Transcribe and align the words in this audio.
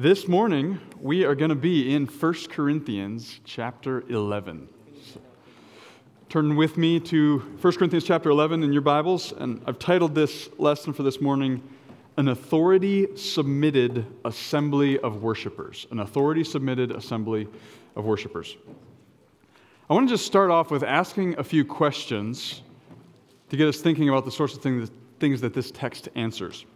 This 0.00 0.28
morning, 0.28 0.78
we 1.00 1.24
are 1.24 1.34
going 1.34 1.48
to 1.48 1.56
be 1.56 1.92
in 1.92 2.06
1 2.06 2.34
Corinthians 2.50 3.40
chapter 3.44 4.02
11. 4.08 4.68
So, 5.12 5.20
turn 6.28 6.54
with 6.54 6.76
me 6.76 7.00
to 7.00 7.40
1 7.60 7.72
Corinthians 7.74 8.04
chapter 8.04 8.30
11 8.30 8.62
in 8.62 8.72
your 8.72 8.82
Bibles, 8.82 9.32
and 9.32 9.60
I've 9.66 9.80
titled 9.80 10.14
this 10.14 10.50
lesson 10.56 10.92
for 10.92 11.02
this 11.02 11.20
morning, 11.20 11.60
An 12.16 12.28
Authority 12.28 13.16
Submitted 13.16 14.06
Assembly 14.24 15.00
of 15.00 15.24
Worshippers. 15.24 15.88
An 15.90 15.98
Authority 15.98 16.44
Submitted 16.44 16.92
Assembly 16.92 17.48
of 17.96 18.04
Worshippers. 18.04 18.56
I 19.90 19.94
want 19.94 20.08
to 20.08 20.14
just 20.14 20.26
start 20.26 20.52
off 20.52 20.70
with 20.70 20.84
asking 20.84 21.40
a 21.40 21.42
few 21.42 21.64
questions 21.64 22.62
to 23.50 23.56
get 23.56 23.66
us 23.66 23.80
thinking 23.80 24.08
about 24.08 24.24
the 24.24 24.30
sorts 24.30 24.54
of 24.54 24.62
things 24.62 25.40
that 25.40 25.54
this 25.54 25.72
text 25.72 26.08
answers. 26.14 26.66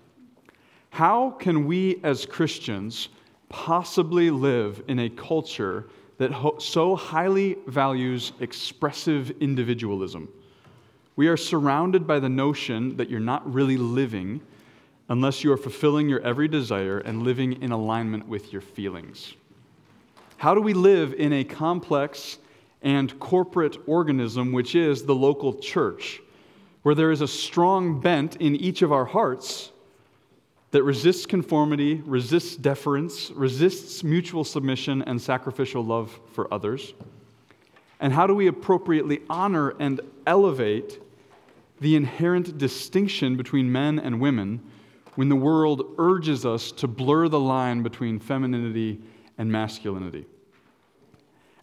How 0.92 1.30
can 1.30 1.64
we 1.64 2.00
as 2.02 2.26
Christians 2.26 3.08
possibly 3.48 4.30
live 4.30 4.82
in 4.88 4.98
a 4.98 5.08
culture 5.08 5.86
that 6.18 6.30
ho- 6.30 6.58
so 6.58 6.94
highly 6.96 7.56
values 7.66 8.32
expressive 8.40 9.30
individualism? 9.40 10.28
We 11.16 11.28
are 11.28 11.36
surrounded 11.38 12.06
by 12.06 12.20
the 12.20 12.28
notion 12.28 12.94
that 12.98 13.08
you're 13.08 13.20
not 13.20 13.50
really 13.50 13.78
living 13.78 14.42
unless 15.08 15.42
you 15.42 15.50
are 15.50 15.56
fulfilling 15.56 16.10
your 16.10 16.20
every 16.20 16.46
desire 16.46 16.98
and 16.98 17.22
living 17.22 17.62
in 17.62 17.72
alignment 17.72 18.28
with 18.28 18.52
your 18.52 18.60
feelings. 18.60 19.32
How 20.36 20.54
do 20.54 20.60
we 20.60 20.74
live 20.74 21.14
in 21.14 21.32
a 21.32 21.42
complex 21.42 22.36
and 22.82 23.18
corporate 23.18 23.78
organism, 23.86 24.52
which 24.52 24.74
is 24.74 25.04
the 25.04 25.14
local 25.14 25.54
church, 25.54 26.20
where 26.82 26.94
there 26.94 27.10
is 27.10 27.22
a 27.22 27.28
strong 27.28 27.98
bent 27.98 28.36
in 28.36 28.54
each 28.54 28.82
of 28.82 28.92
our 28.92 29.06
hearts 29.06 29.71
that 30.72 30.82
resists 30.82 31.26
conformity, 31.26 32.02
resists 32.06 32.56
deference, 32.56 33.30
resists 33.30 34.02
mutual 34.02 34.42
submission 34.42 35.02
and 35.02 35.20
sacrificial 35.20 35.84
love 35.84 36.18
for 36.32 36.52
others? 36.52 36.94
And 38.00 38.12
how 38.12 38.26
do 38.26 38.34
we 38.34 38.48
appropriately 38.48 39.20
honor 39.30 39.74
and 39.78 40.00
elevate 40.26 40.98
the 41.80 41.94
inherent 41.94 42.58
distinction 42.58 43.36
between 43.36 43.70
men 43.70 43.98
and 43.98 44.20
women 44.20 44.60
when 45.14 45.28
the 45.28 45.36
world 45.36 45.94
urges 45.98 46.46
us 46.46 46.72
to 46.72 46.88
blur 46.88 47.28
the 47.28 47.38
line 47.38 47.82
between 47.82 48.18
femininity 48.18 48.98
and 49.36 49.52
masculinity? 49.52 50.24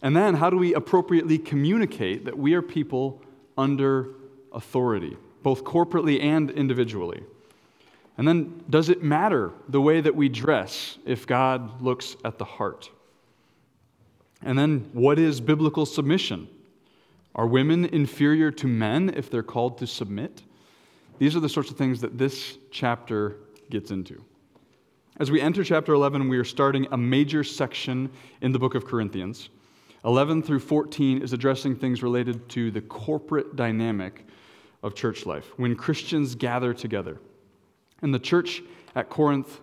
And 0.02 0.16
then, 0.16 0.34
how 0.34 0.50
do 0.50 0.56
we 0.56 0.72
appropriately 0.72 1.36
communicate 1.36 2.24
that 2.24 2.38
we 2.38 2.54
are 2.54 2.62
people 2.62 3.20
under 3.58 4.10
authority, 4.52 5.16
both 5.42 5.64
corporately 5.64 6.22
and 6.22 6.50
individually? 6.50 7.22
And 8.20 8.28
then, 8.28 8.62
does 8.68 8.90
it 8.90 9.02
matter 9.02 9.50
the 9.66 9.80
way 9.80 10.02
that 10.02 10.14
we 10.14 10.28
dress 10.28 10.98
if 11.06 11.26
God 11.26 11.80
looks 11.80 12.16
at 12.22 12.36
the 12.36 12.44
heart? 12.44 12.90
And 14.42 14.58
then, 14.58 14.90
what 14.92 15.18
is 15.18 15.40
biblical 15.40 15.86
submission? 15.86 16.46
Are 17.34 17.46
women 17.46 17.86
inferior 17.86 18.50
to 18.50 18.66
men 18.66 19.14
if 19.16 19.30
they're 19.30 19.42
called 19.42 19.78
to 19.78 19.86
submit? 19.86 20.42
These 21.18 21.34
are 21.34 21.40
the 21.40 21.48
sorts 21.48 21.70
of 21.70 21.78
things 21.78 22.02
that 22.02 22.18
this 22.18 22.58
chapter 22.70 23.36
gets 23.70 23.90
into. 23.90 24.22
As 25.18 25.30
we 25.30 25.40
enter 25.40 25.64
chapter 25.64 25.94
11, 25.94 26.28
we 26.28 26.36
are 26.36 26.44
starting 26.44 26.88
a 26.92 26.98
major 26.98 27.42
section 27.42 28.10
in 28.42 28.52
the 28.52 28.58
book 28.58 28.74
of 28.74 28.84
Corinthians. 28.84 29.48
11 30.04 30.42
through 30.42 30.60
14 30.60 31.22
is 31.22 31.32
addressing 31.32 31.74
things 31.74 32.02
related 32.02 32.46
to 32.50 32.70
the 32.70 32.82
corporate 32.82 33.56
dynamic 33.56 34.26
of 34.82 34.94
church 34.94 35.24
life, 35.24 35.54
when 35.56 35.74
Christians 35.74 36.34
gather 36.34 36.74
together. 36.74 37.18
And 38.02 38.14
the 38.14 38.18
church 38.18 38.62
at 38.94 39.08
Corinth 39.08 39.60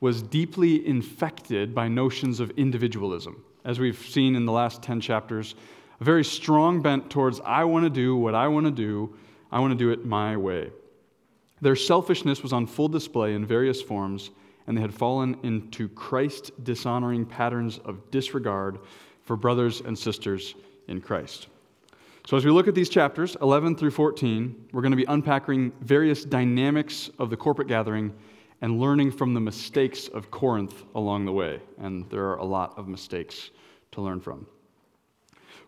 was 0.00 0.22
deeply 0.22 0.86
infected 0.86 1.74
by 1.74 1.88
notions 1.88 2.40
of 2.40 2.50
individualism. 2.50 3.42
As 3.64 3.80
we've 3.80 3.98
seen 3.98 4.36
in 4.36 4.46
the 4.46 4.52
last 4.52 4.82
10 4.82 5.00
chapters, 5.00 5.54
a 6.00 6.04
very 6.04 6.24
strong 6.24 6.82
bent 6.82 7.10
towards, 7.10 7.40
I 7.40 7.64
want 7.64 7.84
to 7.84 7.90
do 7.90 8.16
what 8.16 8.34
I 8.34 8.48
want 8.48 8.66
to 8.66 8.72
do, 8.72 9.16
I 9.50 9.60
want 9.60 9.72
to 9.72 9.78
do 9.78 9.90
it 9.90 10.04
my 10.04 10.36
way. 10.36 10.70
Their 11.62 11.76
selfishness 11.76 12.42
was 12.42 12.52
on 12.52 12.66
full 12.66 12.88
display 12.88 13.34
in 13.34 13.46
various 13.46 13.80
forms, 13.80 14.30
and 14.66 14.76
they 14.76 14.82
had 14.82 14.92
fallen 14.92 15.38
into 15.42 15.88
Christ 15.88 16.50
dishonoring 16.62 17.24
patterns 17.24 17.78
of 17.78 18.10
disregard 18.10 18.78
for 19.22 19.36
brothers 19.36 19.80
and 19.80 19.98
sisters 19.98 20.54
in 20.88 21.00
Christ. 21.00 21.48
So, 22.26 22.36
as 22.36 22.44
we 22.44 22.50
look 22.50 22.66
at 22.66 22.74
these 22.74 22.88
chapters, 22.88 23.36
11 23.40 23.76
through 23.76 23.92
14, 23.92 24.70
we're 24.72 24.82
going 24.82 24.90
to 24.90 24.96
be 24.96 25.04
unpacking 25.04 25.70
various 25.82 26.24
dynamics 26.24 27.08
of 27.20 27.30
the 27.30 27.36
corporate 27.36 27.68
gathering 27.68 28.12
and 28.62 28.80
learning 28.80 29.12
from 29.12 29.32
the 29.32 29.38
mistakes 29.38 30.08
of 30.08 30.28
Corinth 30.32 30.82
along 30.96 31.24
the 31.24 31.30
way. 31.30 31.60
And 31.78 32.10
there 32.10 32.24
are 32.24 32.38
a 32.38 32.44
lot 32.44 32.76
of 32.76 32.88
mistakes 32.88 33.52
to 33.92 34.00
learn 34.00 34.20
from. 34.20 34.44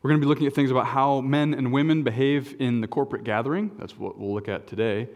We're 0.03 0.11
going 0.11 0.21
to 0.21 0.25
be 0.25 0.29
looking 0.29 0.49
at 0.49 0.53
things 0.53 0.73
about 0.73 0.87
how 0.87 1.21
men 1.21 1.55
and 1.55 1.73
women 1.73 2.03
behave 2.03 2.57
in 2.59 2.81
the 2.81 2.89
corporate 2.89 3.23
gathering. 3.23 3.71
That's 3.79 3.97
what 3.97 4.19
we'll 4.19 4.35
look 4.35 4.49
at 4.49 4.67
today. 4.67 5.09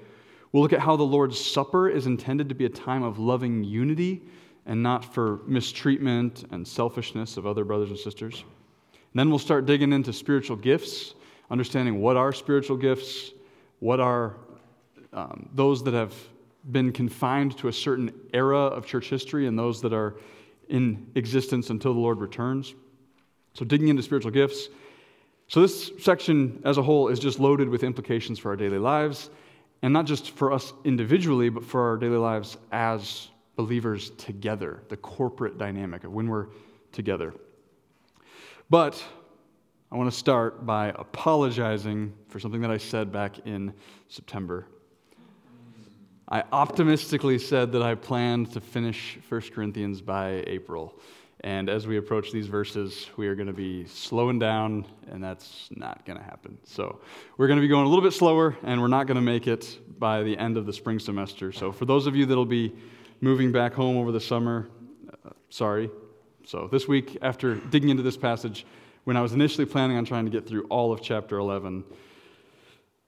We'll 0.52 0.62
look 0.62 0.72
at 0.72 0.78
how 0.78 0.94
the 0.94 1.02
Lord's 1.02 1.44
Supper 1.44 1.88
is 1.88 2.06
intended 2.06 2.50
to 2.50 2.54
be 2.54 2.66
a 2.66 2.70
time 2.70 3.02
of 3.02 3.18
loving 3.18 3.64
unity 3.64 4.22
and 4.64 4.80
not 4.80 5.12
for 5.12 5.40
mistreatment 5.48 6.44
and 6.52 6.64
selfishness 6.64 7.36
of 7.36 7.48
other 7.48 7.64
brothers 7.64 7.90
and 7.90 7.98
sisters. 7.98 8.44
And 8.92 9.18
then 9.18 9.28
we'll 9.28 9.40
start 9.40 9.66
digging 9.66 9.92
into 9.92 10.12
spiritual 10.12 10.54
gifts 10.54 11.16
understanding 11.52 12.00
what 12.00 12.16
are 12.16 12.32
spiritual 12.32 12.78
gifts, 12.78 13.30
what 13.78 14.00
are 14.00 14.36
um, 15.12 15.50
those 15.54 15.84
that 15.84 15.92
have 15.92 16.14
been 16.72 16.92
confined 16.92 17.58
to 17.58 17.68
a 17.68 17.72
certain 17.72 18.10
era 18.32 18.58
of 18.58 18.86
church 18.86 19.10
history, 19.10 19.46
and 19.46 19.58
those 19.58 19.82
that 19.82 19.92
are 19.92 20.16
in 20.70 21.06
existence 21.14 21.68
until 21.68 21.92
the 21.92 22.00
Lord 22.00 22.18
returns. 22.18 22.74
So, 23.52 23.66
digging 23.66 23.88
into 23.88 24.02
spiritual 24.02 24.30
gifts. 24.30 24.68
So, 25.48 25.60
this 25.60 25.90
section 26.00 26.62
as 26.64 26.78
a 26.78 26.82
whole 26.82 27.08
is 27.08 27.18
just 27.18 27.38
loaded 27.38 27.68
with 27.68 27.84
implications 27.84 28.38
for 28.38 28.48
our 28.48 28.56
daily 28.56 28.78
lives, 28.78 29.28
and 29.82 29.92
not 29.92 30.06
just 30.06 30.30
for 30.30 30.52
us 30.52 30.72
individually, 30.84 31.50
but 31.50 31.64
for 31.64 31.86
our 31.90 31.98
daily 31.98 32.16
lives 32.16 32.56
as 32.70 33.28
believers 33.56 34.10
together, 34.10 34.82
the 34.88 34.96
corporate 34.96 35.58
dynamic 35.58 36.04
of 36.04 36.12
when 36.12 36.28
we're 36.28 36.46
together. 36.92 37.34
But 38.70 39.04
I 39.92 39.96
want 39.96 40.10
to 40.10 40.16
start 40.16 40.64
by 40.64 40.88
apologizing 40.88 42.14
for 42.28 42.40
something 42.40 42.62
that 42.62 42.70
I 42.70 42.78
said 42.78 43.12
back 43.12 43.40
in 43.40 43.74
September. 44.08 44.64
I 46.26 46.44
optimistically 46.50 47.38
said 47.38 47.72
that 47.72 47.82
I 47.82 47.94
planned 47.94 48.52
to 48.52 48.60
finish 48.62 49.18
1 49.28 49.42
Corinthians 49.54 50.00
by 50.00 50.44
April. 50.46 50.98
And 51.40 51.68
as 51.68 51.86
we 51.86 51.98
approach 51.98 52.32
these 52.32 52.46
verses, 52.46 53.10
we 53.18 53.28
are 53.28 53.34
going 53.34 53.48
to 53.48 53.52
be 53.52 53.84
slowing 53.84 54.38
down, 54.38 54.86
and 55.10 55.22
that's 55.22 55.68
not 55.72 56.06
going 56.06 56.16
to 56.16 56.24
happen. 56.24 56.56
So 56.64 57.02
we're 57.36 57.48
going 57.48 57.58
to 57.58 57.62
be 57.62 57.68
going 57.68 57.84
a 57.84 57.88
little 57.90 58.02
bit 58.02 58.14
slower, 58.14 58.56
and 58.62 58.80
we're 58.80 58.88
not 58.88 59.06
going 59.06 59.16
to 59.16 59.20
make 59.20 59.46
it 59.46 59.78
by 59.98 60.22
the 60.22 60.38
end 60.38 60.56
of 60.56 60.64
the 60.64 60.72
spring 60.72 61.00
semester. 61.00 61.52
So 61.52 61.70
for 61.70 61.84
those 61.84 62.06
of 62.06 62.16
you 62.16 62.24
that'll 62.24 62.46
be 62.46 62.74
moving 63.20 63.52
back 63.52 63.74
home 63.74 63.98
over 63.98 64.10
the 64.10 64.20
summer, 64.20 64.70
uh, 65.26 65.32
sorry. 65.50 65.90
So 66.46 66.66
this 66.72 66.88
week, 66.88 67.18
after 67.20 67.56
digging 67.56 67.90
into 67.90 68.02
this 68.02 68.16
passage, 68.16 68.64
when 69.04 69.16
I 69.16 69.20
was 69.20 69.32
initially 69.32 69.66
planning 69.66 69.96
on 69.96 70.04
trying 70.04 70.24
to 70.24 70.30
get 70.30 70.46
through 70.46 70.64
all 70.64 70.92
of 70.92 71.02
chapter 71.02 71.38
11, 71.38 71.82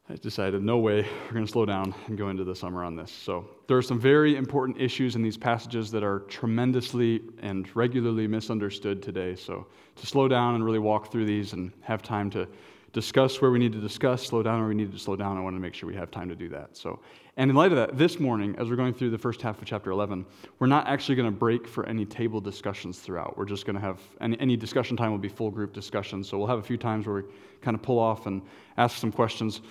I 0.09 0.17
decided, 0.17 0.63
no 0.63 0.79
way, 0.79 1.07
we're 1.27 1.33
going 1.33 1.47
to 1.47 1.51
slow 1.51 1.65
down 1.65 1.95
and 2.09 2.19
go 2.19 2.29
into 2.29 2.45
the 2.45 2.55
summer 2.55 2.85
on 2.85 2.95
this. 2.95 3.11
So, 3.11 3.49
there 3.69 3.79
are 3.79 3.83
some 3.83 3.99
very 3.99 4.37
important 4.37 4.79
issues 4.79 5.17
in 5.17 5.23
these 5.23 5.39
passages 5.39 5.91
that 5.93 6.03
are 6.03 6.21
tremendously 6.21 7.23
and 7.41 7.75
regularly 7.75 8.27
misunderstood 8.27 9.03
today. 9.03 9.35
So, 9.35 9.67
to 9.97 10.07
slow 10.07 10.29
down 10.29 10.57
and 10.57 10.65
really 10.65 10.79
walk 10.79 11.11
through 11.11 11.25
these 11.25 11.55
and 11.55 11.73
have 11.81 12.03
time 12.03 12.29
to 12.31 12.47
discuss 12.93 13.41
where 13.41 13.51
we 13.51 13.59
need 13.59 13.73
to 13.73 13.81
discuss, 13.81 14.27
slow 14.27 14.43
down 14.43 14.59
where 14.59 14.69
we 14.69 14.75
need 14.75 14.93
to 14.93 14.99
slow 14.99 15.17
down. 15.17 15.39
I 15.39 15.41
want 15.41 15.57
to 15.57 15.61
make 15.61 15.75
sure 15.75 15.89
we 15.89 15.97
have 15.97 16.11
time 16.11 16.29
to 16.29 16.37
do 16.37 16.51
that. 16.51 16.77
So, 16.77 17.01
and 17.37 17.51
in 17.51 17.57
light 17.57 17.73
of 17.73 17.79
that, 17.79 17.99
this 17.99 18.21
morning, 18.21 18.55
as 18.59 18.71
we're 18.71 18.77
going 18.77 18.95
through 18.95 19.11
the 19.11 19.19
first 19.19 19.43
half 19.43 19.61
of 19.61 19.67
chapter 19.67 19.91
11, 19.91 20.25
we're 20.61 20.69
not 20.69 20.87
actually 20.87 21.17
going 21.17 21.27
to 21.27 21.37
break 21.37 21.67
for 21.67 21.85
any 21.89 22.05
table 22.05 22.41
discussions 22.41 23.01
throughout. 23.01 23.37
We're 23.37 23.45
just 23.45 23.67
going 23.67 23.75
to 23.75 23.81
have 23.81 24.01
any, 24.21 24.39
any 24.39 24.57
discussion 24.57 24.97
time 24.97 25.11
will 25.11 25.19
be 25.19 25.29
full 25.29 25.51
group 25.51 25.73
discussions. 25.73 26.29
So 26.29 26.39
we'll 26.39 26.47
have 26.47 26.61
a 26.61 26.63
few 26.63 26.77
times 26.77 27.07
where 27.07 27.17
we 27.17 27.23
kind 27.61 27.75
of 27.75 27.83
pull 27.83 27.99
off 27.99 28.27
and 28.27 28.41
ask 28.77 28.99
some 28.99 29.11
questions. 29.11 29.63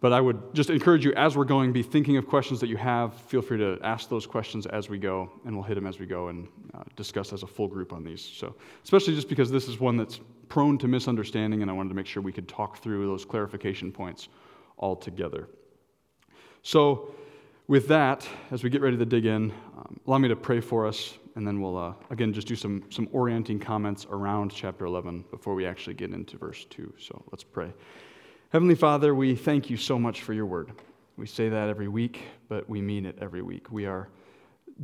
But 0.00 0.12
I 0.12 0.20
would 0.20 0.52
just 0.52 0.68
encourage 0.68 1.04
you 1.04 1.12
as 1.14 1.36
we're 1.36 1.44
going, 1.44 1.72
be 1.72 1.84
thinking 1.84 2.16
of 2.16 2.26
questions 2.26 2.58
that 2.58 2.66
you 2.66 2.76
have. 2.76 3.14
Feel 3.14 3.40
free 3.40 3.58
to 3.58 3.78
ask 3.84 4.08
those 4.08 4.26
questions 4.26 4.66
as 4.66 4.88
we 4.88 4.98
go, 4.98 5.30
and 5.44 5.54
we'll 5.54 5.62
hit 5.62 5.76
them 5.76 5.86
as 5.86 6.00
we 6.00 6.06
go 6.06 6.26
and 6.26 6.48
uh, 6.74 6.82
discuss 6.96 7.32
as 7.32 7.44
a 7.44 7.46
full 7.46 7.68
group 7.68 7.92
on 7.92 8.02
these. 8.02 8.20
So, 8.20 8.56
especially 8.82 9.14
just 9.14 9.28
because 9.28 9.48
this 9.48 9.68
is 9.68 9.78
one 9.78 9.96
that's 9.96 10.18
prone 10.48 10.76
to 10.78 10.88
misunderstanding, 10.88 11.62
and 11.62 11.70
I 11.70 11.74
wanted 11.74 11.90
to 11.90 11.94
make 11.94 12.06
sure 12.06 12.20
we 12.20 12.32
could 12.32 12.48
talk 12.48 12.78
through 12.78 13.06
those 13.06 13.24
clarification 13.24 13.92
points 13.92 14.28
all 14.76 14.96
together. 14.96 15.48
So, 16.64 17.12
with 17.66 17.88
that, 17.88 18.28
as 18.52 18.62
we 18.62 18.70
get 18.70 18.82
ready 18.82 18.96
to 18.96 19.04
dig 19.04 19.26
in, 19.26 19.50
um, 19.76 19.98
allow 20.06 20.18
me 20.18 20.28
to 20.28 20.36
pray 20.36 20.60
for 20.60 20.86
us, 20.86 21.18
and 21.34 21.44
then 21.44 21.60
we'll, 21.60 21.76
uh, 21.76 21.94
again, 22.10 22.32
just 22.32 22.46
do 22.46 22.54
some, 22.54 22.84
some 22.88 23.08
orienting 23.10 23.58
comments 23.58 24.06
around 24.08 24.52
chapter 24.54 24.84
11 24.84 25.24
before 25.32 25.56
we 25.56 25.66
actually 25.66 25.94
get 25.94 26.12
into 26.12 26.38
verse 26.38 26.64
2. 26.70 26.94
So, 27.00 27.24
let's 27.32 27.42
pray. 27.42 27.72
Heavenly 28.50 28.76
Father, 28.76 29.12
we 29.12 29.34
thank 29.34 29.70
you 29.70 29.76
so 29.76 29.98
much 29.98 30.22
for 30.22 30.34
your 30.34 30.46
word. 30.46 30.70
We 31.16 31.26
say 31.26 31.48
that 31.48 31.68
every 31.68 31.88
week, 31.88 32.22
but 32.48 32.68
we 32.68 32.80
mean 32.80 33.06
it 33.06 33.18
every 33.20 33.42
week. 33.42 33.72
We 33.72 33.86
are 33.86 34.08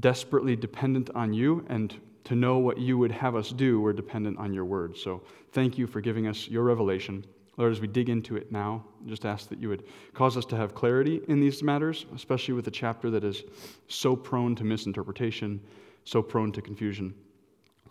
desperately 0.00 0.56
dependent 0.56 1.10
on 1.14 1.32
you, 1.32 1.64
and 1.69 1.94
to 2.24 2.34
know 2.34 2.58
what 2.58 2.78
you 2.78 2.98
would 2.98 3.12
have 3.12 3.36
us 3.36 3.50
do, 3.50 3.81
we're 3.81 3.92
dependent 3.92 4.36
on 4.38 4.52
your 4.52 4.64
word. 4.64 4.96
So 4.96 5.22
thank 5.52 5.78
you 5.78 5.86
for 5.86 6.00
giving 6.00 6.26
us 6.26 6.48
your 6.48 6.64
revelation. 6.64 7.24
Lord, 7.58 7.72
as 7.72 7.81
we 7.81 7.88
dig 7.88 8.08
into 8.08 8.37
it 8.37 8.52
now, 8.52 8.84
just 9.06 9.26
ask 9.26 9.49
that 9.49 9.60
you 9.60 9.69
would 9.69 9.82
cause 10.14 10.37
us 10.37 10.44
to 10.46 10.56
have 10.56 10.75
clarity 10.75 11.20
in 11.26 11.40
these 11.40 11.62
matters, 11.62 12.06
especially 12.14 12.55
with 12.55 12.69
a 12.69 12.70
chapter 12.70 13.10
that 13.10 13.25
is 13.25 13.43
so 13.88 14.14
prone 14.14 14.55
to 14.55 14.64
misinterpretation, 14.64 15.60
so 16.05 16.22
prone 16.22 16.52
to 16.52 16.62
confusion. 16.62 17.12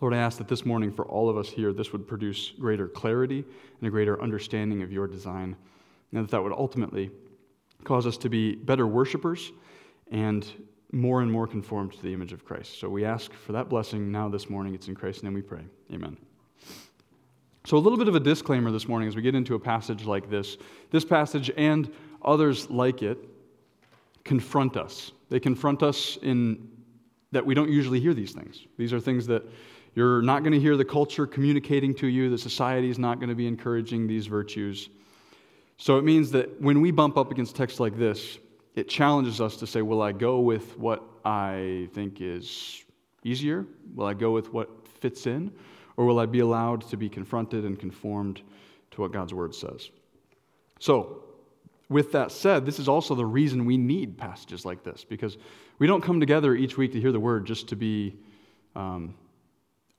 Lord, 0.00 0.14
I 0.14 0.18
ask 0.18 0.38
that 0.38 0.48
this 0.48 0.64
morning 0.64 0.90
for 0.90 1.04
all 1.06 1.28
of 1.28 1.36
us 1.36 1.50
here, 1.50 1.74
this 1.74 1.92
would 1.92 2.08
produce 2.08 2.52
greater 2.58 2.88
clarity 2.88 3.44
and 3.78 3.86
a 3.86 3.90
greater 3.90 4.20
understanding 4.22 4.82
of 4.82 4.90
your 4.90 5.06
design, 5.06 5.54
and 6.12 6.24
that 6.24 6.30
that 6.30 6.42
would 6.42 6.52
ultimately 6.52 7.10
cause 7.84 8.06
us 8.06 8.16
to 8.18 8.30
be 8.30 8.54
better 8.54 8.86
worshipers 8.86 9.52
and 10.10 10.50
more 10.92 11.20
and 11.20 11.30
more 11.30 11.46
conformed 11.46 11.92
to 11.92 12.02
the 12.02 12.14
image 12.14 12.32
of 12.32 12.44
Christ. 12.44 12.80
So 12.80 12.88
we 12.88 13.04
ask 13.04 13.32
for 13.34 13.52
that 13.52 13.68
blessing 13.68 14.10
now 14.10 14.30
this 14.30 14.48
morning. 14.48 14.74
It's 14.74 14.88
in 14.88 14.94
Christ's 14.94 15.22
name 15.22 15.34
we 15.34 15.42
pray. 15.42 15.64
Amen. 15.92 16.16
So, 17.68 17.76
a 17.76 17.78
little 17.78 17.98
bit 17.98 18.08
of 18.08 18.14
a 18.14 18.20
disclaimer 18.20 18.70
this 18.70 18.88
morning 18.88 19.08
as 19.08 19.14
we 19.14 19.20
get 19.20 19.34
into 19.34 19.54
a 19.54 19.58
passage 19.58 20.06
like 20.06 20.30
this. 20.30 20.56
This 20.90 21.04
passage 21.04 21.50
and 21.54 21.92
others 22.22 22.70
like 22.70 23.02
it 23.02 23.18
confront 24.24 24.78
us. 24.78 25.12
They 25.28 25.38
confront 25.38 25.82
us 25.82 26.16
in 26.22 26.66
that 27.30 27.44
we 27.44 27.52
don't 27.54 27.68
usually 27.68 28.00
hear 28.00 28.14
these 28.14 28.32
things. 28.32 28.64
These 28.78 28.94
are 28.94 29.00
things 29.00 29.26
that 29.26 29.42
you're 29.94 30.22
not 30.22 30.44
going 30.44 30.54
to 30.54 30.58
hear 30.58 30.78
the 30.78 30.84
culture 30.86 31.26
communicating 31.26 31.92
to 31.96 32.06
you, 32.06 32.30
the 32.30 32.38
society 32.38 32.88
is 32.88 32.98
not 32.98 33.18
going 33.18 33.28
to 33.28 33.34
be 33.34 33.46
encouraging 33.46 34.06
these 34.06 34.28
virtues. 34.28 34.88
So, 35.76 35.98
it 35.98 36.04
means 36.04 36.30
that 36.30 36.58
when 36.62 36.80
we 36.80 36.90
bump 36.90 37.18
up 37.18 37.30
against 37.30 37.54
texts 37.54 37.80
like 37.80 37.98
this, 37.98 38.38
it 38.76 38.88
challenges 38.88 39.42
us 39.42 39.58
to 39.58 39.66
say, 39.66 39.82
will 39.82 40.00
I 40.00 40.12
go 40.12 40.40
with 40.40 40.78
what 40.78 41.04
I 41.22 41.90
think 41.92 42.22
is 42.22 42.82
easier? 43.24 43.66
Will 43.94 44.06
I 44.06 44.14
go 44.14 44.30
with 44.30 44.54
what 44.54 44.88
fits 44.88 45.26
in? 45.26 45.52
Or 45.98 46.04
will 46.04 46.20
I 46.20 46.26
be 46.26 46.38
allowed 46.38 46.82
to 46.90 46.96
be 46.96 47.08
confronted 47.08 47.64
and 47.64 47.76
conformed 47.76 48.40
to 48.92 49.00
what 49.00 49.12
God's 49.12 49.34
word 49.34 49.52
says? 49.52 49.90
So, 50.78 51.24
with 51.88 52.12
that 52.12 52.30
said, 52.30 52.64
this 52.64 52.78
is 52.78 52.88
also 52.88 53.16
the 53.16 53.26
reason 53.26 53.64
we 53.64 53.76
need 53.76 54.16
passages 54.16 54.64
like 54.64 54.84
this, 54.84 55.04
because 55.04 55.38
we 55.80 55.88
don't 55.88 56.00
come 56.00 56.20
together 56.20 56.54
each 56.54 56.76
week 56.78 56.92
to 56.92 57.00
hear 57.00 57.10
the 57.10 57.18
word 57.18 57.46
just 57.46 57.66
to 57.70 57.76
be 57.76 58.14
um, 58.76 59.12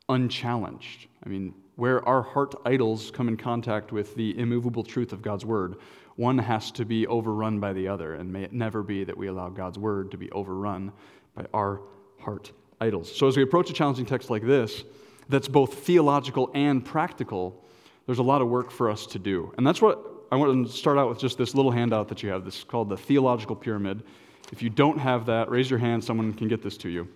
unchallenged. 0.08 1.08
I 1.26 1.28
mean, 1.28 1.54
where 1.76 2.08
our 2.08 2.22
heart 2.22 2.56
idols 2.64 3.12
come 3.12 3.28
in 3.28 3.36
contact 3.36 3.92
with 3.92 4.16
the 4.16 4.40
immovable 4.40 4.84
truth 4.84 5.12
of 5.12 5.22
God's 5.22 5.44
word, 5.44 5.76
one 6.16 6.38
has 6.38 6.72
to 6.72 6.86
be 6.86 7.08
overrun 7.08 7.60
by 7.60 7.74
the 7.74 7.90
other, 7.90 8.14
and 8.14 8.32
may 8.32 8.44
it 8.44 8.54
never 8.54 8.84
be 8.84 9.04
that 9.04 9.18
we 9.18 9.28
allow 9.28 9.50
God's 9.50 9.78
word 9.78 10.12
to 10.12 10.18
be 10.18 10.32
overrun 10.32 10.94
by 11.36 11.46
our 11.54 11.82
heart 12.20 12.54
idols. 12.80 13.14
So, 13.14 13.28
as 13.28 13.36
we 13.36 13.44
approach 13.44 13.70
a 13.70 13.74
challenging 13.74 14.06
text 14.06 14.30
like 14.30 14.44
this, 14.44 14.86
that's 15.30 15.48
both 15.48 15.76
theological 15.76 16.50
and 16.54 16.84
practical, 16.84 17.64
there's 18.06 18.20
a 18.20 18.24
lot 18.24 18.42
of 18.42 18.50
work 18.50 18.72
for 18.72 18.90
us 18.90 19.06
to 19.08 19.20
do. 19.20 19.54
And 19.58 19.66
that's 19.66 19.82
what 19.82 20.04
I 20.32 20.36
want 20.36 20.68
to 20.68 20.74
start 20.74 20.98
out 20.98 21.10
with 21.10 21.20
just 21.20 21.38
this 21.38 21.56
little 21.56 21.72
handout 21.72 22.08
that 22.10 22.22
you 22.22 22.30
have. 22.30 22.44
This 22.44 22.58
is 22.58 22.64
called 22.64 22.90
the 22.90 22.98
Theological 22.98 23.56
Pyramid. 23.56 24.04
If 24.52 24.62
you 24.62 24.70
don't 24.70 24.98
have 24.98 25.28
that, 25.28 25.50
raise 25.50 25.70
your 25.70 25.80
hand, 25.80 26.04
someone 26.04 26.34
can 26.34 26.48
get 26.48 26.62
this 26.62 26.78
to 26.78 26.90
you. 26.90 27.08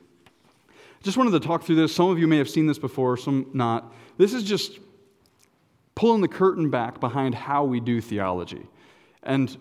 Just 1.02 1.18
wanted 1.18 1.32
to 1.32 1.40
talk 1.40 1.64
through 1.64 1.76
this. 1.76 1.94
Some 1.94 2.10
of 2.10 2.18
you 2.18 2.28
may 2.28 2.38
have 2.38 2.50
seen 2.50 2.66
this 2.66 2.80
before, 2.80 3.18
some 3.18 3.48
not. 3.54 3.94
This 4.18 4.34
is 4.34 4.44
just 4.44 4.80
pulling 5.96 6.22
the 6.22 6.28
curtain 6.28 6.70
back 6.70 7.00
behind 7.00 7.36
how 7.36 7.66
we 7.66 7.80
do 7.80 8.00
theology. 8.00 8.66
And 9.24 9.56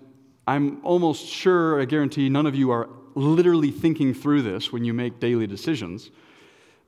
I'm 0.47 0.85
almost 0.85 1.27
sure, 1.27 1.81
I 1.81 1.85
guarantee, 1.85 2.29
none 2.29 2.47
of 2.47 2.55
you 2.55 2.71
are 2.71 2.89
literally 3.15 3.71
thinking 3.71 4.15
through 4.15 4.43
this 4.43 4.73
when 4.73 4.85
you 4.85 4.95
make 4.95 5.21
daily 5.21 5.47
decisions. 5.47 6.11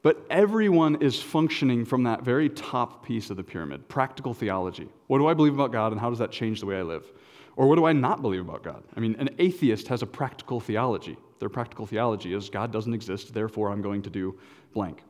But 0.05 0.23
everyone 0.29 0.97
is 1.01 1.23
functioning 1.23 1.87
from 1.87 2.03
that 2.03 2.23
very 2.23 2.51
top 2.51 3.07
piece 3.07 3.31
of 3.31 3.39
the 3.39 3.43
pyramid 3.43 3.89
practical 3.89 4.35
theology. 4.35 4.87
What 5.07 5.17
do 5.17 5.27
I 5.27 5.33
believe 5.33 5.55
about 5.55 5.73
God, 5.73 5.93
and 5.93 6.01
how 6.01 6.11
does 6.11 6.19
that 6.19 6.31
change 6.31 6.61
the 6.61 6.67
way 6.67 6.77
I 6.77 6.83
live? 6.83 7.11
Or 7.57 7.67
what 7.67 7.77
do 7.77 7.87
I 7.87 7.95
not 7.95 8.21
believe 8.21 8.43
about 8.43 8.63
God? 8.63 8.83
I 8.95 9.01
mean, 9.01 9.17
an 9.19 9.31
atheist 9.39 9.89
has 9.89 10.03
a 10.03 10.07
practical 10.07 10.61
theology. 10.61 11.17
Their 11.39 11.49
practical 11.49 11.87
theology 11.87 12.35
is 12.35 12.51
God 12.51 12.71
doesn't 12.71 12.93
exist, 12.93 13.33
therefore 13.33 13.73
I'm 13.73 13.81
going 13.81 14.03
to 14.03 14.11
do 14.11 14.39
blank. 14.75 15.03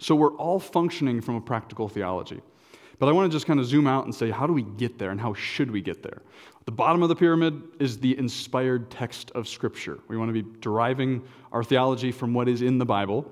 So 0.00 0.16
we're 0.16 0.34
all 0.34 0.58
functioning 0.58 1.20
from 1.20 1.36
a 1.36 1.40
practical 1.40 1.88
theology. 1.88 2.40
But 2.98 3.08
I 3.08 3.12
want 3.12 3.30
to 3.30 3.36
just 3.36 3.46
kind 3.46 3.60
of 3.60 3.66
zoom 3.66 3.86
out 3.86 4.04
and 4.04 4.12
say, 4.12 4.30
how 4.30 4.48
do 4.48 4.52
we 4.52 4.62
get 4.62 4.98
there 4.98 5.10
and 5.10 5.20
how 5.20 5.32
should 5.34 5.70
we 5.70 5.80
get 5.80 6.02
there? 6.02 6.22
The 6.64 6.72
bottom 6.72 7.04
of 7.04 7.08
the 7.08 7.14
pyramid 7.14 7.62
is 7.78 7.98
the 7.98 8.18
inspired 8.18 8.90
text 8.90 9.30
of 9.36 9.46
Scripture. 9.46 10.00
We 10.08 10.16
want 10.16 10.34
to 10.34 10.42
be 10.42 10.58
deriving 10.58 11.22
our 11.52 11.62
theology 11.62 12.10
from 12.10 12.34
what 12.34 12.48
is 12.48 12.62
in 12.62 12.78
the 12.78 12.84
Bible. 12.84 13.30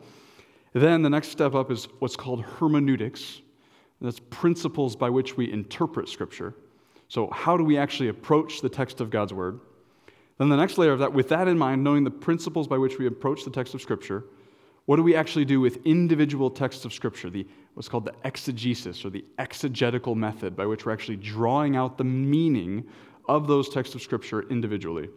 Then 0.77 1.01
the 1.01 1.09
next 1.09 1.29
step 1.29 1.55
up 1.55 1.71
is 1.71 1.89
what's 2.01 2.17
called 2.17 2.43
hermeneutics. 2.43 3.41
That's 4.03 4.21
principles 4.29 4.95
by 4.95 5.09
which 5.09 5.35
we 5.35 5.51
interpret 5.51 6.07
Scripture. 6.07 6.55
So, 7.09 7.31
how 7.31 7.57
do 7.57 7.65
we 7.65 7.79
actually 7.79 8.11
approach 8.11 8.61
the 8.61 8.69
text 8.69 9.01
of 9.01 9.09
God's 9.09 9.33
Word? 9.33 9.61
Then 10.37 10.51
the 10.51 10.57
next 10.57 10.77
layer 10.77 10.93
of 10.93 10.99
that, 10.99 11.15
with 11.15 11.31
that 11.31 11.49
in 11.49 11.57
mind, 11.57 11.83
knowing 11.83 12.05
the 12.05 12.11
principles 12.11 12.69
by 12.69 12.77
which 12.77 12.99
we 12.99 13.07
approach 13.07 13.43
the 13.43 13.51
text 13.51 13.73
of 13.73 13.81
Scripture, 13.81 14.25
what 14.85 14.97
do 14.97 15.03
we 15.03 15.17
actually 15.17 15.47
do 15.47 15.63
with 15.63 15.79
individual 15.87 16.51
texts 16.51 16.85
of 16.85 16.93
Scripture, 16.93 17.31
the, 17.31 17.47
what's 17.73 17.89
called 17.89 18.05
the 18.05 18.15
exegesis 18.25 19.03
or 19.03 19.09
the 19.09 19.25
exegetical 19.39 20.15
method 20.15 20.55
by 20.55 20.67
which 20.67 20.85
we're 20.85 20.93
actually 20.93 21.17
drawing 21.17 21.75
out 21.75 21.97
the 21.97 22.05
meaning 22.05 22.85
of 23.31 23.47
those 23.47 23.71
texts 23.71 23.95
of 23.95 24.03
Scripture 24.03 24.43
individually? 24.51 25.09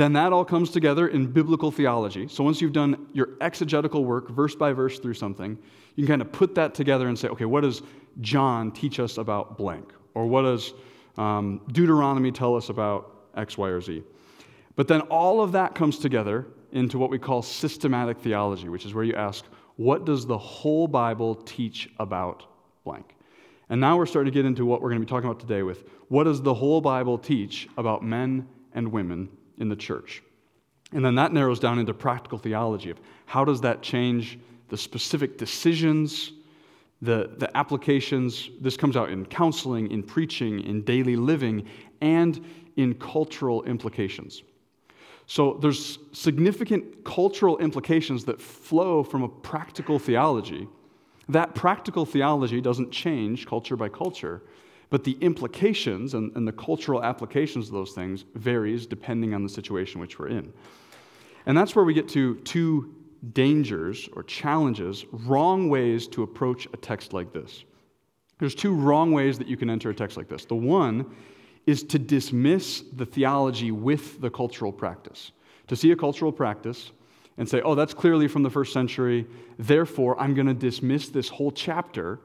Then 0.00 0.14
that 0.14 0.32
all 0.32 0.46
comes 0.46 0.70
together 0.70 1.08
in 1.08 1.26
biblical 1.26 1.70
theology. 1.70 2.26
So 2.26 2.42
once 2.42 2.62
you've 2.62 2.72
done 2.72 3.08
your 3.12 3.28
exegetical 3.42 4.02
work, 4.02 4.30
verse 4.30 4.54
by 4.54 4.72
verse 4.72 4.98
through 4.98 5.12
something, 5.12 5.58
you 5.94 6.06
can 6.06 6.12
kind 6.14 6.22
of 6.22 6.32
put 6.32 6.54
that 6.54 6.72
together 6.72 7.08
and 7.08 7.18
say, 7.18 7.28
okay, 7.28 7.44
what 7.44 7.64
does 7.64 7.82
John 8.22 8.72
teach 8.72 8.98
us 8.98 9.18
about 9.18 9.58
blank? 9.58 9.92
Or 10.14 10.24
what 10.24 10.40
does 10.40 10.72
um, 11.18 11.60
Deuteronomy 11.72 12.32
tell 12.32 12.56
us 12.56 12.70
about 12.70 13.14
X, 13.36 13.58
Y, 13.58 13.68
or 13.68 13.82
Z? 13.82 14.02
But 14.74 14.88
then 14.88 15.02
all 15.02 15.42
of 15.42 15.52
that 15.52 15.74
comes 15.74 15.98
together 15.98 16.46
into 16.72 16.96
what 16.96 17.10
we 17.10 17.18
call 17.18 17.42
systematic 17.42 18.18
theology, 18.20 18.70
which 18.70 18.86
is 18.86 18.94
where 18.94 19.04
you 19.04 19.14
ask, 19.16 19.44
what 19.76 20.06
does 20.06 20.24
the 20.24 20.38
whole 20.38 20.88
Bible 20.88 21.34
teach 21.34 21.90
about 21.98 22.46
blank? 22.84 23.16
And 23.68 23.78
now 23.78 23.98
we're 23.98 24.06
starting 24.06 24.32
to 24.32 24.34
get 24.34 24.46
into 24.46 24.64
what 24.64 24.80
we're 24.80 24.88
going 24.88 25.02
to 25.02 25.06
be 25.06 25.10
talking 25.10 25.28
about 25.28 25.40
today 25.40 25.62
with 25.62 25.84
what 26.08 26.24
does 26.24 26.40
the 26.40 26.54
whole 26.54 26.80
Bible 26.80 27.18
teach 27.18 27.68
about 27.76 28.02
men 28.02 28.48
and 28.72 28.90
women 28.90 29.28
in 29.60 29.68
the 29.68 29.76
church? 29.76 30.22
And 30.92 31.04
then 31.04 31.14
that 31.14 31.32
narrows 31.32 31.60
down 31.60 31.78
into 31.78 31.94
practical 31.94 32.38
theology 32.38 32.90
of 32.90 33.00
how 33.26 33.44
does 33.44 33.60
that 33.60 33.82
change 33.82 34.38
the 34.68 34.76
specific 34.76 35.38
decisions, 35.38 36.32
the, 37.02 37.30
the 37.38 37.54
applications. 37.56 38.50
This 38.60 38.76
comes 38.76 38.96
out 38.96 39.10
in 39.10 39.24
counseling, 39.26 39.90
in 39.90 40.02
preaching, 40.02 40.60
in 40.60 40.82
daily 40.82 41.16
living, 41.16 41.66
and 42.00 42.44
in 42.76 42.94
cultural 42.94 43.62
implications. 43.64 44.42
So 45.26 45.58
there's 45.60 45.98
significant 46.12 47.04
cultural 47.04 47.58
implications 47.58 48.24
that 48.24 48.40
flow 48.40 49.04
from 49.04 49.22
a 49.22 49.28
practical 49.28 49.98
theology. 49.98 50.66
That 51.28 51.54
practical 51.54 52.04
theology 52.04 52.60
doesn't 52.60 52.90
change 52.90 53.46
culture 53.46 53.76
by 53.76 53.88
culture, 53.88 54.42
but 54.90 55.04
the 55.04 55.16
implications 55.20 56.14
and, 56.14 56.34
and 56.36 56.46
the 56.46 56.52
cultural 56.52 57.02
applications 57.02 57.68
of 57.68 57.72
those 57.72 57.92
things 57.92 58.24
varies 58.34 58.86
depending 58.86 59.34
on 59.34 59.42
the 59.42 59.48
situation 59.48 60.00
which 60.00 60.18
we're 60.18 60.28
in. 60.28 60.52
And 61.46 61.56
that's 61.56 61.74
where 61.74 61.84
we 61.84 61.94
get 61.94 62.08
to 62.10 62.36
two 62.40 62.94
dangers 63.32 64.08
or 64.14 64.22
challenges, 64.22 65.04
wrong 65.12 65.68
ways 65.68 66.06
to 66.08 66.22
approach 66.22 66.66
a 66.72 66.76
text 66.76 67.12
like 67.12 67.32
this. 67.32 67.64
There's 68.38 68.54
two 68.54 68.74
wrong 68.74 69.12
ways 69.12 69.38
that 69.38 69.48
you 69.48 69.56
can 69.56 69.70
enter 69.70 69.90
a 69.90 69.94
text 69.94 70.16
like 70.16 70.28
this. 70.28 70.44
The 70.44 70.54
one 70.54 71.14
is 71.66 71.82
to 71.84 71.98
dismiss 71.98 72.82
the 72.96 73.04
theology 73.04 73.70
with 73.70 74.20
the 74.20 74.30
cultural 74.30 74.72
practice. 74.72 75.32
To 75.68 75.76
see 75.76 75.92
a 75.92 75.96
cultural 75.96 76.32
practice 76.32 76.90
and 77.36 77.48
say, 77.48 77.60
oh, 77.60 77.74
that's 77.74 77.94
clearly 77.94 78.28
from 78.28 78.42
the 78.42 78.50
first 78.50 78.72
century, 78.72 79.26
therefore 79.58 80.18
I'm 80.18 80.34
going 80.34 80.46
to 80.46 80.54
dismiss 80.54 81.08
this 81.08 81.28
whole 81.28 81.52
chapter. 81.52 82.18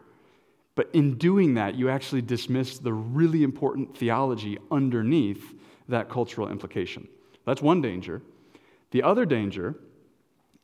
But 0.75 0.89
in 0.94 1.17
doing 1.17 1.53
that, 1.53 1.75
you 1.75 1.89
actually 1.89 2.22
dismiss 2.22 2.77
the 2.77 2.94
really 2.94 3.44
important 3.44 3.98
theology 3.98 4.58
underneath 4.70 5.53
that 5.88 6.10
cultural 6.10 6.50
implication. 6.50 7.08
That's 7.46 7.62
one 7.62 7.82
danger. 7.82 8.22
The 8.91 9.03
other 9.03 9.25
danger 9.25 9.75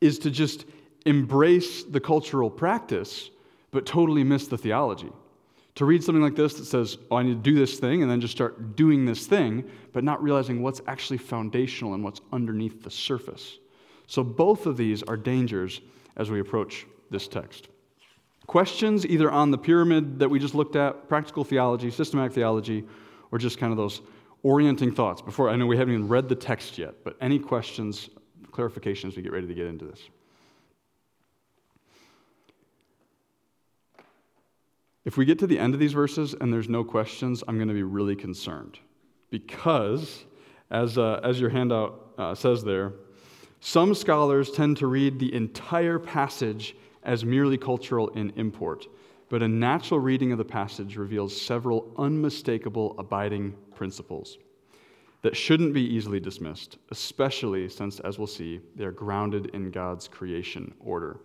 is 0.00 0.18
to 0.20 0.30
just 0.30 0.66
embrace 1.06 1.84
the 1.84 2.00
cultural 2.00 2.50
practice, 2.50 3.30
but 3.70 3.86
totally 3.86 4.22
miss 4.24 4.48
the 4.48 4.58
theology. 4.58 5.10
To 5.76 5.86
read 5.86 6.04
something 6.04 6.22
like 6.22 6.36
this 6.36 6.54
that 6.54 6.66
says, 6.66 6.98
oh, 7.10 7.16
I 7.16 7.22
need 7.22 7.42
to 7.42 7.50
do 7.50 7.58
this 7.58 7.78
thing, 7.78 8.02
and 8.02 8.10
then 8.10 8.20
just 8.20 8.32
start 8.32 8.76
doing 8.76 9.06
this 9.06 9.26
thing, 9.26 9.64
but 9.92 10.04
not 10.04 10.22
realizing 10.22 10.62
what's 10.62 10.82
actually 10.86 11.16
foundational 11.16 11.94
and 11.94 12.04
what's 12.04 12.20
underneath 12.32 12.82
the 12.82 12.90
surface. 12.90 13.58
So, 14.06 14.22
both 14.22 14.66
of 14.66 14.76
these 14.76 15.02
are 15.04 15.16
dangers 15.16 15.80
as 16.16 16.30
we 16.30 16.40
approach 16.40 16.86
this 17.10 17.26
text. 17.26 17.68
Questions 18.46 19.06
either 19.06 19.30
on 19.30 19.50
the 19.50 19.58
pyramid 19.58 20.18
that 20.18 20.28
we 20.28 20.38
just 20.38 20.54
looked 20.54 20.76
at, 20.76 21.08
practical 21.08 21.44
theology, 21.44 21.90
systematic 21.90 22.32
theology, 22.32 22.84
or 23.30 23.38
just 23.38 23.58
kind 23.58 23.72
of 23.72 23.76
those 23.76 24.02
orienting 24.42 24.92
thoughts. 24.92 25.22
Before, 25.22 25.48
I 25.48 25.56
know 25.56 25.66
we 25.66 25.76
haven't 25.76 25.94
even 25.94 26.08
read 26.08 26.28
the 26.28 26.34
text 26.34 26.76
yet, 26.76 27.04
but 27.04 27.16
any 27.20 27.38
questions, 27.38 28.10
clarifications 28.50 29.16
we 29.16 29.22
get 29.22 29.32
ready 29.32 29.46
to 29.46 29.54
get 29.54 29.66
into 29.66 29.84
this? 29.84 30.00
If 35.04 35.16
we 35.16 35.24
get 35.24 35.38
to 35.40 35.46
the 35.46 35.58
end 35.58 35.74
of 35.74 35.80
these 35.80 35.92
verses 35.92 36.34
and 36.40 36.52
there's 36.52 36.68
no 36.68 36.84
questions, 36.84 37.42
I'm 37.48 37.56
going 37.56 37.68
to 37.68 37.74
be 37.74 37.82
really 37.82 38.14
concerned. 38.14 38.78
Because, 39.30 40.24
as, 40.70 40.98
uh, 40.98 41.20
as 41.24 41.40
your 41.40 41.50
handout 41.50 42.12
uh, 42.18 42.34
says 42.34 42.62
there, 42.62 42.92
some 43.60 43.94
scholars 43.94 44.50
tend 44.50 44.76
to 44.78 44.86
read 44.86 45.18
the 45.18 45.32
entire 45.34 45.98
passage 45.98 46.76
as 47.04 47.24
merely 47.24 47.58
cultural 47.58 48.08
in 48.10 48.30
import, 48.36 48.86
but 49.28 49.42
a 49.42 49.48
natural 49.48 50.00
reading 50.00 50.32
of 50.32 50.38
the 50.38 50.44
passage 50.44 50.96
reveals 50.96 51.38
several 51.38 51.92
unmistakable 51.96 52.94
abiding 52.98 53.54
principles 53.74 54.38
that 55.22 55.36
shouldn't 55.36 55.72
be 55.72 55.82
easily 55.82 56.20
dismissed, 56.20 56.78
especially 56.90 57.68
since, 57.68 58.00
as 58.00 58.18
we'll 58.18 58.26
see, 58.26 58.60
they're 58.76 58.90
grounded 58.90 59.46
in 59.54 59.70
God's 59.70 60.08
creation 60.08 60.74
order. 60.80 61.20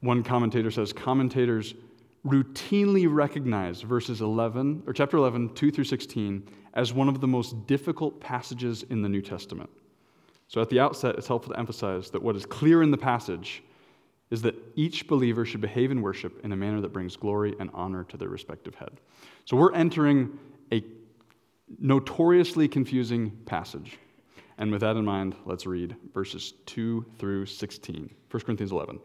One 0.00 0.24
commentator 0.24 0.70
says 0.70 0.92
commentators 0.92 1.74
routinely 2.26 3.06
recognize 3.12 3.82
verses 3.82 4.20
11 4.20 4.84
or 4.86 4.92
chapter 4.92 5.16
11 5.16 5.54
2 5.54 5.70
through 5.70 5.84
16 5.84 6.48
as 6.74 6.92
one 6.92 7.08
of 7.08 7.20
the 7.20 7.26
most 7.26 7.66
difficult 7.66 8.20
passages 8.20 8.84
in 8.90 9.02
the 9.02 9.08
new 9.08 9.20
testament 9.20 9.68
so 10.46 10.60
at 10.60 10.70
the 10.70 10.78
outset 10.78 11.16
it's 11.16 11.26
helpful 11.26 11.52
to 11.52 11.58
emphasize 11.58 12.10
that 12.10 12.22
what 12.22 12.36
is 12.36 12.46
clear 12.46 12.82
in 12.84 12.92
the 12.92 12.96
passage 12.96 13.64
is 14.32 14.42
that 14.42 14.56
each 14.74 15.06
believer 15.06 15.44
should 15.44 15.60
behave 15.60 15.90
in 15.90 16.02
worship 16.02 16.44
in 16.44 16.52
a 16.52 16.56
manner 16.56 16.80
that 16.80 16.92
brings 16.92 17.16
glory 17.16 17.54
and 17.60 17.70
honor 17.74 18.02
to 18.04 18.16
their 18.16 18.28
respective 18.28 18.74
head. 18.74 18.90
So 19.44 19.56
we're 19.56 19.74
entering 19.74 20.38
a 20.72 20.82
notoriously 21.78 22.66
confusing 22.66 23.30
passage. 23.46 23.98
And 24.58 24.72
with 24.72 24.80
that 24.80 24.96
in 24.96 25.04
mind 25.04 25.36
let's 25.44 25.66
read 25.66 25.96
verses 26.12 26.54
2 26.66 27.04
through 27.18 27.46
16 27.46 28.10
1 28.30 28.42
corinthians 28.42 28.72
11 28.72 28.98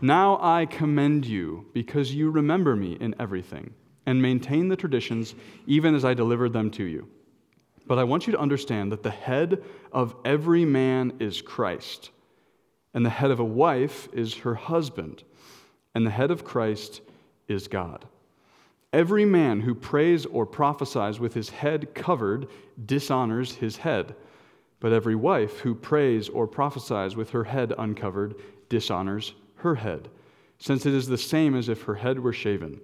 now 0.00 0.38
I 0.42 0.66
commend 0.66 1.24
you 1.24 1.66
because 1.72 2.14
you 2.14 2.30
remember 2.30 2.76
me 2.76 2.98
in 3.00 3.14
everything 3.18 3.72
and 4.04 4.20
maintain 4.20 4.68
the 4.68 4.76
traditions 4.76 5.34
even 5.66 5.94
as 5.94 6.04
I 6.04 6.14
delivered 6.14 6.52
them 6.52 6.70
to 6.72 6.84
you. 6.84 7.08
But 7.86 7.98
I 7.98 8.04
want 8.04 8.26
you 8.26 8.32
to 8.32 8.38
understand 8.38 8.92
that 8.92 9.02
the 9.02 9.10
head 9.10 9.62
of 9.92 10.14
every 10.24 10.64
man 10.64 11.14
is 11.18 11.40
Christ, 11.40 12.10
and 12.96 13.04
the 13.04 13.10
head 13.10 13.30
of 13.30 13.38
a 13.38 13.44
wife 13.44 14.08
is 14.14 14.38
her 14.38 14.54
husband, 14.54 15.22
and 15.94 16.06
the 16.06 16.10
head 16.10 16.30
of 16.30 16.44
Christ 16.44 17.02
is 17.46 17.68
God. 17.68 18.06
Every 18.90 19.26
man 19.26 19.60
who 19.60 19.74
prays 19.74 20.24
or 20.24 20.46
prophesies 20.46 21.20
with 21.20 21.34
his 21.34 21.50
head 21.50 21.94
covered 21.94 22.48
dishonors 22.86 23.56
his 23.56 23.76
head, 23.76 24.14
but 24.80 24.94
every 24.94 25.14
wife 25.14 25.58
who 25.58 25.74
prays 25.74 26.30
or 26.30 26.46
prophesies 26.46 27.16
with 27.16 27.28
her 27.30 27.44
head 27.44 27.74
uncovered 27.76 28.34
dishonors 28.70 29.34
her 29.56 29.74
head, 29.74 30.08
since 30.58 30.86
it 30.86 30.94
is 30.94 31.06
the 31.06 31.18
same 31.18 31.54
as 31.54 31.68
if 31.68 31.82
her 31.82 31.96
head 31.96 32.18
were 32.18 32.32
shaven. 32.32 32.80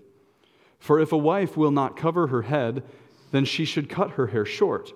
For 0.78 1.00
if 1.00 1.12
a 1.12 1.16
wife 1.16 1.56
will 1.56 1.70
not 1.70 1.96
cover 1.96 2.26
her 2.26 2.42
head, 2.42 2.82
then 3.30 3.46
she 3.46 3.64
should 3.64 3.88
cut 3.88 4.10
her 4.10 4.26
hair 4.26 4.44
short. 4.44 4.92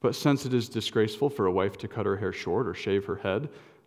But 0.00 0.14
since 0.14 0.44
it 0.44 0.52
is 0.52 0.68
disgraceful 0.68 1.30
for 1.30 1.46
a 1.46 1.52
wife 1.52 1.78
to 1.78 1.88
cut 1.88 2.04
her 2.04 2.18
hair 2.18 2.34
short 2.34 2.66
or 2.66 2.74
shave 2.74 3.06
her 3.06 3.16
head, 3.16 3.48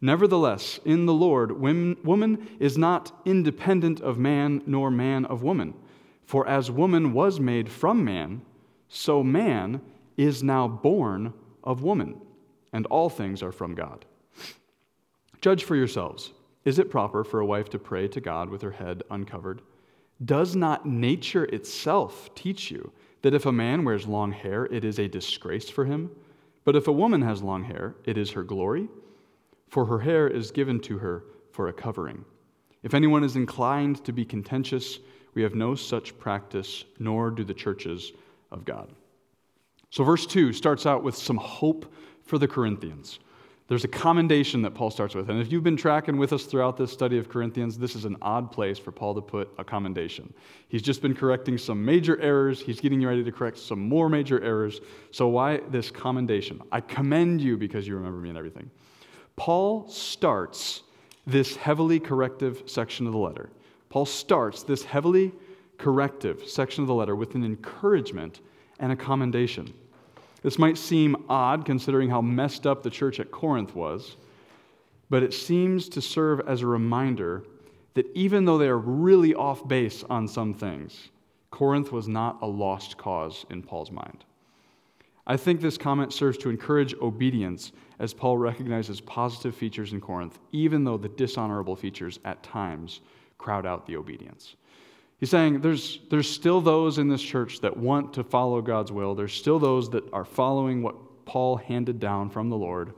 Nevertheless, 0.00 0.80
in 0.84 1.06
the 1.06 1.12
Lord, 1.12 1.60
woman 1.60 2.48
is 2.58 2.78
not 2.78 3.12
independent 3.24 4.00
of 4.00 4.18
man, 4.18 4.62
nor 4.66 4.90
man 4.90 5.26
of 5.26 5.42
woman. 5.42 5.74
For 6.24 6.46
as 6.48 6.70
woman 6.70 7.12
was 7.12 7.38
made 7.38 7.68
from 7.68 8.04
man, 8.04 8.42
so 8.88 9.22
man 9.22 9.82
is 10.16 10.42
now 10.42 10.66
born 10.68 11.34
of 11.62 11.82
woman, 11.82 12.20
and 12.72 12.86
all 12.86 13.10
things 13.10 13.42
are 13.42 13.52
from 13.52 13.74
God. 13.74 14.04
Judge 15.40 15.64
for 15.64 15.76
yourselves. 15.76 16.32
Is 16.64 16.78
it 16.78 16.90
proper 16.90 17.24
for 17.24 17.40
a 17.40 17.46
wife 17.46 17.68
to 17.70 17.78
pray 17.78 18.08
to 18.08 18.20
God 18.20 18.50
with 18.50 18.62
her 18.62 18.70
head 18.70 19.02
uncovered? 19.10 19.62
Does 20.22 20.54
not 20.54 20.86
nature 20.86 21.44
itself 21.46 22.34
teach 22.34 22.70
you 22.70 22.92
that 23.22 23.34
if 23.34 23.46
a 23.46 23.52
man 23.52 23.84
wears 23.84 24.06
long 24.06 24.32
hair, 24.32 24.66
it 24.66 24.84
is 24.84 24.98
a 24.98 25.08
disgrace 25.08 25.68
for 25.68 25.84
him? 25.84 26.10
But 26.64 26.76
if 26.76 26.88
a 26.88 26.92
woman 26.92 27.22
has 27.22 27.42
long 27.42 27.64
hair, 27.64 27.94
it 28.04 28.18
is 28.18 28.30
her 28.32 28.42
glory, 28.42 28.88
for 29.70 29.86
her 29.86 30.00
hair 30.00 30.28
is 30.28 30.50
given 30.50 30.80
to 30.80 30.98
her 30.98 31.24
for 31.52 31.68
a 31.68 31.72
covering. 31.72 32.24
If 32.82 32.92
anyone 32.92 33.24
is 33.24 33.36
inclined 33.36 34.04
to 34.04 34.12
be 34.12 34.24
contentious, 34.24 34.98
we 35.34 35.42
have 35.42 35.54
no 35.54 35.74
such 35.74 36.18
practice, 36.18 36.84
nor 36.98 37.30
do 37.30 37.44
the 37.44 37.54
churches 37.54 38.12
of 38.50 38.64
God. 38.64 38.90
So, 39.90 40.04
verse 40.04 40.26
2 40.26 40.52
starts 40.52 40.86
out 40.86 41.02
with 41.02 41.16
some 41.16 41.36
hope 41.36 41.92
for 42.22 42.38
the 42.38 42.48
Corinthians. 42.48 43.20
There's 43.68 43.84
a 43.84 43.88
commendation 43.88 44.62
that 44.62 44.74
Paul 44.74 44.90
starts 44.90 45.14
with. 45.14 45.30
And 45.30 45.40
if 45.40 45.52
you've 45.52 45.62
been 45.62 45.76
tracking 45.76 46.16
with 46.16 46.32
us 46.32 46.44
throughout 46.44 46.76
this 46.76 46.90
study 46.92 47.18
of 47.18 47.28
Corinthians, 47.28 47.78
this 47.78 47.94
is 47.94 48.04
an 48.04 48.16
odd 48.20 48.50
place 48.50 48.80
for 48.80 48.90
Paul 48.90 49.14
to 49.14 49.20
put 49.20 49.48
a 49.58 49.64
commendation. 49.64 50.34
He's 50.68 50.82
just 50.82 51.02
been 51.02 51.14
correcting 51.14 51.56
some 51.56 51.84
major 51.84 52.20
errors. 52.20 52.60
He's 52.60 52.80
getting 52.80 53.00
you 53.00 53.06
ready 53.08 53.22
to 53.22 53.30
correct 53.30 53.58
some 53.58 53.78
more 53.78 54.08
major 54.08 54.42
errors. 54.42 54.80
So, 55.12 55.28
why 55.28 55.58
this 55.70 55.92
commendation? 55.92 56.60
I 56.72 56.80
commend 56.80 57.40
you 57.40 57.56
because 57.56 57.86
you 57.86 57.94
remember 57.94 58.18
me 58.18 58.30
and 58.30 58.38
everything. 58.38 58.68
Paul 59.40 59.88
starts 59.88 60.82
this 61.26 61.56
heavily 61.56 61.98
corrective 61.98 62.64
section 62.66 63.06
of 63.06 63.14
the 63.14 63.18
letter. 63.18 63.48
Paul 63.88 64.04
starts 64.04 64.64
this 64.64 64.84
heavily 64.84 65.32
corrective 65.78 66.46
section 66.46 66.84
of 66.84 66.88
the 66.88 66.94
letter 66.94 67.16
with 67.16 67.34
an 67.34 67.42
encouragement 67.42 68.40
and 68.80 68.92
a 68.92 68.96
commendation. 68.96 69.72
This 70.42 70.58
might 70.58 70.76
seem 70.76 71.24
odd 71.30 71.64
considering 71.64 72.10
how 72.10 72.20
messed 72.20 72.66
up 72.66 72.82
the 72.82 72.90
church 72.90 73.18
at 73.18 73.30
Corinth 73.30 73.74
was, 73.74 74.18
but 75.08 75.22
it 75.22 75.32
seems 75.32 75.88
to 75.88 76.02
serve 76.02 76.40
as 76.46 76.60
a 76.60 76.66
reminder 76.66 77.42
that 77.94 78.14
even 78.14 78.44
though 78.44 78.58
they 78.58 78.68
are 78.68 78.76
really 78.76 79.34
off 79.34 79.66
base 79.66 80.04
on 80.10 80.28
some 80.28 80.52
things, 80.52 81.08
Corinth 81.50 81.92
was 81.92 82.06
not 82.06 82.36
a 82.42 82.46
lost 82.46 82.98
cause 82.98 83.46
in 83.48 83.62
Paul's 83.62 83.90
mind. 83.90 84.22
I 85.30 85.36
think 85.36 85.60
this 85.60 85.78
comment 85.78 86.12
serves 86.12 86.38
to 86.38 86.50
encourage 86.50 86.92
obedience 86.94 87.70
as 88.00 88.12
Paul 88.12 88.36
recognizes 88.36 89.00
positive 89.00 89.54
features 89.54 89.92
in 89.92 90.00
Corinth, 90.00 90.40
even 90.50 90.82
though 90.82 90.96
the 90.96 91.08
dishonorable 91.08 91.76
features 91.76 92.18
at 92.24 92.42
times 92.42 93.00
crowd 93.38 93.64
out 93.64 93.86
the 93.86 93.94
obedience. 93.94 94.56
He's 95.20 95.30
saying 95.30 95.60
there's, 95.60 96.00
there's 96.10 96.28
still 96.28 96.60
those 96.60 96.98
in 96.98 97.06
this 97.06 97.22
church 97.22 97.60
that 97.60 97.76
want 97.76 98.12
to 98.14 98.24
follow 98.24 98.60
God's 98.60 98.90
will. 98.90 99.14
There's 99.14 99.32
still 99.32 99.60
those 99.60 99.88
that 99.90 100.02
are 100.12 100.24
following 100.24 100.82
what 100.82 100.96
Paul 101.26 101.58
handed 101.58 102.00
down 102.00 102.28
from 102.28 102.50
the 102.50 102.56
Lord. 102.56 102.92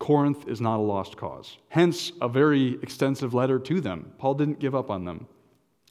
Corinth 0.00 0.48
is 0.48 0.60
not 0.60 0.78
a 0.78 0.82
lost 0.82 1.16
cause. 1.16 1.56
Hence, 1.68 2.10
a 2.20 2.28
very 2.28 2.80
extensive 2.82 3.32
letter 3.32 3.60
to 3.60 3.80
them. 3.80 4.12
Paul 4.18 4.34
didn't 4.34 4.58
give 4.58 4.74
up 4.74 4.90
on 4.90 5.04
them. 5.04 5.28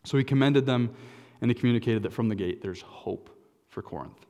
So 0.04 0.18
he 0.18 0.26
commended 0.26 0.66
them 0.66 0.94
and 1.40 1.50
he 1.50 1.56
communicated 1.56 2.04
that 2.04 2.12
from 2.12 2.28
the 2.28 2.36
gate 2.36 2.62
there's 2.62 2.82
hope 2.82 3.30
for 3.70 3.82
Corinth. 3.82 4.26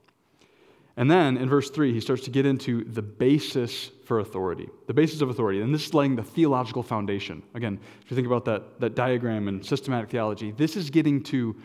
And 0.97 1.09
then 1.09 1.37
in 1.37 1.47
verse 1.47 1.69
3, 1.69 1.93
he 1.93 2.01
starts 2.01 2.23
to 2.23 2.29
get 2.29 2.45
into 2.45 2.83
the 2.83 3.01
basis 3.01 3.91
for 4.03 4.19
authority, 4.19 4.69
the 4.87 4.93
basis 4.93 5.21
of 5.21 5.29
authority. 5.29 5.61
And 5.61 5.73
this 5.73 5.85
is 5.85 5.93
laying 5.93 6.15
the 6.15 6.23
theological 6.23 6.83
foundation. 6.83 7.41
Again, 7.53 7.79
if 8.03 8.11
you 8.11 8.15
think 8.15 8.27
about 8.27 8.45
that, 8.45 8.79
that 8.81 8.95
diagram 8.95 9.47
in 9.47 9.63
systematic 9.63 10.09
theology, 10.09 10.51
this 10.51 10.75
is 10.75 10.89
getting 10.89 11.23
to 11.23 11.55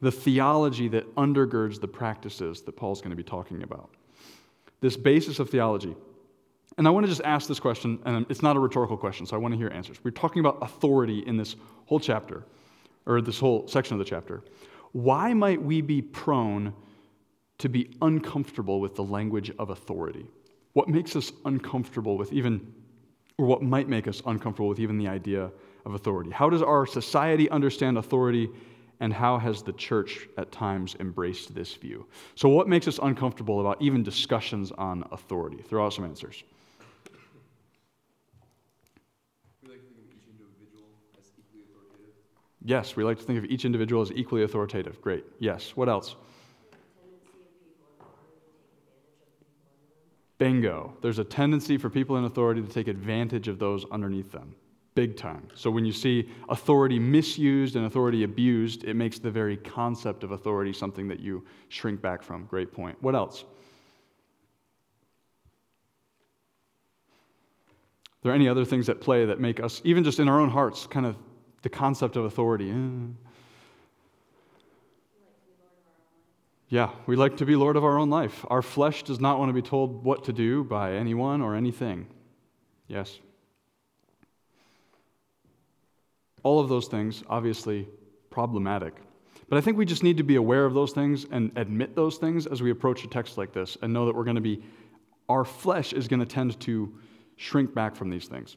the 0.00 0.12
theology 0.12 0.88
that 0.88 1.14
undergirds 1.16 1.80
the 1.80 1.88
practices 1.88 2.62
that 2.62 2.72
Paul's 2.72 3.00
going 3.00 3.10
to 3.10 3.16
be 3.16 3.24
talking 3.24 3.62
about. 3.62 3.90
This 4.80 4.96
basis 4.96 5.40
of 5.40 5.50
theology. 5.50 5.94
And 6.78 6.86
I 6.86 6.90
want 6.90 7.04
to 7.04 7.10
just 7.10 7.22
ask 7.22 7.48
this 7.48 7.60
question, 7.60 7.98
and 8.04 8.24
it's 8.30 8.40
not 8.40 8.56
a 8.56 8.60
rhetorical 8.60 8.96
question, 8.96 9.26
so 9.26 9.36
I 9.36 9.38
want 9.38 9.52
to 9.52 9.58
hear 9.58 9.68
answers. 9.68 9.98
We're 10.02 10.12
talking 10.12 10.40
about 10.40 10.58
authority 10.62 11.18
in 11.26 11.36
this 11.36 11.56
whole 11.86 12.00
chapter, 12.00 12.44
or 13.04 13.20
this 13.20 13.38
whole 13.38 13.66
section 13.66 13.94
of 13.94 13.98
the 13.98 14.08
chapter. 14.08 14.42
Why 14.92 15.34
might 15.34 15.60
we 15.60 15.82
be 15.82 16.00
prone 16.00 16.72
to 17.60 17.68
be 17.68 17.90
uncomfortable 18.02 18.80
with 18.80 18.94
the 18.94 19.04
language 19.04 19.52
of 19.58 19.70
authority. 19.70 20.26
What 20.72 20.88
makes 20.88 21.16
us 21.16 21.32
uncomfortable 21.44 22.16
with 22.16 22.32
even, 22.32 22.74
or 23.38 23.46
what 23.46 23.62
might 23.62 23.88
make 23.88 24.08
us 24.08 24.22
uncomfortable 24.26 24.68
with 24.68 24.80
even 24.80 24.98
the 24.98 25.08
idea 25.08 25.50
of 25.84 25.94
authority? 25.94 26.30
How 26.30 26.50
does 26.50 26.62
our 26.62 26.86
society 26.86 27.48
understand 27.50 27.98
authority, 27.98 28.48
and 29.00 29.12
how 29.12 29.38
has 29.38 29.62
the 29.62 29.72
church 29.72 30.28
at 30.36 30.52
times 30.52 30.96
embraced 31.00 31.54
this 31.54 31.74
view? 31.74 32.06
So, 32.34 32.48
what 32.48 32.68
makes 32.68 32.86
us 32.86 32.98
uncomfortable 33.02 33.60
about 33.60 33.80
even 33.80 34.02
discussions 34.02 34.72
on 34.72 35.04
authority? 35.10 35.62
Throw 35.62 35.86
out 35.86 35.94
some 35.94 36.04
answers. 36.04 36.42
Yes, 42.62 42.94
we 42.94 43.04
like 43.04 43.18
to 43.18 43.24
think 43.24 43.38
of 43.38 43.46
each 43.46 43.64
individual 43.64 44.02
as 44.02 44.12
equally 44.12 44.42
authoritative. 44.42 45.00
Great. 45.00 45.24
Yes. 45.38 45.74
What 45.76 45.88
else? 45.88 46.14
Bingo. 50.40 50.96
There's 51.02 51.20
a 51.20 51.24
tendency 51.24 51.76
for 51.76 51.88
people 51.90 52.16
in 52.16 52.24
authority 52.24 52.62
to 52.62 52.66
take 52.66 52.88
advantage 52.88 53.46
of 53.46 53.58
those 53.58 53.84
underneath 53.92 54.32
them, 54.32 54.54
big 54.94 55.14
time. 55.16 55.46
So 55.54 55.70
when 55.70 55.84
you 55.84 55.92
see 55.92 56.30
authority 56.48 56.98
misused 56.98 57.76
and 57.76 57.84
authority 57.84 58.24
abused, 58.24 58.84
it 58.84 58.94
makes 58.94 59.18
the 59.18 59.30
very 59.30 59.58
concept 59.58 60.24
of 60.24 60.32
authority 60.32 60.72
something 60.72 61.06
that 61.08 61.20
you 61.20 61.44
shrink 61.68 62.00
back 62.00 62.22
from. 62.22 62.46
Great 62.46 62.72
point. 62.72 62.96
What 63.02 63.14
else? 63.14 63.44
Are 68.22 68.24
there 68.24 68.32
any 68.32 68.48
other 68.48 68.64
things 68.64 68.88
at 68.88 69.00
play 69.00 69.26
that 69.26 69.40
make 69.40 69.60
us, 69.60 69.82
even 69.84 70.02
just 70.04 70.20
in 70.20 70.28
our 70.28 70.40
own 70.40 70.50
hearts, 70.50 70.86
kind 70.86 71.04
of 71.04 71.16
the 71.62 71.68
concept 71.68 72.16
of 72.16 72.24
authority? 72.24 72.70
Eh. 72.70 73.29
Yeah, 76.70 76.90
we 77.06 77.16
like 77.16 77.36
to 77.38 77.44
be 77.44 77.56
Lord 77.56 77.76
of 77.76 77.84
our 77.84 77.98
own 77.98 78.10
life. 78.10 78.46
Our 78.48 78.62
flesh 78.62 79.02
does 79.02 79.18
not 79.18 79.40
want 79.40 79.48
to 79.48 79.52
be 79.52 79.60
told 79.60 80.04
what 80.04 80.24
to 80.24 80.32
do 80.32 80.62
by 80.62 80.92
anyone 80.92 81.42
or 81.42 81.56
anything. 81.56 82.06
Yes. 82.86 83.18
All 86.44 86.60
of 86.60 86.68
those 86.68 86.86
things, 86.86 87.24
obviously 87.28 87.88
problematic. 88.30 88.94
But 89.48 89.58
I 89.58 89.62
think 89.62 89.78
we 89.78 89.84
just 89.84 90.04
need 90.04 90.16
to 90.18 90.22
be 90.22 90.36
aware 90.36 90.64
of 90.64 90.72
those 90.72 90.92
things 90.92 91.26
and 91.32 91.50
admit 91.56 91.96
those 91.96 92.18
things 92.18 92.46
as 92.46 92.62
we 92.62 92.70
approach 92.70 93.02
a 93.02 93.08
text 93.08 93.36
like 93.36 93.52
this 93.52 93.76
and 93.82 93.92
know 93.92 94.06
that 94.06 94.14
we're 94.14 94.24
going 94.24 94.36
to 94.36 94.40
be, 94.40 94.62
our 95.28 95.44
flesh 95.44 95.92
is 95.92 96.06
going 96.06 96.20
to 96.20 96.26
tend 96.26 96.58
to 96.60 96.96
shrink 97.34 97.74
back 97.74 97.96
from 97.96 98.10
these 98.10 98.26
things. 98.26 98.56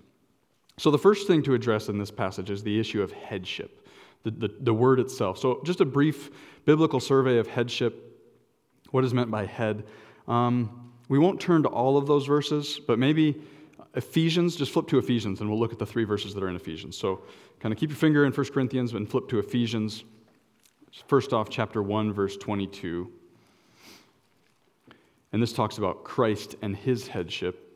So, 0.78 0.92
the 0.92 1.00
first 1.00 1.26
thing 1.26 1.42
to 1.44 1.56
address 1.56 1.90
in 1.90 1.98
this 1.98 2.12
passage 2.12 2.52
is 2.52 2.62
the 2.62 2.80
issue 2.80 3.02
of 3.02 3.12
headship, 3.12 3.88
the, 4.22 4.32
the, 4.32 4.56
the, 4.60 4.74
word 4.74 5.00
itself. 5.00 5.38
So, 5.40 5.62
just 5.64 5.82
a 5.82 5.86
brief 5.86 6.32
biblical 6.66 7.00
survey 7.00 7.38
of 7.38 7.48
headship. 7.48 8.10
What 8.92 9.04
is 9.04 9.14
meant 9.14 9.32
by 9.32 9.46
head? 9.46 9.84
Um, 10.28 10.92
we 11.10 11.20
won't 11.20 11.40
turn 11.40 11.64
to 11.64 11.70
all 11.70 11.98
of 11.98 12.08
those 12.08 12.26
verses, 12.26 12.80
but 12.86 13.00
maybe 13.00 13.42
Ephesians, 13.96 14.56
just 14.56 14.72
flip 14.72 14.88
to 14.88 14.98
Ephesians 14.98 15.42
and 15.42 15.50
we'll 15.50 15.60
look 15.60 15.74
at 15.74 15.80
the 15.80 15.86
three 15.86 16.04
verses 16.04 16.34
that 16.34 16.44
are 16.44 16.50
in 16.50 16.56
Ephesians. 16.56 16.98
So, 16.98 17.22
kind 17.60 17.72
of 17.72 17.80
keep 17.80 17.90
your 17.90 17.98
finger 17.98 18.26
in 18.26 18.32
1 18.32 18.46
Corinthians 18.48 18.94
and 18.94 19.10
flip 19.10 19.28
to 19.30 19.40
Ephesians. 19.40 20.04
First 21.08 21.34
off, 21.34 21.50
chapter 21.50 21.82
1, 21.82 22.14
verse 22.14 22.38
22. 22.38 23.12
And 25.32 25.42
this 25.42 25.54
talks 25.54 25.78
about 25.78 26.04
Christ 26.04 26.56
and 26.62 26.76
his 26.76 27.08
headship. 27.08 27.70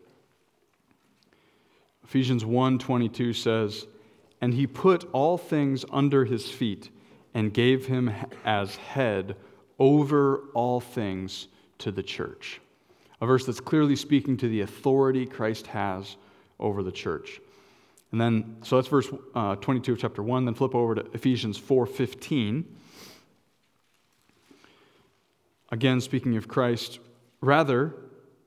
Ephesians 2.03 2.45
1:22 2.45 3.33
says, 3.33 3.87
"And 4.39 4.53
he 4.53 4.65
put 4.65 5.03
all 5.11 5.37
things 5.37 5.83
under 5.91 6.23
his 6.23 6.49
feet 6.49 6.89
and 7.37 7.53
gave 7.53 7.85
him 7.85 8.11
as 8.43 8.75
head 8.75 9.35
over 9.79 10.39
all 10.53 10.79
things 10.79 11.47
to 11.77 11.91
the 11.91 12.03
church." 12.03 12.59
A 13.21 13.25
verse 13.25 13.45
that's 13.45 13.59
clearly 13.59 13.95
speaking 13.95 14.37
to 14.37 14.47
the 14.47 14.61
authority 14.61 15.25
Christ 15.25 15.67
has 15.67 16.17
over 16.59 16.83
the 16.83 16.91
church. 16.91 17.39
And 18.11 18.21
then, 18.21 18.57
so 18.63 18.77
that's 18.77 18.87
verse 18.87 19.09
uh, 19.35 19.55
22 19.55 19.93
of 19.93 19.99
chapter 19.99 20.23
1. 20.23 20.45
Then 20.45 20.53
flip 20.53 20.73
over 20.73 20.95
to 20.95 21.05
Ephesians 21.13 21.59
4:15. 21.59 22.63
Again, 25.69 25.99
speaking 25.99 26.37
of 26.37 26.47
Christ, 26.47 26.99
rather, 27.41 27.93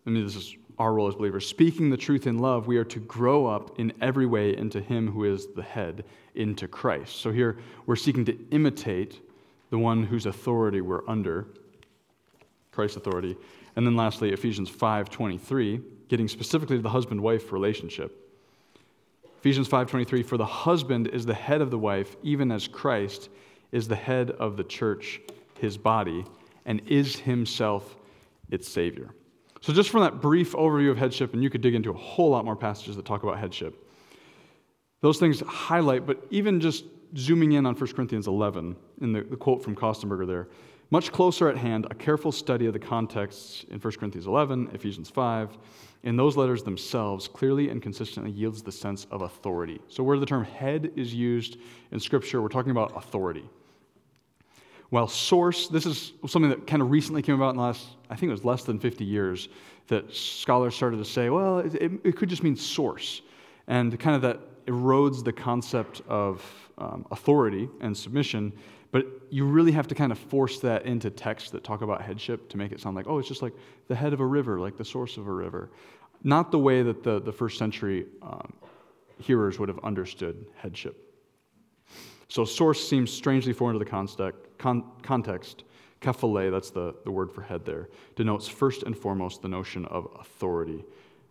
I 0.06 0.10
mean, 0.10 0.24
this 0.24 0.36
is 0.36 0.56
our 0.80 0.94
role 0.94 1.08
as 1.08 1.14
believers. 1.14 1.46
Speaking 1.46 1.90
the 1.90 1.96
truth 1.96 2.26
in 2.26 2.38
love, 2.38 2.66
we 2.66 2.78
are 2.78 2.84
to 2.84 3.00
grow 3.00 3.46
up 3.46 3.78
in 3.78 3.92
every 4.00 4.24
way 4.24 4.56
into 4.56 4.80
Him 4.80 5.12
who 5.12 5.24
is 5.24 5.46
the 5.54 5.62
head, 5.62 6.04
into 6.34 6.66
Christ. 6.66 7.16
So 7.16 7.30
here 7.30 7.58
we're 7.84 7.96
seeking 7.96 8.24
to 8.24 8.36
imitate 8.50 9.20
the 9.68 9.78
one 9.78 10.02
whose 10.02 10.24
authority 10.24 10.80
we're 10.80 11.06
under, 11.06 11.46
Christ's 12.72 12.96
authority. 12.96 13.36
And 13.76 13.86
then 13.86 13.94
lastly, 13.94 14.32
Ephesians 14.32 14.70
5:23, 14.70 15.82
getting 16.08 16.26
specifically 16.26 16.76
to 16.76 16.82
the 16.82 16.88
husband-wife 16.88 17.52
relationship. 17.52 18.16
Ephesians 19.38 19.68
5:23 19.68 20.22
for 20.22 20.38
the 20.38 20.46
husband 20.46 21.08
is 21.08 21.26
the 21.26 21.34
head 21.34 21.60
of 21.60 21.70
the 21.70 21.78
wife 21.78 22.16
even 22.22 22.50
as 22.50 22.66
Christ 22.66 23.28
is 23.70 23.86
the 23.86 23.96
head 23.96 24.30
of 24.32 24.56
the 24.56 24.64
church 24.64 25.20
his 25.58 25.76
body 25.76 26.24
and 26.64 26.80
is 26.86 27.16
himself 27.16 27.96
its 28.50 28.66
savior. 28.66 29.10
So, 29.60 29.74
just 29.74 29.90
from 29.90 30.00
that 30.00 30.20
brief 30.20 30.52
overview 30.52 30.90
of 30.90 30.96
headship, 30.96 31.34
and 31.34 31.42
you 31.42 31.50
could 31.50 31.60
dig 31.60 31.74
into 31.74 31.90
a 31.90 31.96
whole 31.96 32.30
lot 32.30 32.44
more 32.44 32.56
passages 32.56 32.96
that 32.96 33.04
talk 33.04 33.22
about 33.22 33.38
headship, 33.38 33.86
those 35.02 35.18
things 35.18 35.40
highlight, 35.40 36.06
but 36.06 36.26
even 36.30 36.60
just 36.60 36.84
zooming 37.16 37.52
in 37.52 37.66
on 37.66 37.74
1 37.74 37.92
Corinthians 37.92 38.26
11, 38.26 38.76
in 39.00 39.12
the, 39.12 39.22
the 39.22 39.36
quote 39.36 39.62
from 39.62 39.76
Kostenberger 39.76 40.26
there, 40.26 40.48
much 40.90 41.12
closer 41.12 41.48
at 41.48 41.56
hand, 41.56 41.86
a 41.90 41.94
careful 41.94 42.32
study 42.32 42.66
of 42.66 42.72
the 42.72 42.78
contexts 42.78 43.64
in 43.70 43.78
1 43.78 43.92
Corinthians 43.94 44.26
11, 44.26 44.70
Ephesians 44.72 45.08
5, 45.08 45.56
in 46.02 46.16
those 46.16 46.36
letters 46.36 46.62
themselves 46.62 47.28
clearly 47.28 47.68
and 47.68 47.82
consistently 47.82 48.32
yields 48.32 48.62
the 48.62 48.72
sense 48.72 49.06
of 49.10 49.22
authority. 49.22 49.80
So, 49.88 50.02
where 50.02 50.18
the 50.18 50.26
term 50.26 50.44
head 50.44 50.90
is 50.96 51.14
used 51.14 51.58
in 51.92 52.00
Scripture, 52.00 52.40
we're 52.40 52.48
talking 52.48 52.70
about 52.70 52.96
authority. 52.96 53.44
While 54.90 55.06
source, 55.06 55.68
this 55.68 55.86
is 55.86 56.12
something 56.26 56.50
that 56.50 56.66
kind 56.66 56.82
of 56.82 56.90
recently 56.90 57.22
came 57.22 57.36
about 57.36 57.50
in 57.50 57.56
the 57.56 57.62
last, 57.62 57.86
I 58.10 58.16
think 58.16 58.30
it 58.30 58.32
was 58.32 58.44
less 58.44 58.64
than 58.64 58.78
50 58.78 59.04
years, 59.04 59.48
that 59.86 60.12
scholars 60.14 60.74
started 60.74 60.98
to 60.98 61.04
say, 61.04 61.30
well, 61.30 61.60
it, 61.60 61.74
it, 61.76 61.92
it 62.04 62.16
could 62.16 62.28
just 62.28 62.42
mean 62.42 62.56
source. 62.56 63.22
And 63.68 63.98
kind 63.98 64.16
of 64.16 64.22
that 64.22 64.66
erodes 64.66 65.24
the 65.24 65.32
concept 65.32 66.02
of 66.08 66.44
um, 66.78 67.06
authority 67.10 67.68
and 67.80 67.96
submission. 67.96 68.52
But 68.90 69.06
you 69.30 69.44
really 69.44 69.72
have 69.72 69.86
to 69.88 69.94
kind 69.94 70.10
of 70.10 70.18
force 70.18 70.58
that 70.60 70.86
into 70.86 71.08
texts 71.08 71.50
that 71.50 71.62
talk 71.62 71.82
about 71.82 72.02
headship 72.02 72.48
to 72.48 72.56
make 72.56 72.72
it 72.72 72.80
sound 72.80 72.96
like, 72.96 73.06
oh, 73.08 73.18
it's 73.18 73.28
just 73.28 73.42
like 73.42 73.54
the 73.86 73.94
head 73.94 74.12
of 74.12 74.18
a 74.20 74.26
river, 74.26 74.58
like 74.58 74.76
the 74.76 74.84
source 74.84 75.16
of 75.16 75.28
a 75.28 75.32
river. 75.32 75.70
Not 76.24 76.50
the 76.50 76.58
way 76.58 76.82
that 76.82 77.04
the, 77.04 77.20
the 77.20 77.32
first 77.32 77.58
century 77.58 78.06
um, 78.22 78.52
hearers 79.18 79.60
would 79.60 79.68
have 79.68 79.78
understood 79.84 80.46
headship. 80.56 80.96
So 82.28 82.44
source 82.44 82.86
seems 82.86 83.12
strangely 83.12 83.52
foreign 83.52 83.74
to 83.74 83.78
the 83.78 83.90
context. 83.90 84.49
Con- 84.60 84.84
context. 85.02 85.64
Kephale, 86.02 86.50
that's 86.50 86.70
the, 86.70 86.94
the 87.04 87.10
word 87.10 87.32
for 87.32 87.42
head 87.42 87.64
there, 87.64 87.88
denotes 88.14 88.46
first 88.46 88.82
and 88.84 88.96
foremost 88.96 89.42
the 89.42 89.48
notion 89.48 89.86
of 89.86 90.06
authority 90.18 90.84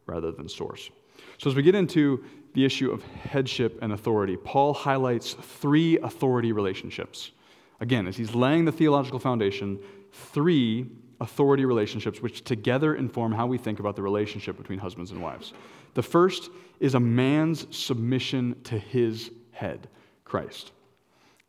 rather 0.06 0.32
than 0.32 0.50
source. 0.50 0.90
So 1.38 1.50
as 1.50 1.56
we 1.56 1.62
get 1.62 1.76
into 1.76 2.24
the 2.54 2.66
issue 2.66 2.92
of 2.92 3.04
headship 3.04 3.80
and 3.82 3.94
authority, 3.94 4.36
Paul 4.36 4.74
highlights 4.74 5.34
three 5.34 5.98
authority 6.00 6.52
relationships. 6.52 7.32
Again, 7.80 8.08
as 8.08 8.18
he's 8.18 8.34
laying 8.34 8.66
the 8.66 8.72
theological 8.72 9.20
foundation, 9.20 9.80
three 10.12 10.88
authority 11.22 11.66
relationships 11.66 12.22
which 12.22 12.44
together 12.44 12.96
inform 12.96 13.32
how 13.32 13.46
we 13.46 13.58
think 13.58 13.80
about 13.80 13.96
the 13.96 14.02
relationship 14.02 14.58
between 14.58 14.80
husbands 14.80 15.12
and 15.12 15.22
wives. 15.22 15.54
The 15.94 16.04
first 16.04 16.50
is 16.80 16.96
a 16.96 17.00
man's 17.00 17.68
submission 17.76 18.56
to 18.64 18.78
his 18.78 19.32
head, 19.52 19.88
Christ. 20.26 20.72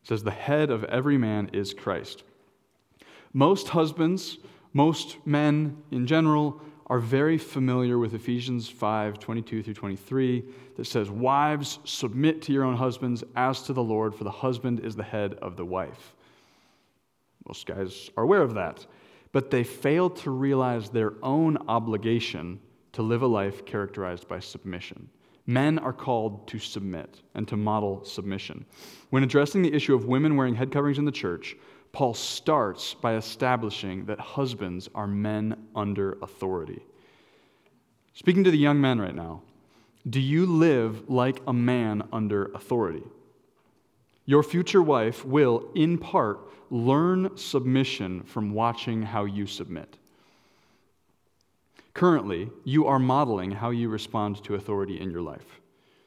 It 0.02 0.08
says, 0.08 0.22
The 0.22 0.30
head 0.30 0.70
of 0.70 0.84
every 0.84 1.18
man 1.18 1.50
is 1.52 1.74
Christ. 1.74 2.24
Most 3.32 3.68
husbands, 3.68 4.38
most 4.72 5.18
men 5.26 5.82
in 5.90 6.06
general, 6.06 6.60
are 6.86 6.98
very 6.98 7.38
familiar 7.38 7.98
with 7.98 8.14
Ephesians 8.14 8.68
5 8.68 9.18
22 9.20 9.62
through 9.62 9.74
23 9.74 10.44
that 10.76 10.86
says, 10.86 11.08
Wives, 11.08 11.78
submit 11.84 12.42
to 12.42 12.52
your 12.52 12.64
own 12.64 12.76
husbands 12.76 13.22
as 13.36 13.62
to 13.62 13.72
the 13.72 13.82
Lord, 13.82 14.14
for 14.14 14.24
the 14.24 14.30
husband 14.30 14.80
is 14.80 14.96
the 14.96 15.02
head 15.04 15.34
of 15.34 15.56
the 15.56 15.64
wife. 15.64 16.14
Most 17.46 17.66
guys 17.66 18.10
are 18.16 18.24
aware 18.24 18.42
of 18.42 18.54
that, 18.54 18.84
but 19.32 19.50
they 19.50 19.62
fail 19.62 20.10
to 20.10 20.30
realize 20.30 20.90
their 20.90 21.12
own 21.22 21.56
obligation 21.68 22.60
to 22.92 23.02
live 23.02 23.22
a 23.22 23.26
life 23.26 23.64
characterized 23.64 24.26
by 24.26 24.40
submission. 24.40 25.08
Men 25.50 25.80
are 25.80 25.92
called 25.92 26.46
to 26.46 26.60
submit 26.60 27.22
and 27.34 27.48
to 27.48 27.56
model 27.56 28.04
submission. 28.04 28.64
When 29.10 29.24
addressing 29.24 29.62
the 29.62 29.74
issue 29.74 29.96
of 29.96 30.04
women 30.04 30.36
wearing 30.36 30.54
head 30.54 30.70
coverings 30.70 30.98
in 30.98 31.06
the 31.06 31.10
church, 31.10 31.56
Paul 31.90 32.14
starts 32.14 32.94
by 32.94 33.16
establishing 33.16 34.04
that 34.04 34.20
husbands 34.20 34.88
are 34.94 35.08
men 35.08 35.66
under 35.74 36.12
authority. 36.22 36.80
Speaking 38.14 38.44
to 38.44 38.52
the 38.52 38.58
young 38.58 38.80
men 38.80 39.00
right 39.00 39.12
now, 39.12 39.42
do 40.08 40.20
you 40.20 40.46
live 40.46 41.10
like 41.10 41.42
a 41.48 41.52
man 41.52 42.04
under 42.12 42.52
authority? 42.52 43.02
Your 44.26 44.44
future 44.44 44.82
wife 44.82 45.24
will, 45.24 45.68
in 45.74 45.98
part, 45.98 46.48
learn 46.70 47.36
submission 47.36 48.22
from 48.22 48.54
watching 48.54 49.02
how 49.02 49.24
you 49.24 49.48
submit. 49.48 49.98
Currently, 52.00 52.48
you 52.64 52.86
are 52.86 52.98
modeling 52.98 53.50
how 53.50 53.68
you 53.68 53.90
respond 53.90 54.42
to 54.44 54.54
authority 54.54 54.98
in 54.98 55.10
your 55.10 55.20
life. 55.20 55.60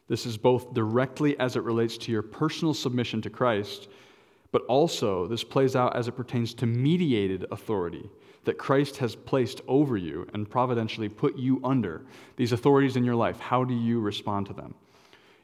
This 0.07 0.25
is 0.25 0.37
both 0.37 0.73
directly 0.73 1.39
as 1.39 1.55
it 1.55 1.61
relates 1.61 1.99
to 1.99 2.11
your 2.11 2.23
personal 2.23 2.73
submission 2.73 3.21
to 3.21 3.29
Christ, 3.29 3.89
but 4.51 4.63
also 4.63 5.27
this 5.27 5.43
plays 5.43 5.75
out 5.75 5.95
as 5.95 6.07
it 6.07 6.13
pertains 6.13 6.55
to 6.55 6.65
mediated 6.65 7.45
authority 7.51 8.09
that 8.43 8.57
Christ 8.57 8.97
has 8.97 9.15
placed 9.15 9.61
over 9.67 9.95
you 9.95 10.27
and 10.33 10.49
providentially 10.49 11.09
put 11.09 11.37
you 11.37 11.61
under. 11.63 12.01
These 12.37 12.53
authorities 12.53 12.95
in 12.95 13.03
your 13.03 13.13
life, 13.13 13.39
how 13.39 13.63
do 13.63 13.75
you 13.75 13.99
respond 13.99 14.47
to 14.47 14.53
them? 14.53 14.73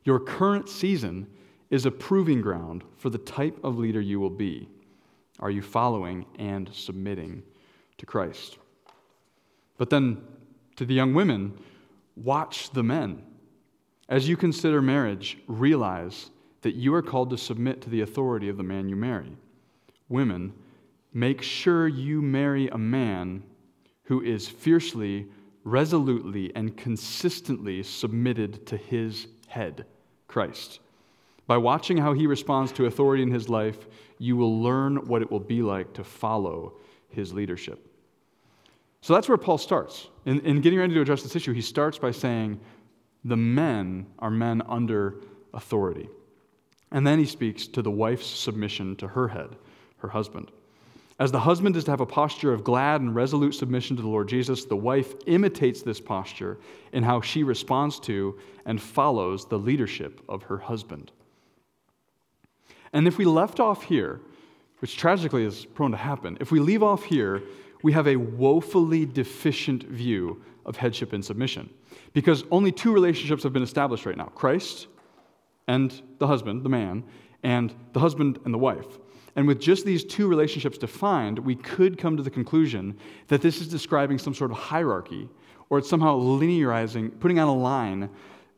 Your 0.04 0.20
current 0.20 0.68
season 0.68 1.28
is 1.70 1.86
a 1.86 1.92
proving 1.92 2.42
ground 2.42 2.84
for 2.98 3.12
the 3.12 3.20
type 3.20 3.60
of 3.64 3.78
leader 3.78 4.02
you 4.02 4.20
will 4.20 4.32
be. 4.32 4.68
Are 5.42 5.52
you 5.52 5.62
following 5.62 6.26
and 6.40 6.72
submitting 6.74 7.44
to 8.00 8.08
Christ? 8.08 8.58
But 9.78 9.92
then 9.92 10.18
To 10.80 10.86
the 10.86 10.94
young 10.94 11.14
women, 11.14 11.60
watch 12.16 12.70
the 12.70 12.84
men. 12.84 13.22
As 14.08 14.30
you 14.30 14.38
consider 14.38 14.82
marriage, 14.82 15.38
realize 15.46 16.30
that 16.62 16.76
you 16.76 16.94
are 16.94 17.02
called 17.02 17.32
to 17.32 17.38
submit 17.38 17.82
to 17.82 17.90
the 17.90 18.00
authority 18.00 18.48
of 18.48 18.56
the 18.56 18.64
man 18.64 18.88
you 18.88 18.96
marry. 18.96 19.36
Women, 20.08 20.54
make 21.14 21.42
sure 21.42 21.90
you 21.90 22.22
marry 22.22 22.70
a 22.70 22.78
man 22.78 23.44
who 24.04 24.22
is 24.22 24.48
fiercely, 24.48 25.28
resolutely, 25.66 26.56
and 26.56 26.78
consistently 26.78 27.84
submitted 27.84 28.66
to 28.68 28.78
his 28.78 29.28
head, 29.48 29.86
Christ. 30.30 30.80
By 31.46 31.58
watching 31.58 31.98
how 31.98 32.14
he 32.14 32.26
responds 32.26 32.72
to 32.72 32.86
authority 32.86 33.22
in 33.22 33.32
his 33.32 33.50
life, 33.50 33.86
you 34.18 34.38
will 34.38 34.64
learn 34.64 35.08
what 35.10 35.22
it 35.22 35.30
will 35.30 35.42
be 35.42 35.62
like 35.62 35.92
to 35.96 36.06
follow 36.06 36.76
his 37.10 37.34
leadership. 37.34 37.86
So 39.02 39.14
that's 39.14 39.30
where 39.30 39.38
Paul 39.38 39.58
starts. 39.58 40.08
In, 40.26 40.42
in 40.42 40.62
getting 40.62 40.80
ready 40.80 40.94
to 40.94 41.02
address 41.02 41.24
this 41.24 41.36
issue, 41.36 41.54
he 41.54 41.62
starts 41.62 41.98
by 41.98 42.12
saying, 42.12 42.60
The 43.24 43.38
men 43.38 44.08
are 44.20 44.30
men 44.30 44.62
under 44.68 45.16
authority. 45.54 46.10
And 46.92 47.06
then 47.06 47.20
he 47.20 47.26
speaks 47.26 47.68
to 47.68 47.82
the 47.82 47.92
wife's 47.92 48.28
submission 48.28 48.96
to 48.98 49.08
her 49.08 49.28
head, 49.28 49.56
her 49.98 50.10
husband. 50.10 50.52
As 51.20 51.32
the 51.34 51.40
husband 51.40 51.76
is 51.76 51.84
to 51.84 51.92
have 51.92 52.00
a 52.00 52.06
posture 52.06 52.54
of 52.54 52.64
glad 52.64 53.02
and 53.02 53.14
resolute 53.14 53.52
submission 53.52 53.98
to 53.98 54.02
the 54.02 54.08
Lord 54.08 54.30
Jesus, 54.30 54.64
the 54.64 54.78
wife 54.78 55.14
imitates 55.28 55.82
this 55.82 56.00
posture 56.00 56.58
in 56.94 57.04
how 57.04 57.20
she 57.20 57.44
responds 57.44 58.00
to 58.02 58.40
and 58.66 58.82
follows 58.82 59.46
the 59.46 59.60
leadership 59.60 60.22
of 60.30 60.44
her 60.44 60.58
husband. 60.58 61.12
And 62.94 63.06
if 63.06 63.18
we 63.18 63.26
left 63.26 63.60
off 63.60 63.84
here, 63.84 64.22
which 64.80 64.96
tragically 64.96 65.44
is 65.44 65.66
prone 65.66 65.92
to 65.92 65.98
happen, 65.98 66.38
if 66.40 66.52
we 66.52 66.60
leave 66.62 66.84
off 66.84 67.04
here, 67.04 67.44
we 67.82 67.94
have 67.94 68.08
a 68.08 68.16
woefully 68.16 69.06
deficient 69.06 69.84
view 69.84 70.42
of 70.66 70.78
headship 70.78 71.14
and 71.14 71.24
submission. 71.24 71.70
Because 72.14 72.44
only 72.52 72.72
two 72.72 72.94
relationships 72.94 73.44
have 73.44 73.54
been 73.54 73.64
established 73.64 74.06
right 74.06 74.18
now 74.18 74.26
Christ 74.26 74.88
and 75.68 76.02
the 76.18 76.28
husband, 76.28 76.64
the 76.64 76.70
man, 76.70 77.04
and 77.44 77.74
the 77.94 78.00
husband 78.00 78.40
and 78.46 78.54
the 78.54 78.58
wife. 78.58 79.00
And 79.36 79.48
with 79.48 79.62
just 79.62 79.86
these 79.86 80.04
two 80.04 80.28
relationships 80.28 80.78
defined, 80.78 81.40
we 81.40 81.56
could 81.56 81.98
come 81.98 82.18
to 82.18 82.24
the 82.24 82.30
conclusion 82.30 82.98
that 83.28 83.42
this 83.42 83.62
is 83.62 83.68
describing 83.68 84.18
some 84.18 84.34
sort 84.34 84.52
of 84.52 84.58
hierarchy, 84.58 85.30
or 85.70 85.78
it's 85.78 85.90
somehow 85.90 86.18
linearizing, 86.18 87.18
putting 87.20 87.40
on 87.40 87.48
a 87.48 87.56
line 87.56 88.10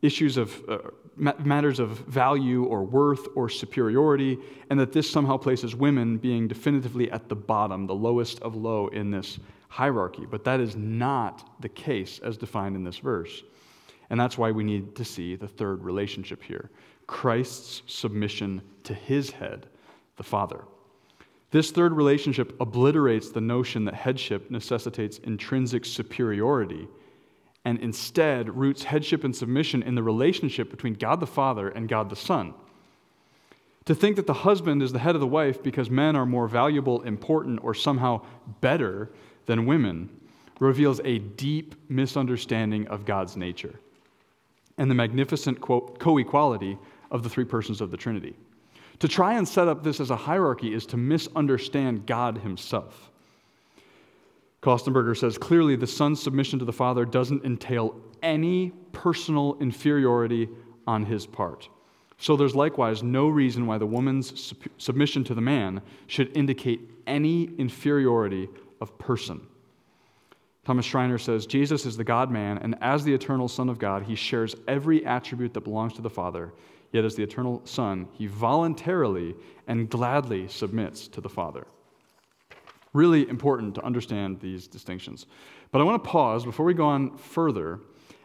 issues 0.01 0.37
of 0.37 0.63
uh, 0.67 0.77
matters 1.17 1.79
of 1.79 1.89
value 1.89 2.63
or 2.63 2.83
worth 2.83 3.27
or 3.35 3.49
superiority, 3.49 4.37
and 4.69 4.79
that 4.79 4.93
this 4.93 5.09
somehow 5.09 5.37
places 5.37 5.75
women 5.75 6.17
being 6.17 6.47
definitively 6.47 7.11
at 7.11 7.29
the 7.29 7.35
bottom, 7.35 7.85
the 7.85 7.95
lowest 7.95 8.39
of 8.41 8.55
low 8.55 8.87
in 8.87 9.11
this 9.11 9.39
hierarchy. 9.67 10.25
But 10.29 10.43
that 10.45 10.59
is 10.59 10.75
not 10.75 11.61
the 11.61 11.69
case 11.69 12.19
as 12.19 12.37
defined 12.37 12.75
in 12.75 12.83
this 12.83 12.97
verse. 12.97 13.43
And 14.09 14.19
that's 14.19 14.37
why 14.37 14.51
we 14.51 14.63
need 14.63 14.95
to 14.95 15.05
see 15.05 15.35
the 15.35 15.47
third 15.47 15.83
relationship 15.83 16.43
here 16.43 16.69
Christ's 17.07 17.81
submission 17.87 18.61
to 18.83 18.93
his 18.93 19.31
head, 19.31 19.67
the 20.17 20.23
Father. 20.23 20.63
This 21.51 21.71
third 21.71 21.91
relationship 21.91 22.55
obliterates 22.61 23.31
the 23.31 23.41
notion 23.41 23.83
that 23.85 23.93
headship 23.93 24.49
necessitates 24.49 25.17
intrinsic 25.19 25.83
superiority 25.83 26.87
and 27.63 27.79
instead 27.79 28.55
roots 28.55 28.83
headship 28.83 29.23
and 29.23 29.35
submission 29.35 29.83
in 29.83 29.95
the 29.95 30.03
relationship 30.03 30.71
between 30.71 30.93
God 30.93 31.19
the 31.19 31.27
Father 31.27 31.69
and 31.69 31.87
God 31.87 32.09
the 32.09 32.15
Son. 32.15 32.53
To 33.85 33.95
think 33.95 34.15
that 34.15 34.27
the 34.27 34.33
husband 34.33 34.83
is 34.83 34.91
the 34.91 34.99
head 34.99 35.15
of 35.15 35.21
the 35.21 35.27
wife 35.27 35.61
because 35.61 35.89
men 35.89 36.15
are 36.15 36.25
more 36.25 36.47
valuable, 36.47 37.01
important, 37.01 37.59
or 37.63 37.73
somehow 37.73 38.21
better 38.61 39.11
than 39.45 39.65
women 39.65 40.09
reveals 40.59 41.01
a 41.03 41.19
deep 41.19 41.75
misunderstanding 41.89 42.87
of 42.87 43.05
God's 43.05 43.35
nature 43.35 43.79
and 44.77 44.89
the 44.89 44.95
magnificent 44.95 45.59
co 45.61 46.17
equality 46.17 46.77
of 47.09 47.23
the 47.23 47.29
three 47.29 47.45
persons 47.45 47.81
of 47.81 47.91
the 47.91 47.97
Trinity. 47.97 48.35
To 48.99 49.07
try 49.07 49.33
and 49.33 49.47
set 49.47 49.67
up 49.67 49.83
this 49.83 49.99
as 49.99 50.11
a 50.11 50.15
hierarchy 50.15 50.73
is 50.73 50.85
to 50.87 50.97
misunderstand 50.97 52.05
God 52.05 52.37
Himself. 52.37 53.10
Kostenberger 54.61 55.17
says 55.17 55.37
clearly 55.37 55.75
the 55.75 55.87
son's 55.87 56.21
submission 56.21 56.59
to 56.59 56.65
the 56.65 56.73
father 56.73 57.03
doesn't 57.03 57.43
entail 57.43 57.99
any 58.21 58.71
personal 58.91 59.57
inferiority 59.59 60.47
on 60.85 61.03
his 61.05 61.25
part. 61.25 61.67
So 62.17 62.35
there's 62.35 62.55
likewise 62.55 63.01
no 63.01 63.27
reason 63.27 63.65
why 63.65 63.79
the 63.79 63.87
woman's 63.87 64.53
submission 64.77 65.23
to 65.23 65.33
the 65.33 65.41
man 65.41 65.81
should 66.05 66.35
indicate 66.37 66.81
any 67.07 67.45
inferiority 67.57 68.47
of 68.79 68.95
person. 68.99 69.41
Thomas 70.63 70.85
Schreiner 70.85 71.17
says 71.17 71.47
Jesus 71.47 71.87
is 71.87 71.97
the 71.97 72.03
God 72.03 72.29
man, 72.29 72.59
and 72.59 72.75
as 72.81 73.03
the 73.03 73.13
eternal 73.13 73.47
Son 73.47 73.67
of 73.67 73.79
God, 73.79 74.03
he 74.03 74.13
shares 74.13 74.55
every 74.67 75.03
attribute 75.03 75.55
that 75.55 75.61
belongs 75.61 75.93
to 75.93 76.03
the 76.03 76.09
Father. 76.09 76.53
Yet, 76.91 77.05
as 77.05 77.15
the 77.15 77.23
eternal 77.23 77.61
Son, 77.65 78.07
he 78.11 78.27
voluntarily 78.27 79.33
and 79.65 79.89
gladly 79.89 80.47
submits 80.47 81.07
to 81.07 81.21
the 81.21 81.29
Father. 81.29 81.65
Really 82.93 83.27
important 83.29 83.75
to 83.75 83.83
understand 83.83 84.39
these 84.39 84.67
distinctions. 84.67 85.25
But 85.71 85.81
I 85.81 85.83
want 85.83 86.03
to 86.03 86.09
pause 86.09 86.43
before 86.43 86.65
we 86.65 86.73
go 86.73 86.85
on 86.85 87.17
further 87.17 87.79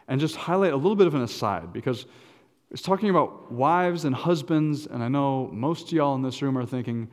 and 0.07 0.19
just 0.19 0.35
highlight 0.35 0.73
a 0.73 0.75
little 0.75 0.95
bit 0.95 1.07
of 1.07 1.15
an 1.15 1.21
aside 1.21 1.71
because 1.71 2.05
it's 2.69 2.81
talking 2.81 3.09
about 3.09 3.51
wives 3.51 4.03
and 4.03 4.13
husbands, 4.13 4.87
and 4.87 5.01
I 5.01 5.07
know 5.07 5.49
most 5.53 5.87
of 5.87 5.93
y'all 5.93 6.15
in 6.15 6.21
this 6.21 6.41
room 6.41 6.57
are 6.57 6.65
thinking, 6.65 7.09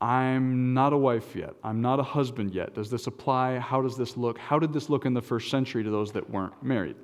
I'm 0.00 0.74
not 0.74 0.92
a 0.92 0.98
wife 0.98 1.36
yet. 1.36 1.54
I'm 1.62 1.80
not 1.80 2.00
a 2.00 2.02
husband 2.02 2.54
yet. 2.54 2.74
Does 2.74 2.90
this 2.90 3.06
apply? 3.06 3.58
How 3.58 3.80
does 3.80 3.96
this 3.96 4.16
look? 4.16 4.36
How 4.38 4.58
did 4.58 4.72
this 4.72 4.90
look 4.90 5.06
in 5.06 5.14
the 5.14 5.22
first 5.22 5.50
century 5.50 5.84
to 5.84 5.90
those 5.90 6.12
that 6.12 6.28
weren't 6.28 6.60
married? 6.62 6.96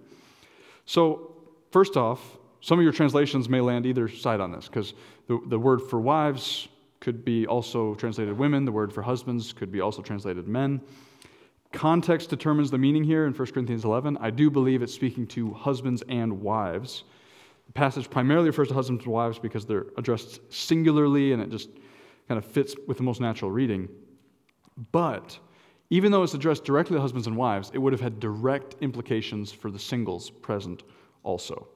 So, 0.85 1.33
first 1.71 1.97
off, 1.97 2.39
some 2.61 2.79
of 2.79 2.83
your 2.83 2.93
translations 2.93 3.49
may 3.49 3.61
land 3.61 3.87
either 3.87 4.09
side 4.09 4.41
on 4.41 4.53
this 4.53 4.67
because 4.67 4.95
the, 5.29 5.41
the 5.47 5.59
word 5.59 5.81
for 5.81 6.01
wives 6.01 6.69
could 7.01 7.25
be 7.25 7.47
also 7.47 7.95
translated 7.95 8.37
women. 8.37 8.65
The 8.65 8.73
word 8.73 8.93
for 8.93 9.03
husbands 9.03 9.53
could 9.53 9.73
be 9.73 9.81
also 9.81 10.03
translated 10.03 10.47
men. 10.47 10.81
Context 11.73 12.31
determines 12.31 12.71
the 12.71 12.79
meaning 12.79 13.05
here 13.05 13.27
in 13.27 13.33
1 13.33 13.53
Corinthians 13.53 13.85
11. 13.85 14.19
I 14.21 14.31
do 14.31 14.51
believe 14.51 14.83
it's 14.83 14.93
speaking 14.93 15.27
to 15.29 15.53
husbands 15.53 16.03
and 16.09 16.41
wives. 16.41 17.05
The 17.67 17.73
passage 17.73 18.11
primarily 18.11 18.49
refers 18.49 18.69
to 18.69 18.75
husbands 18.75 19.05
and 19.05 19.13
wives 19.13 19.39
because 19.39 19.65
they're 19.65 19.87
addressed 19.97 20.41
singularly 20.53 21.33
and 21.33 21.41
it 21.41 21.51
just 21.51 21.71
kind 22.27 22.39
of 22.39 22.45
fits 22.45 22.75
with 22.89 22.97
the 22.97 23.03
most 23.05 23.21
natural 23.21 23.51
reading. 23.51 23.89
But 24.93 25.39
even 25.91 26.11
though 26.11 26.23
it's 26.23 26.35
addressed 26.35 26.65
directly 26.65 26.97
to 26.97 27.01
husbands 27.01 27.27
and 27.27 27.37
wives, 27.37 27.71
it 27.75 27.79
would 27.79 27.93
have 27.93 28.01
had 28.01 28.21
direct 28.21 28.77
implications 28.81 29.53
for 29.53 29.71
the 29.71 29.79
singles 29.79 30.31
present 30.31 30.83
also. 31.23 31.69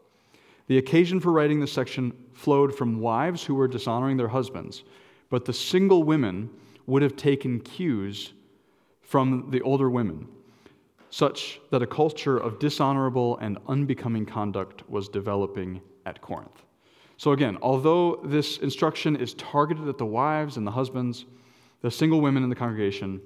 The 0.67 0.79
occasion 0.79 1.21
for 1.21 1.31
writing 1.31 1.61
this 1.61 1.73
section 1.73 2.13
flowed 2.33 2.75
from 2.75 3.01
wives 3.01 3.45
who 3.45 3.55
were 3.55 3.69
dishonoring 3.69 4.17
their 4.17 4.29
husbands, 4.29 4.85
but 5.31 5.45
the 5.45 5.53
single 5.53 6.03
women 6.03 6.51
would 6.87 7.03
have 7.03 7.17
taken 7.17 7.61
cues 7.61 8.33
from 9.03 9.51
the 9.51 9.61
older 9.63 9.91
women, 9.91 10.27
such 11.11 11.61
that 11.71 11.83
a 11.83 11.87
culture 11.87 12.37
of 12.37 12.59
dishonorable 12.59 13.37
and 13.39 13.59
unbecoming 13.69 14.27
conduct 14.27 14.89
was 14.91 15.09
developing 15.09 15.81
at 16.07 16.21
Corinth. 16.21 16.63
So, 17.17 17.33
again, 17.33 17.57
although 17.63 18.21
this 18.25 18.59
instruction 18.59 19.17
is 19.17 19.35
targeted 19.35 19.89
at 19.89 19.99
the 19.99 20.07
wives 20.07 20.57
and 20.57 20.67
the 20.67 20.71
husbands, 20.71 21.27
the 21.81 21.91
single 21.91 22.21
women 22.21 22.43
in 22.43 22.49
the 22.49 22.57
congregation 22.57 23.21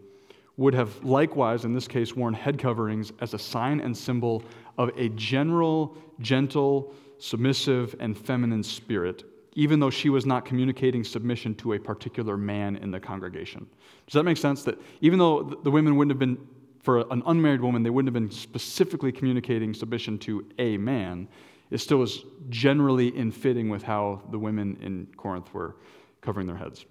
would 0.56 0.74
have 0.74 1.02
likewise, 1.04 1.64
in 1.64 1.72
this 1.72 1.88
case, 1.88 2.14
worn 2.14 2.34
head 2.34 2.58
coverings 2.58 3.12
as 3.20 3.32
a 3.32 3.38
sign 3.38 3.80
and 3.80 3.96
symbol 3.96 4.42
of 4.76 4.90
a 4.98 5.08
general, 5.10 5.96
gentle, 6.20 6.92
submissive, 7.18 7.94
and 8.00 8.18
feminine 8.18 8.62
spirit 8.62 9.24
even 9.58 9.80
though 9.80 9.90
she 9.90 10.08
was 10.08 10.24
not 10.24 10.44
communicating 10.44 11.02
submission 11.02 11.52
to 11.52 11.72
a 11.72 11.78
particular 11.80 12.36
man 12.36 12.76
in 12.76 12.92
the 12.92 13.00
congregation. 13.00 13.66
Does 14.06 14.12
that 14.12 14.22
make 14.22 14.36
sense? 14.36 14.62
That 14.62 14.80
even 15.00 15.18
though 15.18 15.42
the 15.42 15.70
women 15.72 15.96
wouldn't 15.96 16.12
have 16.12 16.18
been, 16.20 16.38
for 16.80 17.00
an 17.10 17.24
unmarried 17.26 17.60
woman, 17.60 17.82
they 17.82 17.90
wouldn't 17.90 18.06
have 18.06 18.22
been 18.22 18.30
specifically 18.30 19.10
communicating 19.10 19.74
submission 19.74 20.16
to 20.20 20.46
a 20.60 20.76
man, 20.76 21.26
it 21.72 21.78
still 21.78 21.98
was 21.98 22.24
generally 22.50 23.08
in 23.16 23.32
fitting 23.32 23.68
with 23.68 23.82
how 23.82 24.22
the 24.30 24.38
women 24.38 24.78
in 24.80 25.08
Corinth 25.16 25.52
were 25.52 25.74
covering 26.20 26.46
their 26.46 26.56
heads. 26.56 26.86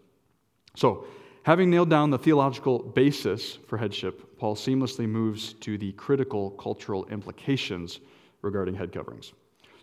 So, 0.75 1.05
having 1.43 1.69
nailed 1.69 1.89
down 1.89 2.09
the 2.09 2.19
theological 2.19 2.79
basis 2.79 3.59
for 3.69 3.77
headship, 3.77 4.37
Paul 4.37 4.57
seamlessly 4.57 5.07
moves 5.07 5.53
to 5.61 5.77
the 5.77 5.93
critical 5.93 6.51
cultural 6.51 7.05
implications 7.05 8.01
regarding 8.41 8.75
head 8.75 8.91
coverings. 8.91 9.31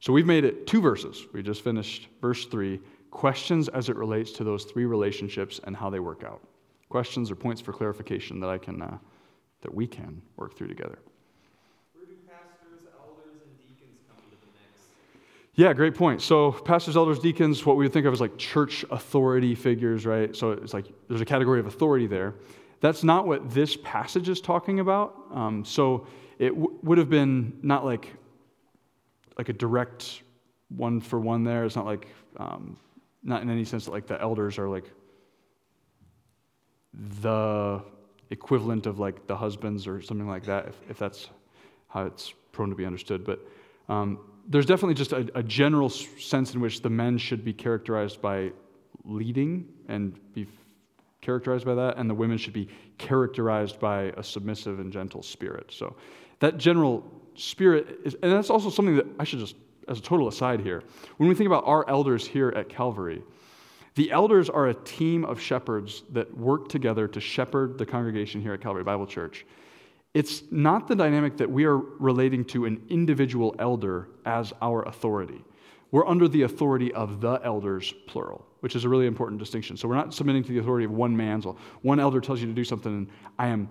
So 0.05 0.13
we've 0.13 0.27
made 0.27 0.45
it 0.45 0.67
two 0.67 0.83
verses. 0.83 1.25
We 1.33 1.43
just 1.43 1.65
finished 1.65 2.09
verse 2.21 2.45
three 2.45 2.79
questions 3.11 3.69
as 3.69 3.89
it 3.89 3.97
relates 3.97 4.33
to 4.33 4.45
those 4.45 4.65
three 4.65 4.85
relationships 4.85 5.63
and 5.65 5.75
how 5.75 5.89
they 5.89 5.99
work 5.99 6.23
out. 6.25 6.43
Questions 6.91 7.31
or 7.31 7.37
points 7.37 7.63
for 7.63 7.73
clarification 7.73 8.39
that 8.41 8.51
I 8.51 8.59
can, 8.59 8.83
uh, 8.83 8.99
that 9.63 9.75
we 9.75 9.87
can 9.87 10.21
work 10.37 10.59
through 10.59 10.69
together. 10.69 10.99
Where 11.95 12.05
do 12.05 12.13
pastors, 12.29 12.87
elders, 13.01 13.41
and 13.47 13.57
deacons 13.57 13.99
come 14.07 14.19
into 14.27 14.37
the 14.43 14.53
mix? 14.53 14.89
Yeah, 15.55 15.73
great 15.73 15.95
point. 15.95 16.21
So, 16.21 16.53
pastors, 16.53 16.99
elders, 16.99 17.19
deacons, 17.19 17.65
what 17.65 17.79
we 17.79 17.87
would 17.87 17.95
think 17.95 18.05
of 18.05 18.13
as 18.13 18.21
like 18.21 18.37
church 18.37 18.85
authority 18.91 19.55
figures, 19.55 20.05
right? 20.05 20.37
So, 20.37 20.51
it's 20.51 20.75
like 20.75 20.85
there's 21.09 21.23
a 21.23 21.25
category 21.25 21.61
of 21.61 21.67
authority 21.67 22.07
there 22.07 22.35
That's 22.85 23.03
not 23.03 23.27
what 23.27 23.49
this 23.55 23.79
passage 23.83 24.29
is 24.29 24.43
talking 24.43 24.81
about. 24.81 25.17
Um, 25.33 25.65
so 25.65 26.07
it 26.39 26.51
w- 26.51 26.79
would 26.83 26.99
have 26.99 27.09
been 27.09 27.59
not 27.63 27.87
like, 27.87 28.13
like 29.39 29.49
a 29.49 29.53
direct 29.53 30.23
one 30.69 31.01
for 31.01 31.21
one 31.21 31.45
there. 31.45 31.65
It's 31.65 31.77
not 31.77 31.87
like, 31.87 32.09
um, 32.37 32.77
not 33.23 33.43
in 33.43 33.51
any 33.51 33.65
sense 33.65 33.89
like 33.89 34.07
the 34.07 34.21
elders 34.21 34.59
are 34.59 34.69
like 34.69 34.91
the 37.21 37.83
equivalent 38.31 38.87
of 38.87 38.99
like 38.99 39.27
the 39.27 39.37
husbands 39.37 39.87
or 39.87 40.01
something 40.03 40.29
like 40.29 40.45
that, 40.45 40.69
if, 40.69 40.81
if 40.91 40.99
that's 40.99 41.29
how 41.89 42.05
it's 42.05 42.33
prone 42.53 42.71
to 42.71 42.77
be 42.77 42.87
understood. 42.87 43.25
But 43.25 43.41
um, 43.89 44.19
there's 44.49 44.67
definitely 44.67 44.95
just 44.95 45.13
a, 45.13 45.31
a, 45.35 45.43
general 45.43 45.89
sense 45.89 46.55
in 46.55 46.61
which 46.61 46.83
the 46.83 46.91
men 46.91 47.19
should 47.19 47.45
be 47.45 47.53
characterized 47.53 48.21
by 48.21 48.53
leading 49.05 49.69
and 49.89 50.19
be 50.33 50.47
characterized 51.21 51.65
by 51.65 51.75
that, 51.75 51.97
and 51.97 52.09
the 52.09 52.15
women 52.15 52.37
should 52.39 52.53
be 52.53 52.69
characterized 52.99 53.79
by 53.79 54.13
a 54.17 54.23
submissive 54.23 54.81
and 54.81 54.93
gentle 54.93 55.23
spirit. 55.23 55.73
So 55.73 55.97
that 56.41 56.59
general 56.59 57.05
spirit 57.37 58.01
is, 58.05 58.15
and 58.23 58.33
that's 58.33 58.51
also 58.51 58.71
something 58.71 58.97
that 58.97 59.07
I 59.19 59.25
should 59.25 59.39
just, 59.41 59.57
as 59.89 59.99
a 59.99 60.03
total 60.03 60.29
aside 60.29 60.61
here, 60.61 60.83
when 61.17 61.29
we 61.29 61.35
think 61.35 61.47
about 61.47 61.65
our 61.67 61.89
elders 61.89 62.27
here 62.27 62.51
at 62.51 62.69
Calvary, 62.69 63.23
the 63.95 64.11
elders 64.11 64.51
are 64.51 64.69
a 64.69 64.75
team 64.75 65.25
of 65.25 65.41
shepherds 65.41 66.03
that 66.11 66.37
work 66.37 66.69
together 66.69 67.07
to 67.09 67.21
shepherd 67.21 67.79
the 67.79 67.87
congregation 67.87 68.41
here 68.41 68.53
at 68.53 68.61
Calvary 68.61 68.83
Bible 68.83 69.07
Church. 69.07 69.47
It's 70.15 70.43
not 70.51 70.89
the 70.89 70.97
dynamic 70.97 71.37
that 71.37 71.51
we 71.51 71.65
are 71.65 71.77
relating 71.77 72.45
to 72.47 72.67
an 72.67 72.85
individual 72.89 73.55
elder 73.59 74.09
as 74.25 74.53
our 74.63 74.83
authority. 74.83 75.45
We're 75.91 76.07
under 76.09 76.27
the 76.27 76.43
authority 76.43 76.93
of 76.93 77.21
the 77.21 77.41
elders, 77.45 77.95
plural, 78.09 78.45
which 78.61 78.75
is 78.75 78.85
a 78.85 78.89
really 78.89 79.07
important 79.07 79.39
distinction. 79.39 79.77
So 79.77 79.87
we're 79.87 79.95
not 79.95 80.13
submitting 80.13 80.43
to 80.45 80.53
the 80.53 80.59
authority 80.59 80.85
of 80.85 80.91
one 80.91 81.17
man. 81.17 81.41
So 81.41 81.57
one 81.83 82.01
elder 82.01 82.21
tells 82.21 82.41
you 82.41 82.49
to 82.49 82.53
do 82.53 82.65
something, 82.65 82.93
and 82.93 83.09
I 83.39 83.47
am 83.47 83.69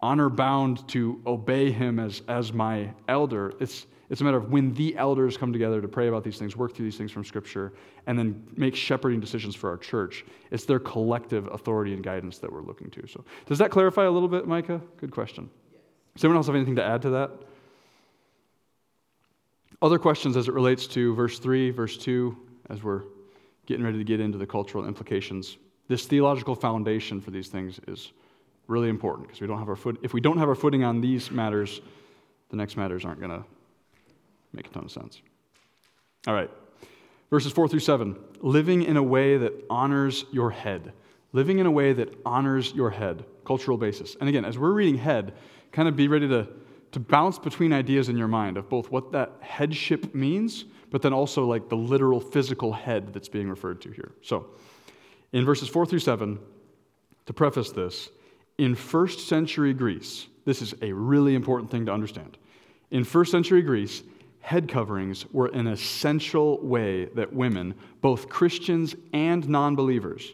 honor 0.00 0.28
bound 0.28 0.86
to 0.88 1.20
obey 1.26 1.70
him 1.70 1.98
as, 1.98 2.22
as 2.28 2.52
my 2.52 2.90
elder. 3.08 3.52
It's, 3.60 3.86
it's 4.10 4.20
a 4.20 4.24
matter 4.24 4.36
of 4.36 4.50
when 4.50 4.72
the 4.74 4.96
elders 4.96 5.36
come 5.36 5.52
together 5.52 5.80
to 5.80 5.88
pray 5.88 6.08
about 6.08 6.24
these 6.24 6.38
things, 6.38 6.56
work 6.56 6.74
through 6.74 6.84
these 6.84 6.96
things 6.96 7.10
from 7.10 7.24
Scripture, 7.24 7.72
and 8.06 8.18
then 8.18 8.46
make 8.56 8.74
shepherding 8.74 9.20
decisions 9.20 9.54
for 9.54 9.70
our 9.70 9.76
church. 9.76 10.24
It's 10.50 10.64
their 10.64 10.78
collective 10.78 11.46
authority 11.52 11.94
and 11.94 12.02
guidance 12.02 12.38
that 12.38 12.52
we're 12.52 12.62
looking 12.62 12.90
to. 12.90 13.06
So, 13.06 13.24
does 13.46 13.58
that 13.58 13.70
clarify 13.70 14.04
a 14.04 14.10
little 14.10 14.28
bit, 14.28 14.46
Micah? 14.46 14.80
Good 14.98 15.10
question. 15.10 15.48
Does 16.14 16.24
anyone 16.24 16.36
else 16.36 16.46
have 16.46 16.54
anything 16.54 16.76
to 16.76 16.84
add 16.84 17.02
to 17.02 17.10
that? 17.10 17.30
Other 19.82 19.98
questions 19.98 20.36
as 20.36 20.48
it 20.48 20.54
relates 20.54 20.86
to 20.88 21.14
verse 21.14 21.38
3, 21.38 21.70
verse 21.70 21.96
2, 21.98 22.36
as 22.70 22.82
we're 22.82 23.02
getting 23.66 23.84
ready 23.84 23.98
to 23.98 24.04
get 24.04 24.20
into 24.20 24.38
the 24.38 24.46
cultural 24.46 24.86
implications. 24.86 25.58
This 25.88 26.06
theological 26.06 26.54
foundation 26.54 27.20
for 27.20 27.30
these 27.30 27.48
things 27.48 27.80
is 27.88 28.12
really 28.66 28.88
important 28.88 29.28
because 29.28 29.40
we 29.40 29.46
don't 29.46 29.58
have 29.58 29.68
our 29.68 29.76
foot 29.76 29.98
if 30.02 30.14
we 30.14 30.20
don't 30.20 30.38
have 30.38 30.48
our 30.48 30.54
footing 30.54 30.84
on 30.84 31.00
these 31.00 31.30
matters, 31.30 31.80
the 32.50 32.56
next 32.56 32.76
matters 32.76 33.04
aren't 33.04 33.20
going 33.20 33.30
to 33.30 33.44
make 34.52 34.66
a 34.66 34.70
ton 34.70 34.84
of 34.84 34.90
sense. 34.90 35.20
All 36.26 36.34
right. 36.34 36.50
Verses 37.30 37.52
4 37.52 37.68
through 37.68 37.80
7. 37.80 38.16
Living 38.40 38.82
in 38.82 38.96
a 38.96 39.02
way 39.02 39.36
that 39.36 39.52
honors 39.68 40.24
your 40.32 40.50
head. 40.50 40.92
Living 41.32 41.58
in 41.58 41.66
a 41.66 41.70
way 41.70 41.92
that 41.92 42.16
honors 42.24 42.72
your 42.72 42.90
head. 42.90 43.24
Cultural 43.44 43.76
basis. 43.76 44.16
And 44.20 44.28
again, 44.28 44.44
as 44.44 44.58
we're 44.58 44.72
reading 44.72 44.96
head, 44.96 45.34
kind 45.72 45.88
of 45.88 45.96
be 45.96 46.08
ready 46.08 46.28
to, 46.28 46.46
to 46.92 47.00
bounce 47.00 47.38
between 47.38 47.72
ideas 47.72 48.08
in 48.08 48.16
your 48.16 48.28
mind 48.28 48.56
of 48.56 48.68
both 48.68 48.90
what 48.90 49.12
that 49.12 49.32
headship 49.40 50.14
means, 50.14 50.64
but 50.90 51.02
then 51.02 51.12
also 51.12 51.44
like 51.44 51.68
the 51.68 51.76
literal 51.76 52.20
physical 52.20 52.72
head 52.72 53.12
that's 53.12 53.28
being 53.28 53.50
referred 53.50 53.80
to 53.82 53.90
here. 53.90 54.12
So, 54.22 54.46
in 55.32 55.44
verses 55.44 55.68
4 55.68 55.86
through 55.86 55.98
7, 55.98 56.38
to 57.26 57.32
preface 57.32 57.70
this, 57.72 58.10
in 58.58 58.74
first 58.74 59.28
century 59.28 59.72
Greece, 59.72 60.26
this 60.44 60.62
is 60.62 60.74
a 60.82 60.92
really 60.92 61.34
important 61.34 61.70
thing 61.70 61.86
to 61.86 61.92
understand. 61.92 62.38
In 62.90 63.04
first 63.04 63.30
century 63.30 63.62
Greece, 63.62 64.02
head 64.40 64.68
coverings 64.68 65.24
were 65.32 65.46
an 65.48 65.66
essential 65.66 66.60
way 66.60 67.06
that 67.06 67.32
women, 67.32 67.74
both 68.00 68.28
Christians 68.28 68.94
and 69.12 69.48
non 69.48 69.74
believers, 69.74 70.32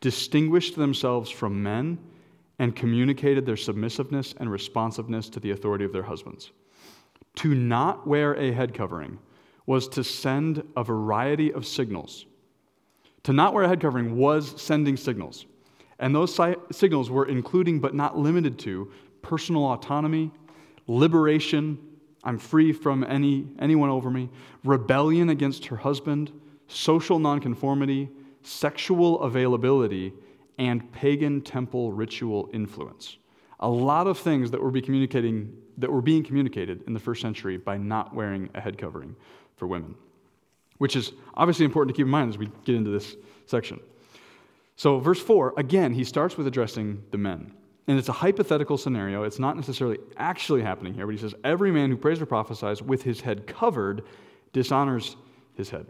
distinguished 0.00 0.76
themselves 0.76 1.30
from 1.30 1.62
men 1.62 1.98
and 2.58 2.74
communicated 2.74 3.46
their 3.46 3.56
submissiveness 3.56 4.34
and 4.38 4.50
responsiveness 4.50 5.28
to 5.28 5.40
the 5.40 5.50
authority 5.50 5.84
of 5.84 5.92
their 5.92 6.02
husbands. 6.02 6.50
To 7.36 7.54
not 7.54 8.06
wear 8.06 8.34
a 8.34 8.52
head 8.52 8.74
covering 8.74 9.18
was 9.66 9.88
to 9.88 10.02
send 10.02 10.62
a 10.76 10.82
variety 10.82 11.52
of 11.52 11.66
signals. 11.66 12.26
To 13.24 13.32
not 13.32 13.54
wear 13.54 13.64
a 13.64 13.68
head 13.68 13.80
covering 13.80 14.16
was 14.16 14.60
sending 14.60 14.96
signals. 14.96 15.46
And 16.00 16.14
those 16.14 16.34
si- 16.34 16.56
signals 16.72 17.10
were 17.10 17.26
including, 17.26 17.78
but 17.78 17.94
not 17.94 18.18
limited 18.18 18.58
to, 18.60 18.90
personal 19.22 19.64
autonomy, 19.64 20.32
liberation, 20.88 21.78
I'm 22.24 22.38
free 22.38 22.72
from 22.72 23.04
any, 23.04 23.46
anyone 23.58 23.90
over 23.90 24.10
me, 24.10 24.30
rebellion 24.64 25.28
against 25.28 25.66
her 25.66 25.76
husband, 25.76 26.32
social 26.68 27.18
nonconformity, 27.18 28.08
sexual 28.42 29.20
availability, 29.20 30.12
and 30.58 30.90
pagan 30.92 31.42
temple 31.42 31.92
ritual 31.92 32.48
influence. 32.52 33.18
A 33.60 33.68
lot 33.68 34.06
of 34.06 34.18
things 34.18 34.50
that 34.50 34.62
were, 34.62 34.70
be 34.70 34.80
communicating, 34.80 35.54
that 35.76 35.92
were 35.92 36.02
being 36.02 36.24
communicated 36.24 36.82
in 36.86 36.94
the 36.94 37.00
first 37.00 37.20
century 37.20 37.58
by 37.58 37.76
not 37.76 38.14
wearing 38.14 38.48
a 38.54 38.60
head 38.60 38.78
covering 38.78 39.14
for 39.56 39.66
women, 39.66 39.94
which 40.78 40.96
is 40.96 41.12
obviously 41.34 41.66
important 41.66 41.94
to 41.94 41.98
keep 41.98 42.06
in 42.06 42.10
mind 42.10 42.30
as 42.30 42.38
we 42.38 42.50
get 42.64 42.74
into 42.74 42.90
this 42.90 43.16
section. 43.44 43.78
So, 44.80 44.98
verse 44.98 45.20
4, 45.20 45.52
again, 45.58 45.92
he 45.92 46.04
starts 46.04 46.38
with 46.38 46.46
addressing 46.46 47.02
the 47.10 47.18
men. 47.18 47.52
And 47.86 47.98
it's 47.98 48.08
a 48.08 48.12
hypothetical 48.12 48.78
scenario. 48.78 49.24
It's 49.24 49.38
not 49.38 49.54
necessarily 49.54 49.98
actually 50.16 50.62
happening 50.62 50.94
here, 50.94 51.04
but 51.04 51.14
he 51.14 51.20
says, 51.20 51.34
Every 51.44 51.70
man 51.70 51.90
who 51.90 51.98
prays 51.98 52.18
or 52.18 52.24
prophesies 52.24 52.80
with 52.80 53.02
his 53.02 53.20
head 53.20 53.46
covered 53.46 54.04
dishonors 54.54 55.18
his 55.52 55.68
head. 55.68 55.86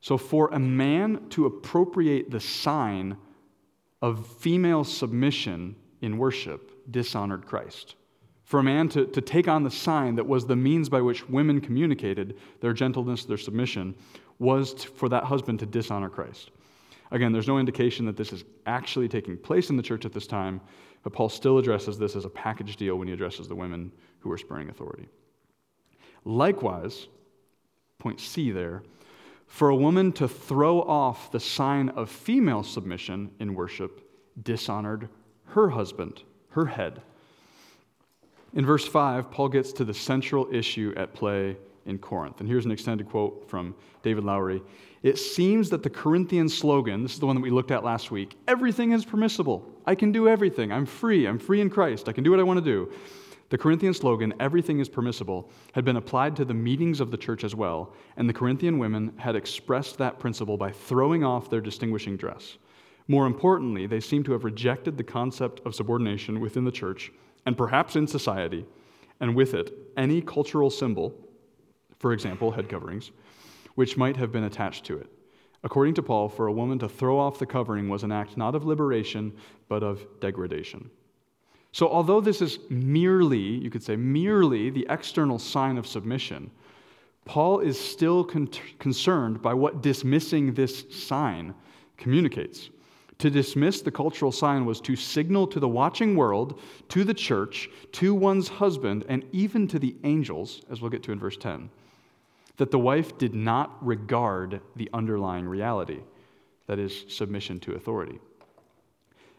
So, 0.00 0.16
for 0.16 0.48
a 0.54 0.58
man 0.58 1.28
to 1.32 1.44
appropriate 1.44 2.30
the 2.30 2.40
sign 2.40 3.18
of 4.00 4.26
female 4.26 4.84
submission 4.84 5.76
in 6.00 6.16
worship 6.16 6.90
dishonored 6.90 7.44
Christ. 7.44 7.94
For 8.44 8.58
a 8.58 8.62
man 8.62 8.88
to, 8.88 9.04
to 9.04 9.20
take 9.20 9.48
on 9.48 9.64
the 9.64 9.70
sign 9.70 10.14
that 10.14 10.26
was 10.26 10.46
the 10.46 10.56
means 10.56 10.88
by 10.88 11.02
which 11.02 11.28
women 11.28 11.60
communicated 11.60 12.38
their 12.62 12.72
gentleness, 12.72 13.26
their 13.26 13.36
submission, 13.36 13.94
was 14.38 14.72
to, 14.72 14.88
for 14.88 15.10
that 15.10 15.24
husband 15.24 15.58
to 15.58 15.66
dishonor 15.66 16.08
Christ. 16.08 16.50
Again, 17.14 17.30
there's 17.30 17.46
no 17.46 17.60
indication 17.60 18.06
that 18.06 18.16
this 18.16 18.32
is 18.32 18.42
actually 18.66 19.06
taking 19.06 19.36
place 19.36 19.70
in 19.70 19.76
the 19.76 19.84
church 19.84 20.04
at 20.04 20.12
this 20.12 20.26
time, 20.26 20.60
but 21.04 21.12
Paul 21.12 21.28
still 21.28 21.58
addresses 21.58 21.96
this 21.96 22.16
as 22.16 22.24
a 22.24 22.28
package 22.28 22.74
deal 22.76 22.96
when 22.96 23.06
he 23.06 23.14
addresses 23.14 23.46
the 23.46 23.54
women 23.54 23.92
who 24.18 24.32
are 24.32 24.36
spurning 24.36 24.68
authority. 24.68 25.08
Likewise, 26.24 27.06
point 28.00 28.18
C 28.18 28.50
there, 28.50 28.82
for 29.46 29.68
a 29.68 29.76
woman 29.76 30.10
to 30.14 30.26
throw 30.26 30.82
off 30.82 31.30
the 31.30 31.38
sign 31.38 31.88
of 31.90 32.10
female 32.10 32.64
submission 32.64 33.30
in 33.38 33.54
worship 33.54 34.00
dishonored 34.42 35.08
her 35.44 35.68
husband, 35.68 36.24
her 36.48 36.66
head. 36.66 37.00
In 38.54 38.66
verse 38.66 38.88
5, 38.88 39.30
Paul 39.30 39.50
gets 39.50 39.72
to 39.74 39.84
the 39.84 39.94
central 39.94 40.48
issue 40.52 40.92
at 40.96 41.14
play 41.14 41.58
in 41.86 41.98
Corinth. 41.98 42.40
And 42.40 42.48
here's 42.48 42.64
an 42.64 42.70
extended 42.70 43.08
quote 43.08 43.48
from 43.48 43.74
David 44.02 44.24
Lowery. 44.24 44.62
It 45.02 45.18
seems 45.18 45.68
that 45.70 45.82
the 45.82 45.90
Corinthian 45.90 46.48
slogan, 46.48 47.02
this 47.02 47.14
is 47.14 47.20
the 47.20 47.26
one 47.26 47.36
that 47.36 47.42
we 47.42 47.50
looked 47.50 47.70
at 47.70 47.84
last 47.84 48.10
week 48.10 48.36
everything 48.48 48.92
is 48.92 49.04
permissible. 49.04 49.68
I 49.86 49.94
can 49.94 50.12
do 50.12 50.28
everything. 50.28 50.72
I'm 50.72 50.86
free. 50.86 51.26
I'm 51.26 51.38
free 51.38 51.60
in 51.60 51.70
Christ. 51.70 52.08
I 52.08 52.12
can 52.12 52.24
do 52.24 52.30
what 52.30 52.40
I 52.40 52.44
want 52.44 52.58
to 52.58 52.64
do. 52.64 52.90
The 53.50 53.58
Corinthian 53.58 53.94
slogan, 53.94 54.32
everything 54.40 54.80
is 54.80 54.88
permissible, 54.88 55.50
had 55.72 55.84
been 55.84 55.96
applied 55.96 56.34
to 56.36 56.44
the 56.44 56.54
meetings 56.54 57.00
of 57.00 57.10
the 57.10 57.16
church 57.16 57.44
as 57.44 57.54
well, 57.54 57.92
and 58.16 58.28
the 58.28 58.32
Corinthian 58.32 58.78
women 58.78 59.12
had 59.16 59.36
expressed 59.36 59.98
that 59.98 60.18
principle 60.18 60.56
by 60.56 60.72
throwing 60.72 61.22
off 61.22 61.50
their 61.50 61.60
distinguishing 61.60 62.16
dress. 62.16 62.56
More 63.06 63.26
importantly, 63.26 63.86
they 63.86 64.00
seem 64.00 64.24
to 64.24 64.32
have 64.32 64.44
rejected 64.44 64.96
the 64.96 65.04
concept 65.04 65.60
of 65.66 65.74
subordination 65.74 66.40
within 66.40 66.64
the 66.64 66.72
church 66.72 67.12
and 67.46 67.56
perhaps 67.56 67.96
in 67.96 68.06
society, 68.06 68.64
and 69.20 69.36
with 69.36 69.54
it, 69.54 69.72
any 69.96 70.22
cultural 70.22 70.70
symbol 70.70 71.14
for 71.98 72.12
example, 72.12 72.50
head 72.50 72.68
coverings, 72.68 73.10
which 73.74 73.96
might 73.96 74.16
have 74.16 74.32
been 74.32 74.44
attached 74.44 74.84
to 74.86 74.98
it. 74.98 75.10
According 75.62 75.94
to 75.94 76.02
Paul, 76.02 76.28
for 76.28 76.46
a 76.46 76.52
woman 76.52 76.78
to 76.80 76.88
throw 76.88 77.18
off 77.18 77.38
the 77.38 77.46
covering 77.46 77.88
was 77.88 78.02
an 78.02 78.12
act 78.12 78.36
not 78.36 78.54
of 78.54 78.66
liberation, 78.66 79.32
but 79.68 79.82
of 79.82 80.06
degradation. 80.20 80.90
So, 81.72 81.88
although 81.88 82.20
this 82.20 82.40
is 82.40 82.58
merely, 82.68 83.38
you 83.38 83.70
could 83.70 83.82
say, 83.82 83.96
merely 83.96 84.70
the 84.70 84.86
external 84.90 85.38
sign 85.38 85.76
of 85.76 85.86
submission, 85.86 86.50
Paul 87.24 87.60
is 87.60 87.80
still 87.80 88.22
con- 88.22 88.50
concerned 88.78 89.40
by 89.40 89.54
what 89.54 89.82
dismissing 89.82 90.54
this 90.54 90.84
sign 90.90 91.54
communicates. 91.96 92.70
To 93.18 93.30
dismiss 93.30 93.80
the 93.80 93.90
cultural 93.90 94.32
sign 94.32 94.66
was 94.66 94.80
to 94.82 94.96
signal 94.96 95.46
to 95.48 95.60
the 95.60 95.68
watching 95.68 96.14
world, 96.14 96.60
to 96.90 97.04
the 97.04 97.14
church, 97.14 97.70
to 97.92 98.14
one's 98.14 98.48
husband, 98.48 99.04
and 99.08 99.24
even 99.32 99.66
to 99.68 99.78
the 99.78 99.96
angels, 100.04 100.60
as 100.70 100.80
we'll 100.80 100.90
get 100.90 101.02
to 101.04 101.12
in 101.12 101.18
verse 101.18 101.36
10, 101.36 101.70
that 102.56 102.70
the 102.70 102.78
wife 102.78 103.18
did 103.18 103.34
not 103.34 103.84
regard 103.84 104.60
the 104.76 104.88
underlying 104.92 105.46
reality, 105.46 106.00
that 106.66 106.78
is, 106.78 107.04
submission 107.08 107.58
to 107.60 107.74
authority. 107.74 108.18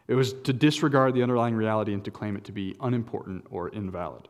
It 0.08 0.14
was 0.14 0.34
to 0.44 0.52
disregard 0.52 1.14
the 1.14 1.22
underlying 1.22 1.54
reality 1.54 1.92
and 1.92 2.04
to 2.04 2.10
claim 2.10 2.36
it 2.36 2.44
to 2.44 2.52
be 2.52 2.76
unimportant 2.80 3.46
or 3.50 3.70
invalid. 3.70 4.28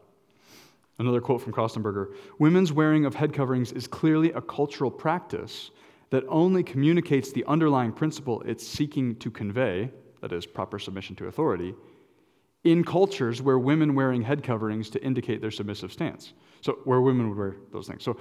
Another 0.99 1.21
quote 1.21 1.43
from 1.43 1.53
Kostenberger 1.53 2.15
Women's 2.39 2.73
wearing 2.73 3.05
of 3.05 3.15
head 3.15 3.33
coverings 3.33 3.73
is 3.73 3.87
clearly 3.87 4.33
a 4.33 4.41
cultural 4.41 4.91
practice 4.91 5.71
that 6.11 6.25
only 6.29 6.63
communicates 6.63 7.33
the 7.33 7.45
underlying 7.47 7.93
principle 7.93 8.43
it's 8.43 8.67
seeking 8.67 9.17
to 9.17 9.31
convey, 9.31 9.91
that 10.23 10.33
is, 10.33 10.47
proper 10.47 10.79
submission 10.79 11.17
to 11.17 11.27
authority, 11.27 11.75
in 12.65 12.83
cultures 12.83 13.43
where 13.43 13.59
women 13.59 13.95
wearing 13.95 14.23
head 14.23 14.43
coverings 14.43 14.89
to 14.91 15.03
indicate 15.05 15.41
their 15.41 15.51
submissive 15.51 15.93
stance. 15.93 16.33
So, 16.63 16.79
where 16.85 17.01
women 17.01 17.29
would 17.29 17.39
wear 17.39 17.57
those 17.73 17.87
things. 17.87 18.03
So, 18.03 18.17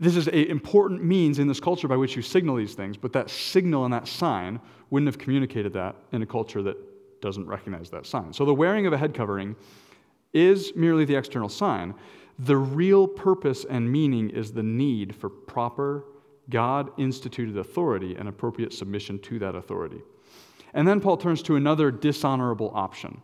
this 0.00 0.16
is 0.16 0.28
an 0.28 0.34
important 0.34 1.02
means 1.02 1.38
in 1.38 1.48
this 1.48 1.60
culture 1.60 1.88
by 1.88 1.96
which 1.96 2.14
you 2.14 2.22
signal 2.22 2.56
these 2.56 2.74
things, 2.74 2.96
but 2.96 3.12
that 3.12 3.30
signal 3.30 3.84
and 3.84 3.92
that 3.92 4.06
sign 4.06 4.60
wouldn't 4.90 5.08
have 5.08 5.18
communicated 5.18 5.72
that 5.72 5.96
in 6.12 6.22
a 6.22 6.26
culture 6.26 6.62
that 6.62 6.76
doesn't 7.20 7.46
recognize 7.46 7.90
that 7.90 8.06
sign. 8.06 8.32
So, 8.32 8.44
the 8.44 8.54
wearing 8.54 8.86
of 8.86 8.92
a 8.92 8.98
head 8.98 9.14
covering 9.14 9.56
is 10.32 10.72
merely 10.76 11.04
the 11.04 11.16
external 11.16 11.48
sign. 11.48 11.94
The 12.38 12.56
real 12.56 13.08
purpose 13.08 13.64
and 13.68 13.90
meaning 13.90 14.30
is 14.30 14.52
the 14.52 14.62
need 14.62 15.16
for 15.16 15.28
proper, 15.28 16.04
God 16.50 16.90
instituted 16.96 17.58
authority 17.58 18.14
and 18.14 18.28
appropriate 18.28 18.72
submission 18.72 19.18
to 19.20 19.38
that 19.40 19.54
authority. 19.54 20.00
And 20.74 20.86
then 20.86 21.00
Paul 21.00 21.16
turns 21.16 21.42
to 21.44 21.56
another 21.56 21.90
dishonorable 21.90 22.70
option. 22.74 23.20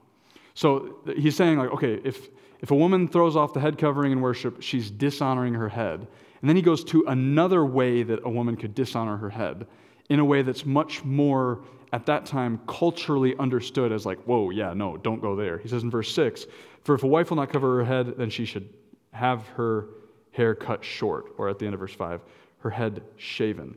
So 0.55 0.99
he's 1.17 1.37
saying, 1.37 1.59
like, 1.59 1.71
okay, 1.71 2.01
if, 2.05 2.29
if 2.61 2.71
a 2.71 2.75
woman 2.75 3.09
throws 3.09 3.37
off 3.37 3.53
the 3.53 3.61
head 3.61 3.79
covering 3.79 4.13
in 4.13 4.21
worship, 4.21 4.63
she's 4.63 4.91
dishonoring 4.91 5.55
her 5.55 5.69
head. 5.69 6.07
And 6.41 6.49
then 6.49 6.57
he 6.57 6.63
goes 6.63 6.85
to 6.85 7.05
another 7.07 7.65
way 7.65 8.03
that 8.03 8.21
a 8.25 8.31
woman 8.31 8.57
could 8.57 8.75
dishonor 8.75 9.17
her 9.17 9.31
head 9.31 9.67
in 10.11 10.19
a 10.19 10.25
way 10.25 10.43
that's 10.43 10.67
much 10.67 11.05
more, 11.05 11.63
at 11.93 12.07
that 12.07 12.27
time, 12.27 12.61
culturally 12.67 13.35
understood 13.39 13.93
as 13.93 14.05
like, 14.05 14.19
whoa, 14.25 14.51
yeah, 14.51 14.75
no, 14.75 14.97
don't 14.97 15.21
go 15.21 15.35
there. 15.35 15.59
He 15.59 15.69
says 15.69 15.83
in 15.83 15.91
verse 15.91 16.13
6 16.15 16.47
For 16.83 16.95
if 16.95 17.03
a 17.03 17.07
wife 17.07 17.31
will 17.31 17.37
not 17.37 17.51
cover 17.51 17.79
her 17.79 17.85
head, 17.85 18.15
then 18.19 18.31
she 18.31 18.45
should 18.45 18.69
have 19.13 19.47
her 19.49 19.87
hair 20.33 20.55
cut 20.55 20.85
short. 20.85 21.33
Or 21.39 21.49
at 21.49 21.59
the 21.59 21.67
end 21.67 21.75
of 21.75 21.81
verse 21.81 21.95
5, 21.95 22.21
her 22.59 22.71
head 22.71 23.03
shaven. 23.17 23.77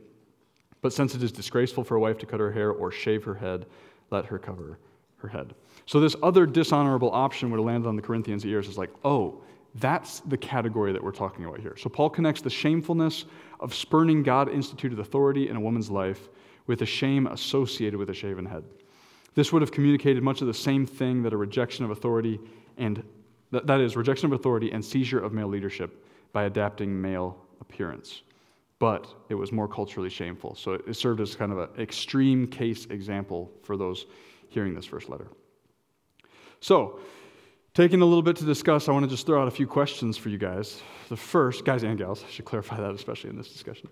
But 0.80 0.92
since 0.92 1.14
it 1.14 1.22
is 1.22 1.32
disgraceful 1.32 1.84
for 1.84 1.96
a 1.96 2.00
wife 2.00 2.18
to 2.18 2.26
cut 2.26 2.40
her 2.40 2.52
hair 2.52 2.70
or 2.70 2.90
shave 2.90 3.24
her 3.24 3.34
head, 3.34 3.66
let 4.10 4.26
her 4.26 4.38
cover 4.38 4.78
her 5.18 5.28
head. 5.28 5.54
So, 5.86 6.00
this 6.00 6.16
other 6.22 6.46
dishonorable 6.46 7.10
option 7.10 7.50
would 7.50 7.58
have 7.58 7.66
landed 7.66 7.88
on 7.88 7.96
the 7.96 8.02
Corinthians' 8.02 8.44
ears 8.44 8.68
is 8.68 8.78
like, 8.78 8.90
oh, 9.04 9.42
that's 9.80 10.20
the 10.20 10.36
category 10.36 10.92
that 10.92 11.02
we're 11.02 11.12
talking 11.12 11.44
about 11.44 11.60
here. 11.60 11.76
So, 11.76 11.88
Paul 11.88 12.10
connects 12.10 12.42
the 12.42 12.50
shamefulness 12.50 13.24
of 13.60 13.74
spurning 13.74 14.22
God 14.22 14.48
instituted 14.48 14.98
authority 14.98 15.48
in 15.48 15.56
a 15.56 15.60
woman's 15.60 15.90
life 15.90 16.28
with 16.66 16.80
the 16.80 16.86
shame 16.86 17.26
associated 17.26 17.98
with 17.98 18.10
a 18.10 18.14
shaven 18.14 18.46
head. 18.46 18.64
This 19.34 19.52
would 19.52 19.62
have 19.62 19.72
communicated 19.72 20.22
much 20.22 20.40
of 20.40 20.46
the 20.46 20.54
same 20.54 20.86
thing 20.86 21.22
that 21.22 21.32
a 21.32 21.36
rejection 21.36 21.84
of 21.84 21.90
authority 21.90 22.40
and 22.76 23.02
that 23.50 23.80
is, 23.80 23.96
rejection 23.96 24.26
of 24.26 24.32
authority 24.32 24.72
and 24.72 24.84
seizure 24.84 25.18
of 25.18 25.32
male 25.32 25.48
leadership 25.48 26.04
by 26.32 26.44
adapting 26.44 27.00
male 27.00 27.38
appearance. 27.60 28.22
But 28.78 29.06
it 29.28 29.34
was 29.34 29.52
more 29.52 29.66
culturally 29.66 30.10
shameful. 30.10 30.54
So 30.54 30.74
it 30.74 30.94
served 30.94 31.20
as 31.20 31.34
kind 31.34 31.52
of 31.52 31.58
an 31.58 31.68
extreme 31.78 32.46
case 32.46 32.86
example 32.86 33.50
for 33.62 33.76
those 33.76 34.06
hearing 34.48 34.74
this 34.74 34.84
first 34.84 35.08
letter. 35.08 35.28
So, 36.60 37.00
taking 37.78 38.02
a 38.02 38.04
little 38.04 38.22
bit 38.22 38.34
to 38.34 38.44
discuss, 38.44 38.88
I 38.88 38.92
want 38.92 39.04
to 39.04 39.08
just 39.08 39.24
throw 39.24 39.40
out 39.40 39.46
a 39.46 39.52
few 39.52 39.68
questions 39.68 40.18
for 40.18 40.30
you 40.30 40.36
guys. 40.36 40.82
The 41.10 41.16
first, 41.16 41.64
guys 41.64 41.84
and 41.84 41.96
gals, 41.96 42.24
I 42.26 42.28
should 42.28 42.44
clarify 42.44 42.76
that 42.80 42.92
especially 42.92 43.30
in 43.30 43.36
this 43.36 43.50
discussion. 43.50 43.88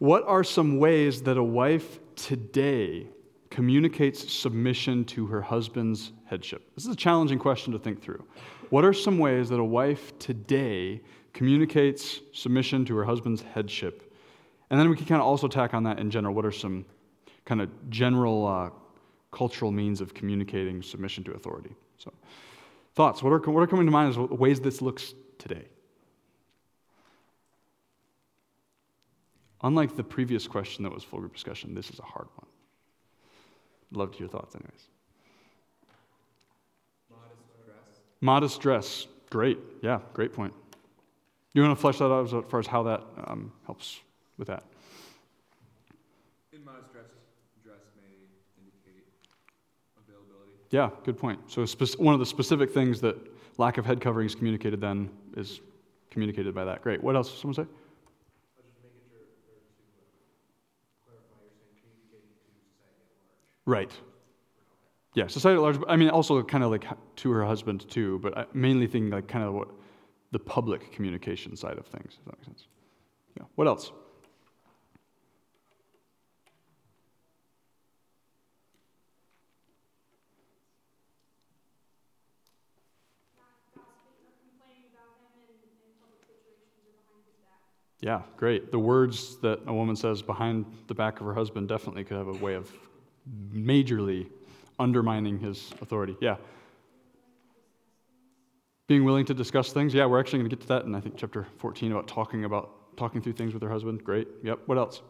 What 0.00 0.22
are 0.26 0.44
some 0.44 0.78
ways 0.78 1.22
that 1.22 1.38
a 1.38 1.42
wife 1.42 1.98
today 2.14 3.06
communicates 3.48 4.30
submission 4.30 5.06
to 5.06 5.24
her 5.28 5.40
husband's 5.40 6.12
headship? 6.26 6.74
This 6.74 6.84
is 6.84 6.92
a 6.92 6.96
challenging 6.96 7.38
question 7.38 7.72
to 7.72 7.78
think 7.78 8.02
through. 8.02 8.22
What 8.68 8.84
are 8.84 8.92
some 8.92 9.18
ways 9.18 9.48
that 9.48 9.58
a 9.58 9.64
wife 9.64 10.18
today 10.18 11.00
communicates 11.32 12.20
submission 12.34 12.84
to 12.84 12.96
her 12.96 13.04
husband's 13.04 13.40
headship? 13.40 14.14
And 14.68 14.78
then 14.78 14.90
we 14.90 14.96
can 14.96 15.06
kind 15.06 15.22
of 15.22 15.26
also 15.26 15.48
tack 15.48 15.72
on 15.72 15.84
that 15.84 15.98
in 15.98 16.10
general. 16.10 16.34
What 16.34 16.44
are 16.44 16.52
some 16.52 16.84
kind 17.46 17.62
of 17.62 17.70
general 17.88 18.46
uh, 18.46 18.68
cultural 19.30 19.72
means 19.72 20.02
of 20.02 20.12
communicating 20.12 20.82
submission 20.82 21.24
to 21.24 21.32
authority? 21.32 21.74
So, 21.96 22.12
thoughts? 22.94 23.22
What 23.22 23.32
are, 23.32 23.38
what 23.50 23.60
are 23.60 23.66
coming 23.66 23.86
to 23.86 23.92
mind 23.92 24.10
as 24.10 24.18
ways 24.18 24.60
this 24.60 24.82
looks 24.82 25.14
today? 25.38 25.66
Unlike 29.62 29.96
the 29.96 30.04
previous 30.04 30.48
question 30.48 30.82
that 30.84 30.92
was 30.92 31.04
full 31.04 31.20
group 31.20 31.34
discussion, 31.34 31.74
this 31.74 31.90
is 31.90 31.98
a 32.00 32.04
hard 32.04 32.26
one. 32.36 32.46
Love 33.92 34.10
to 34.12 34.18
hear 34.18 34.28
thoughts, 34.28 34.54
anyways. 34.54 34.88
Modest 37.10 37.64
dress. 37.64 38.00
Modest 38.20 38.60
dress. 38.60 39.06
Great. 39.30 39.58
Yeah, 39.82 40.00
great 40.14 40.32
point. 40.32 40.52
You 41.52 41.62
want 41.62 41.76
to 41.76 41.80
flesh 41.80 41.98
that 41.98 42.06
out 42.06 42.24
as 42.24 42.50
far 42.50 42.60
as 42.60 42.66
how 42.66 42.82
that 42.84 43.04
um, 43.24 43.52
helps 43.66 44.00
with 44.38 44.48
that? 44.48 44.64
Yeah, 50.72 50.88
good 51.04 51.18
point. 51.18 51.38
So, 51.48 51.66
one 51.98 52.14
of 52.14 52.20
the 52.20 52.26
specific 52.26 52.72
things 52.72 53.02
that 53.02 53.14
lack 53.58 53.76
of 53.76 53.84
head 53.84 54.00
covering 54.00 54.26
is 54.26 54.34
communicated 54.34 54.80
then 54.80 55.10
is 55.36 55.60
communicated 56.10 56.54
by 56.54 56.64
that. 56.64 56.82
Great. 56.82 57.02
What 57.02 57.14
else? 57.14 57.38
Someone 57.38 57.54
say? 57.54 57.66
Right. 63.66 63.92
Yeah, 65.14 65.26
society 65.26 65.56
at 65.56 65.62
large. 65.62 65.76
I 65.88 65.96
mean, 65.96 66.08
also 66.08 66.42
kind 66.42 66.64
of 66.64 66.70
like 66.70 66.86
to 67.16 67.30
her 67.30 67.44
husband 67.44 67.86
too, 67.90 68.18
but 68.20 68.36
I 68.36 68.46
mainly 68.54 68.86
thinking 68.86 69.10
like 69.10 69.28
kind 69.28 69.44
of 69.44 69.52
what 69.52 69.68
the 70.30 70.38
public 70.38 70.90
communication 70.90 71.54
side 71.54 71.76
of 71.76 71.86
things. 71.86 72.14
Does 72.14 72.24
that 72.24 72.38
make 72.38 72.46
sense? 72.46 72.66
Yeah. 73.38 73.44
What 73.56 73.66
else? 73.66 73.92
Yeah, 88.02 88.22
great. 88.36 88.72
The 88.72 88.80
words 88.80 89.36
that 89.42 89.60
a 89.64 89.72
woman 89.72 89.94
says 89.94 90.22
behind 90.22 90.66
the 90.88 90.94
back 90.94 91.20
of 91.20 91.26
her 91.26 91.34
husband 91.34 91.68
definitely 91.68 92.02
could 92.02 92.16
have 92.16 92.26
a 92.26 92.32
way 92.32 92.54
of 92.54 92.68
majorly 93.54 94.26
undermining 94.76 95.38
his 95.38 95.72
authority. 95.80 96.16
Yeah. 96.20 96.36
Being 98.88 99.04
willing 99.04 99.24
to 99.26 99.34
discuss 99.34 99.72
things. 99.72 99.94
Yeah, 99.94 100.06
we're 100.06 100.18
actually 100.18 100.40
going 100.40 100.50
to 100.50 100.56
get 100.56 100.62
to 100.62 100.68
that 100.68 100.84
in 100.84 100.96
I 100.96 101.00
think 101.00 101.14
chapter 101.16 101.46
14 101.58 101.92
about 101.92 102.08
talking 102.08 102.44
about 102.44 102.96
talking 102.96 103.22
through 103.22 103.34
things 103.34 103.54
with 103.54 103.62
her 103.62 103.70
husband. 103.70 104.02
Great. 104.02 104.26
Yep. 104.42 104.58
What 104.66 104.78
else? 104.78 105.00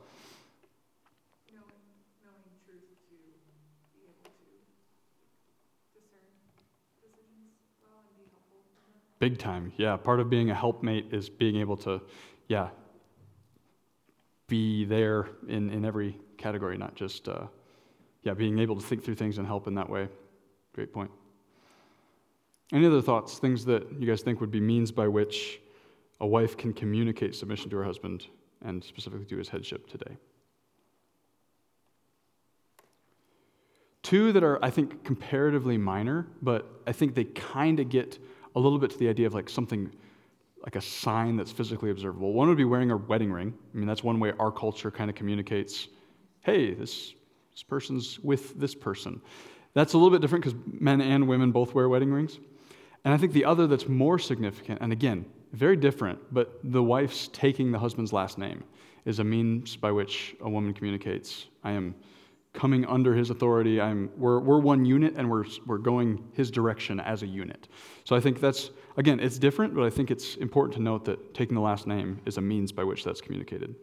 Big 9.18 9.38
time. 9.38 9.72
Yeah. 9.78 9.96
Part 9.96 10.20
of 10.20 10.28
being 10.28 10.50
a 10.50 10.54
helpmate 10.54 11.06
is 11.10 11.30
being 11.30 11.56
able 11.56 11.78
to, 11.78 12.02
yeah, 12.48 12.68
be 14.52 14.84
there 14.84 15.30
in, 15.48 15.70
in 15.70 15.82
every 15.82 16.14
category, 16.36 16.76
not 16.76 16.94
just, 16.94 17.26
uh, 17.26 17.46
yeah, 18.22 18.34
being 18.34 18.58
able 18.58 18.76
to 18.76 18.82
think 18.82 19.02
through 19.02 19.14
things 19.14 19.38
and 19.38 19.46
help 19.46 19.66
in 19.66 19.74
that 19.76 19.88
way. 19.88 20.06
Great 20.74 20.92
point. 20.92 21.10
Any 22.70 22.84
other 22.84 23.00
thoughts, 23.00 23.38
things 23.38 23.64
that 23.64 23.90
you 23.98 24.06
guys 24.06 24.20
think 24.20 24.42
would 24.42 24.50
be 24.50 24.60
means 24.60 24.92
by 24.92 25.08
which 25.08 25.58
a 26.20 26.26
wife 26.26 26.54
can 26.58 26.74
communicate 26.74 27.34
submission 27.34 27.70
to 27.70 27.76
her 27.76 27.84
husband 27.84 28.26
and 28.62 28.84
specifically 28.84 29.24
to 29.24 29.38
his 29.38 29.48
headship 29.48 29.88
today? 29.88 30.18
Two 34.02 34.32
that 34.32 34.44
are, 34.44 34.62
I 34.62 34.68
think, 34.68 35.02
comparatively 35.02 35.78
minor, 35.78 36.26
but 36.42 36.66
I 36.86 36.92
think 36.92 37.14
they 37.14 37.24
kind 37.24 37.80
of 37.80 37.88
get 37.88 38.18
a 38.54 38.60
little 38.60 38.78
bit 38.78 38.90
to 38.90 38.98
the 38.98 39.08
idea 39.08 39.26
of 39.26 39.32
like 39.32 39.48
something 39.48 39.90
like 40.62 40.76
a 40.76 40.80
sign 40.80 41.36
that's 41.36 41.52
physically 41.52 41.90
observable. 41.90 42.32
One 42.32 42.48
would 42.48 42.56
be 42.56 42.64
wearing 42.64 42.90
a 42.90 42.96
wedding 42.96 43.32
ring. 43.32 43.52
I 43.74 43.76
mean, 43.76 43.86
that's 43.86 44.04
one 44.04 44.20
way 44.20 44.32
our 44.38 44.52
culture 44.52 44.90
kind 44.90 45.10
of 45.10 45.16
communicates 45.16 45.88
hey, 46.42 46.74
this, 46.74 47.14
this 47.52 47.62
person's 47.62 48.18
with 48.20 48.58
this 48.58 48.74
person. 48.74 49.20
That's 49.74 49.94
a 49.94 49.96
little 49.96 50.10
bit 50.10 50.20
different 50.20 50.44
because 50.44 50.58
men 50.66 51.00
and 51.00 51.28
women 51.28 51.52
both 51.52 51.74
wear 51.74 51.88
wedding 51.88 52.12
rings. 52.12 52.38
And 53.04 53.14
I 53.14 53.16
think 53.16 53.32
the 53.32 53.44
other 53.44 53.66
that's 53.66 53.88
more 53.88 54.18
significant, 54.18 54.80
and 54.80 54.92
again, 54.92 55.24
very 55.52 55.76
different, 55.76 56.18
but 56.32 56.58
the 56.64 56.82
wife's 56.82 57.28
taking 57.28 57.72
the 57.72 57.78
husband's 57.78 58.12
last 58.12 58.38
name 58.38 58.64
is 59.04 59.18
a 59.18 59.24
means 59.24 59.76
by 59.76 59.90
which 59.90 60.36
a 60.40 60.48
woman 60.48 60.72
communicates 60.72 61.46
I 61.64 61.72
am 61.72 61.94
coming 62.52 62.84
under 62.84 63.14
his 63.14 63.30
authority. 63.30 63.80
I'm, 63.80 64.10
we're, 64.16 64.38
we're 64.38 64.58
one 64.58 64.84
unit 64.84 65.14
and 65.16 65.30
we're, 65.30 65.44
we're 65.66 65.78
going 65.78 66.22
his 66.34 66.50
direction 66.50 67.00
as 67.00 67.22
a 67.22 67.26
unit. 67.26 67.68
So 68.04 68.14
I 68.14 68.20
think 68.20 68.40
that's, 68.40 68.70
again, 68.96 69.20
it's 69.20 69.38
different, 69.38 69.74
but 69.74 69.84
I 69.84 69.90
think 69.90 70.10
it's 70.10 70.36
important 70.36 70.74
to 70.76 70.82
note 70.82 71.04
that 71.06 71.34
taking 71.34 71.54
the 71.54 71.62
last 71.62 71.86
name 71.86 72.20
is 72.26 72.36
a 72.36 72.40
means 72.40 72.72
by 72.72 72.84
which 72.84 73.04
that's 73.04 73.20
communicated. 73.20 73.74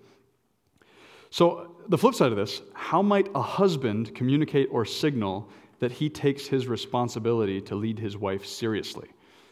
So, 1.31 1.75
the 1.89 1.97
flip 1.97 2.15
side 2.15 2.31
of 2.31 2.37
this 2.37 2.61
how 2.73 3.01
might 3.01 3.29
a 3.35 3.41
husband 3.41 4.15
communicate 4.15 4.67
or 4.71 4.85
signal 4.85 5.49
that 5.79 5.91
he 5.91 6.09
takes 6.09 6.47
his 6.47 6.67
responsibility 6.67 7.61
to 7.61 7.75
lead 7.75 7.99
his 7.99 8.17
wife 8.17 8.45
seriously. 8.45 9.09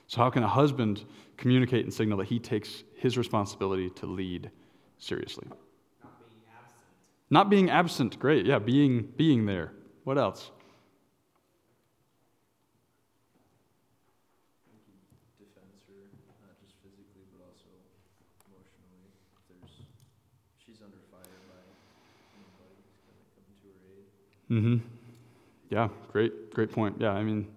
So, 0.07 0.17
how 0.17 0.29
can 0.29 0.43
a 0.43 0.47
husband 0.47 1.05
communicate 1.37 1.83
and 1.83 1.93
signal 1.93 2.17
that 2.17 2.27
he 2.27 2.39
takes 2.39 2.83
his 2.95 3.17
responsibility 3.17 3.89
to 3.91 4.05
lead 4.05 4.49
seriously? 4.97 5.47
Not 7.29 7.49
being 7.49 7.69
absent. 7.69 8.13
Not 8.15 8.15
being 8.15 8.15
absent, 8.15 8.19
great. 8.19 8.45
Yeah, 8.45 8.59
being, 8.59 9.11
being 9.17 9.45
there. 9.45 9.73
What 10.03 10.17
else? 10.17 10.51
defends 15.35 15.83
her, 15.87 16.07
not 16.47 16.55
just 16.63 16.79
physically, 16.79 17.27
but 17.35 17.43
also 17.43 17.67
emotionally. 18.47 19.11
If 19.35 19.43
there's, 19.51 19.83
she's 20.63 20.79
under 20.79 21.03
fire 21.11 21.39
by 21.51 21.59
anybody 22.39 22.79
who's 22.79 23.03
going 23.03 23.19
to 23.19 23.27
come 23.35 23.47
to 23.59 23.67
her 23.67 23.91
aid. 23.91 24.07
Mm-hmm. 24.47 24.77
Yeah, 25.69 25.89
great, 26.11 26.53
great 26.53 26.71
point. 26.71 26.95
Yeah, 26.99 27.11
I 27.11 27.23
mean, 27.23 27.47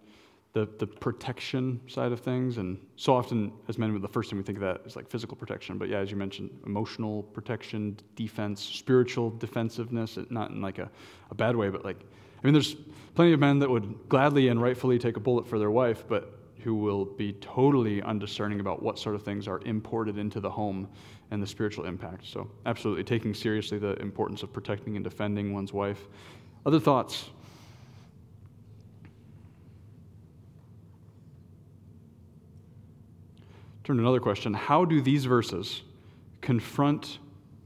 the, 0.53 0.69
the 0.79 0.87
protection 0.87 1.81
side 1.87 2.11
of 2.11 2.21
things, 2.21 2.59
and 2.59 2.79
so 2.97 3.15
often 3.15 3.53
as 3.69 3.79
men, 3.79 4.01
the 4.01 4.09
first 4.09 4.31
thing 4.31 4.39
we 4.39 4.43
think 4.43 4.59
of 4.59 4.63
that 4.63 4.81
is 4.85 4.97
like 4.97 5.09
physical 5.09 5.37
protection, 5.37 5.79
but 5.79 5.89
yeah, 5.89 5.99
as 5.99 6.11
you 6.11 6.17
mentioned, 6.17 6.51
emotional 6.67 7.23
protection, 7.23 7.97
defense, 8.17 8.61
spiritual 8.61 9.31
defensiveness, 9.31 10.19
not 10.29 10.51
in 10.51 10.61
like 10.61 10.79
a, 10.79 10.91
a 11.31 11.35
bad 11.35 11.55
way, 11.55 11.69
but 11.69 11.85
like, 11.85 12.01
I 12.01 12.47
mean, 12.47 12.53
there's 12.53 12.75
plenty 13.15 13.33
of 13.33 13.39
men 13.39 13.61
that 13.61 13.71
would 13.71 14.09
gladly 14.09 14.49
and 14.49 14.61
rightfully 14.61 14.99
take 14.99 15.17
a 15.17 15.21
bullet 15.21 15.47
for 15.47 15.59
their 15.59 15.71
wife, 15.71 16.05
but 16.09 16.37
who 16.63 16.75
will 16.75 17.05
be 17.05 17.33
totally 17.35 18.03
undiscerning 18.03 18.61
about 18.61 18.83
what 18.83 18.99
sort 18.99 19.15
of 19.15 19.23
things 19.23 19.47
are 19.47 19.61
imported 19.65 20.19
into 20.19 20.41
the 20.41 20.51
home 20.51 20.89
and 21.31 21.43
the 21.43 21.47
spiritual 21.47 21.87
impact. 21.87 22.27
So, 22.27 22.51
absolutely, 22.67 23.05
taking 23.05 23.35
seriously 23.35 23.79
the 23.79 23.95
importance 24.01 24.43
of 24.43 24.53
protecting 24.53 24.97
and 24.97 25.05
defending 25.05 25.53
one's 25.53 25.73
wife. 25.73 26.09
Other 26.67 26.81
thoughts? 26.81 27.31
Turn 33.91 33.97
to 33.97 34.03
another 34.05 34.21
question. 34.21 34.55
How 34.55 34.85
do 34.85 35.01
these 35.01 35.25
verses 35.25 35.83
confront 36.43 37.19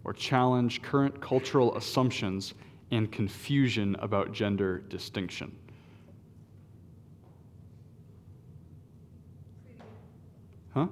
or 0.05 0.14
challenge 0.14 0.81
current 0.81 1.20
cultural 1.20 1.77
assumptions 1.77 2.55
and 2.91 3.12
confusion 3.12 3.95
about 4.01 4.33
gender 4.33 4.79
distinction? 4.79 5.55
Huh? 10.72 10.87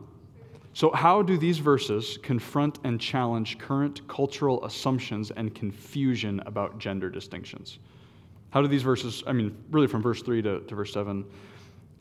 So, 0.75 0.91
how 0.91 1.23
do 1.23 1.39
these 1.39 1.57
verses 1.57 2.19
confront 2.23 2.81
and 2.85 3.01
challenge 3.01 3.57
current 3.57 4.07
cultural 4.09 4.63
assumptions 4.67 5.31
and 5.31 5.55
confusion 5.55 6.43
about 6.45 6.79
gender 6.79 7.09
distinctions? 7.09 7.79
How 8.51 8.61
do 8.61 8.69
these 8.69 8.83
verses, 8.83 9.25
I 9.27 9.33
mean, 9.33 9.57
really 9.71 9.87
from 9.87 10.03
verse 10.03 10.21
3 10.21 10.43
to, 10.43 10.61
to 10.61 10.75
verse 10.75 10.93
7, 10.93 11.25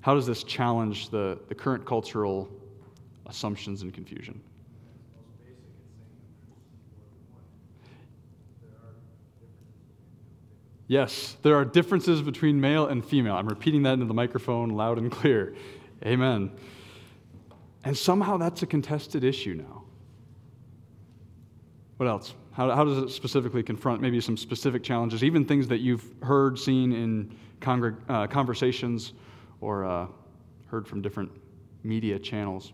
how 0.01 0.15
does 0.15 0.27
this 0.27 0.43
challenge 0.43 1.07
the, 1.11 1.39
the 1.47 1.55
current 1.55 1.85
cultural 1.85 2.51
assumptions 3.25 3.81
and 3.81 3.93
confusion? 3.93 4.41
Yes, 10.87 11.37
there 11.41 11.55
are 11.55 11.63
differences 11.63 12.21
between 12.21 12.59
male 12.59 12.87
and 12.87 13.05
female. 13.05 13.35
I'm 13.35 13.47
repeating 13.47 13.83
that 13.83 13.93
into 13.93 14.05
the 14.05 14.13
microphone 14.13 14.71
loud 14.71 14.97
and 14.97 15.09
clear. 15.09 15.55
Amen. 16.05 16.51
And 17.85 17.97
somehow 17.97 18.37
that's 18.37 18.61
a 18.61 18.65
contested 18.65 19.23
issue 19.23 19.53
now. 19.53 19.83
What 21.95 22.09
else? 22.09 22.33
How, 22.51 22.69
how 22.71 22.83
does 22.83 22.97
it 22.97 23.09
specifically 23.09 23.63
confront 23.63 24.01
maybe 24.01 24.19
some 24.19 24.35
specific 24.35 24.83
challenges, 24.83 25.23
even 25.23 25.45
things 25.45 25.67
that 25.69 25.79
you've 25.79 26.03
heard, 26.23 26.59
seen 26.59 26.91
in 26.91 27.37
congreg- 27.61 28.01
uh, 28.09 28.27
conversations 28.27 29.13
or 29.61 29.85
uh, 29.85 30.07
heard 30.67 30.85
from 30.85 31.01
different 31.01 31.31
media 31.83 32.19
channels? 32.19 32.73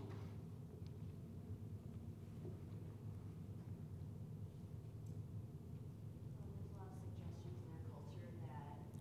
There's 6.50 6.66
a 6.66 6.80
lot 6.80 6.88
of 6.90 6.98
suggestions 7.06 7.62
in 7.62 7.70
our 7.70 7.78
culture 7.94 8.26
that 8.26 8.50
male 8.50 8.82
and 8.82 8.98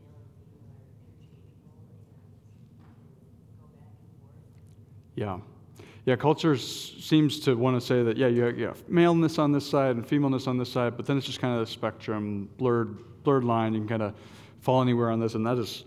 female 0.00 0.16
are 0.16 0.96
interchangeable 1.04 1.84
and 1.84 3.60
go 3.60 3.66
back 3.76 3.92
and 4.00 4.08
forth. 4.24 4.40
Yeah. 5.16 5.38
Yeah, 6.06 6.16
culture 6.16 6.56
seems 6.56 7.40
to 7.40 7.54
want 7.54 7.80
to 7.80 7.86
say 7.86 8.02
that, 8.02 8.18
yeah, 8.18 8.26
you 8.26 8.42
have, 8.42 8.58
you 8.58 8.66
have 8.66 8.88
maleness 8.88 9.38
on 9.38 9.52
this 9.52 9.68
side 9.68 9.96
and 9.96 10.06
femaleness 10.06 10.46
on 10.46 10.58
this 10.58 10.70
side, 10.70 10.96
but 10.96 11.06
then 11.06 11.16
it's 11.16 11.24
just 11.24 11.40
kind 11.40 11.54
of 11.54 11.66
the 11.66 11.72
spectrum, 11.72 12.48
blurred, 12.58 13.22
blurred 13.24 13.44
line. 13.44 13.72
You 13.72 13.80
can 13.80 13.88
kind 13.88 14.02
of 14.02 14.14
fall 14.60 14.82
anywhere 14.82 15.10
on 15.10 15.18
this, 15.18 15.34
and 15.34 15.46
that 15.46 15.56
is 15.56 15.84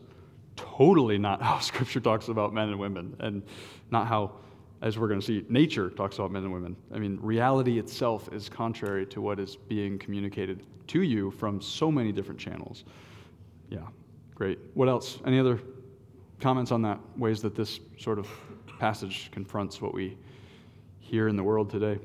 totally 0.55 1.19
not 1.19 1.41
how 1.43 1.59
Scripture 1.59 1.99
talks 1.99 2.29
about 2.29 2.51
men 2.51 2.69
and 2.69 2.79
women, 2.79 3.15
and 3.19 3.43
not 3.91 4.07
how, 4.07 4.31
as 4.81 4.97
we're 4.97 5.07
going 5.07 5.19
to 5.19 5.25
see, 5.25 5.45
nature 5.49 5.91
talks 5.91 6.17
about 6.17 6.31
men 6.31 6.43
and 6.43 6.51
women. 6.51 6.75
I 6.91 6.97
mean, 6.97 7.19
reality 7.21 7.77
itself 7.77 8.27
is 8.33 8.49
contrary 8.49 9.05
to 9.07 9.21
what 9.21 9.39
is 9.39 9.55
being 9.55 9.99
communicated 9.99 10.65
to 10.87 11.03
you 11.03 11.29
from 11.29 11.61
so 11.61 11.91
many 11.91 12.11
different 12.11 12.39
channels. 12.39 12.85
Yeah, 13.69 13.85
great. 14.33 14.57
What 14.73 14.89
else? 14.89 15.19
Any 15.27 15.39
other 15.39 15.59
comments 16.39 16.71
on 16.71 16.81
that? 16.83 16.99
Ways 17.17 17.41
that 17.43 17.55
this 17.55 17.79
sort 17.99 18.17
of 18.17 18.27
passage 18.77 19.29
confronts 19.31 19.81
what 19.81 19.93
we 19.93 20.17
hear 20.99 21.27
in 21.27 21.35
the 21.35 21.43
world 21.43 21.69
today? 21.69 21.99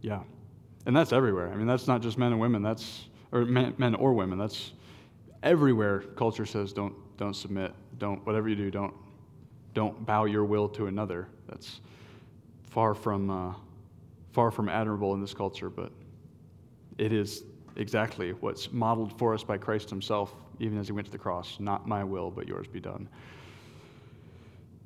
Yeah. 0.00 0.20
And 0.84 0.96
that's 0.96 1.12
everywhere. 1.12 1.50
I 1.50 1.54
mean, 1.54 1.66
that's 1.66 1.86
not 1.86 2.02
just 2.02 2.18
men 2.18 2.32
and 2.32 2.40
women, 2.40 2.62
that's, 2.62 3.04
or 3.30 3.44
men, 3.44 3.74
men 3.78 3.94
or 3.94 4.12
women. 4.12 4.36
That's 4.36 4.72
everywhere 5.42 6.00
culture 6.16 6.44
says 6.44 6.72
don't, 6.72 6.94
don't 7.16 7.34
submit, 7.34 7.72
don't, 7.98 8.24
whatever 8.26 8.48
you 8.48 8.56
do, 8.56 8.70
don't, 8.70 8.94
don't 9.74 10.04
bow 10.04 10.24
your 10.24 10.44
will 10.44 10.68
to 10.70 10.86
another. 10.86 11.28
That's 11.48 11.80
far 12.64 12.94
from, 12.94 13.30
uh, 13.30 13.54
far 14.32 14.50
from 14.50 14.68
admirable 14.68 15.14
in 15.14 15.20
this 15.20 15.34
culture, 15.34 15.70
but 15.70 15.92
it 16.98 17.12
is 17.12 17.44
exactly 17.76 18.32
what's 18.32 18.72
modeled 18.72 19.18
for 19.18 19.34
us 19.34 19.44
by 19.44 19.58
Christ 19.58 19.90
himself, 19.90 20.34
even 20.58 20.78
as 20.78 20.86
he 20.86 20.92
went 20.92 21.06
to 21.06 21.12
the 21.12 21.18
cross. 21.18 21.58
Not 21.60 21.86
my 21.86 22.04
will, 22.04 22.30
but 22.30 22.48
yours 22.48 22.66
be 22.66 22.80
done. 22.80 23.08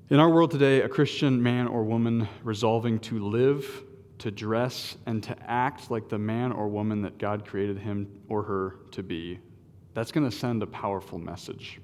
In 0.09 0.20
our 0.20 0.30
world 0.30 0.53
today, 0.53 0.82
a 0.82 0.88
Christian 0.88 1.42
man 1.42 1.66
or 1.66 1.82
woman 1.82 2.28
resolving 2.44 3.01
to 3.01 3.18
live, 3.18 3.82
to 4.18 4.30
dress, 4.30 4.97
and 5.07 5.22
to 5.24 5.36
act 5.51 5.90
like 5.90 6.09
the 6.09 6.18
man 6.18 6.53
or 6.53 6.68
woman 6.68 7.03
that 7.03 7.18
God 7.18 7.44
created 7.44 7.78
him 7.78 8.09
or 8.28 8.42
her 8.44 8.76
to 8.92 9.03
be, 9.03 9.40
that's 9.94 10.12
going 10.12 10.28
to 10.28 10.36
send 10.36 10.62
a 10.62 10.66
powerful 10.66 11.18
message. 11.18 11.80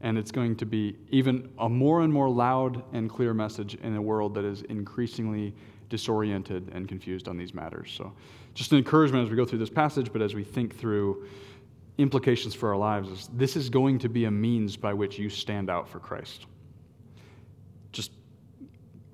And 0.00 0.16
it's 0.16 0.30
going 0.30 0.54
to 0.56 0.66
be 0.66 0.96
even 1.10 1.48
a 1.58 1.68
more 1.68 2.02
and 2.02 2.12
more 2.12 2.30
loud 2.30 2.84
and 2.92 3.10
clear 3.10 3.34
message 3.34 3.74
in 3.74 3.96
a 3.96 4.02
world 4.02 4.34
that 4.34 4.44
is 4.44 4.62
increasingly 4.62 5.52
disoriented 5.88 6.70
and 6.72 6.88
confused 6.88 7.28
on 7.28 7.36
these 7.36 7.54
matters. 7.54 7.92
So, 7.96 8.12
just 8.54 8.72
an 8.72 8.78
encouragement 8.78 9.24
as 9.24 9.30
we 9.30 9.36
go 9.36 9.44
through 9.44 9.60
this 9.60 9.70
passage, 9.70 10.12
but 10.12 10.22
as 10.22 10.34
we 10.34 10.44
think 10.44 10.76
through 10.76 11.26
implications 11.98 12.54
for 12.54 12.70
our 12.70 12.76
lives, 12.76 13.08
is 13.08 13.28
this 13.32 13.56
is 13.56 13.70
going 13.70 13.98
to 14.00 14.08
be 14.08 14.24
a 14.24 14.30
means 14.30 14.76
by 14.76 14.92
which 14.92 15.18
you 15.18 15.28
stand 15.28 15.70
out 15.70 15.88
for 15.88 15.98
Christ 15.98 16.46
just 17.92 18.12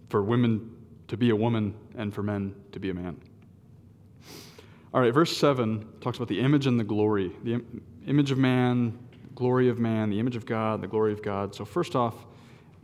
for 0.08 0.22
women 0.22 0.70
to 1.08 1.16
be 1.16 1.30
a 1.30 1.36
woman 1.36 1.74
and 1.96 2.12
for 2.12 2.22
men 2.22 2.54
to 2.72 2.78
be 2.78 2.90
a 2.90 2.94
man. 2.94 3.20
All 4.92 5.00
right, 5.00 5.12
verse 5.12 5.36
7 5.36 5.86
talks 6.00 6.18
about 6.18 6.28
the 6.28 6.40
image 6.40 6.66
and 6.66 6.78
the 6.78 6.84
glory. 6.84 7.32
The 7.42 7.54
Im- 7.54 7.82
image 8.06 8.30
of 8.30 8.38
man, 8.38 8.98
glory 9.34 9.68
of 9.68 9.78
man, 9.78 10.10
the 10.10 10.20
image 10.20 10.36
of 10.36 10.46
God, 10.46 10.80
the 10.80 10.86
glory 10.86 11.12
of 11.12 11.22
God. 11.22 11.54
So, 11.54 11.64
first 11.64 11.96
off, 11.96 12.14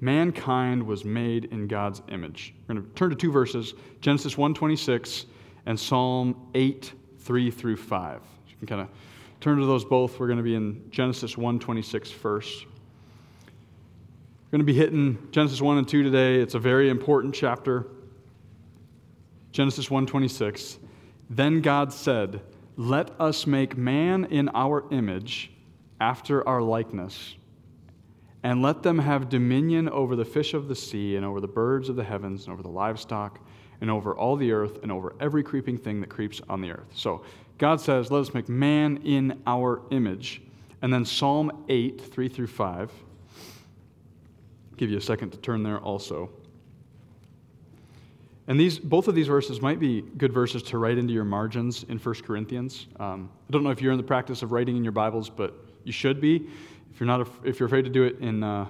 mankind 0.00 0.82
was 0.82 1.04
made 1.04 1.46
in 1.46 1.66
God's 1.66 2.02
image. 2.08 2.54
We're 2.66 2.74
going 2.74 2.86
to 2.86 2.94
turn 2.94 3.10
to 3.10 3.16
two 3.16 3.30
verses 3.30 3.74
Genesis 4.00 4.34
1:26 4.34 5.26
and 5.66 5.78
Psalm 5.78 6.34
8, 6.54 6.92
3 7.18 7.50
through 7.50 7.76
5. 7.76 8.20
You 8.48 8.56
can 8.58 8.66
kind 8.66 8.80
of 8.80 8.88
turn 9.40 9.58
to 9.58 9.66
those 9.66 9.84
both. 9.84 10.18
We're 10.18 10.26
going 10.26 10.38
to 10.38 10.42
be 10.42 10.54
in 10.54 10.90
Genesis 10.90 11.34
1:26 11.36 12.12
first. 12.12 12.66
We're 14.46 14.58
going 14.58 14.66
to 14.66 14.72
be 14.72 14.74
hitting 14.74 15.28
Genesis 15.30 15.60
1 15.60 15.78
and 15.78 15.86
2 15.86 16.02
today. 16.02 16.40
It's 16.40 16.54
a 16.54 16.58
very 16.58 16.88
important 16.88 17.34
chapter. 17.34 17.86
Genesis 19.52 19.88
1:26. 19.88 20.78
Then 21.28 21.60
God 21.60 21.92
said, 21.92 22.40
"Let 22.76 23.12
us 23.20 23.46
make 23.46 23.76
man 23.76 24.24
in 24.24 24.48
our 24.54 24.84
image, 24.90 25.52
after 26.00 26.46
our 26.48 26.62
likeness, 26.62 27.36
and 28.42 28.62
let 28.62 28.82
them 28.82 28.98
have 28.98 29.28
dominion 29.28 29.88
over 29.88 30.16
the 30.16 30.24
fish 30.24 30.54
of 30.54 30.68
the 30.68 30.74
sea 30.74 31.16
and 31.16 31.24
over 31.24 31.40
the 31.40 31.48
birds 31.48 31.88
of 31.88 31.96
the 31.96 32.04
heavens 32.04 32.44
and 32.44 32.52
over 32.52 32.62
the 32.62 32.68
livestock 32.68 33.40
and 33.80 33.90
over 33.90 34.14
all 34.14 34.36
the 34.36 34.52
earth 34.52 34.78
and 34.82 34.90
over 34.90 35.14
every 35.20 35.42
creeping 35.42 35.76
thing 35.76 36.00
that 36.00 36.08
creeps 36.08 36.40
on 36.48 36.60
the 36.60 36.70
earth." 36.70 36.90
So, 36.94 37.22
God 37.58 37.80
says, 37.80 38.10
"Let 38.10 38.20
us 38.20 38.34
make 38.34 38.48
man 38.48 38.98
in 39.04 39.40
our 39.46 39.82
image." 39.90 40.42
And 40.82 40.92
then 40.92 41.04
Psalm 41.04 41.64
8, 41.68 42.00
3 42.00 42.28
through 42.28 42.46
5 42.46 42.90
give 44.80 44.90
you 44.90 44.96
a 44.96 45.00
second 45.00 45.30
to 45.30 45.36
turn 45.36 45.62
there 45.62 45.78
also. 45.78 46.30
And 48.48 48.58
these, 48.58 48.78
both 48.78 49.08
of 49.08 49.14
these 49.14 49.26
verses 49.26 49.60
might 49.60 49.78
be 49.78 50.00
good 50.00 50.32
verses 50.32 50.62
to 50.64 50.78
write 50.78 50.96
into 50.96 51.12
your 51.12 51.24
margins 51.24 51.84
in 51.84 51.98
1 51.98 52.14
Corinthians. 52.22 52.86
Um, 52.98 53.30
I 53.48 53.52
don't 53.52 53.62
know 53.62 53.70
if 53.70 53.82
you're 53.82 53.92
in 53.92 53.98
the 53.98 54.02
practice 54.02 54.42
of 54.42 54.52
writing 54.52 54.78
in 54.78 54.82
your 54.82 54.92
Bibles, 54.92 55.28
but 55.28 55.54
you 55.84 55.92
should 55.92 56.18
be. 56.20 56.48
If 56.92 57.00
you're, 57.00 57.06
not, 57.06 57.28
if 57.44 57.60
you're 57.60 57.66
afraid 57.66 57.84
to 57.84 57.90
do 57.90 58.04
it 58.04 58.18
in 58.20 58.42
uh, 58.42 58.66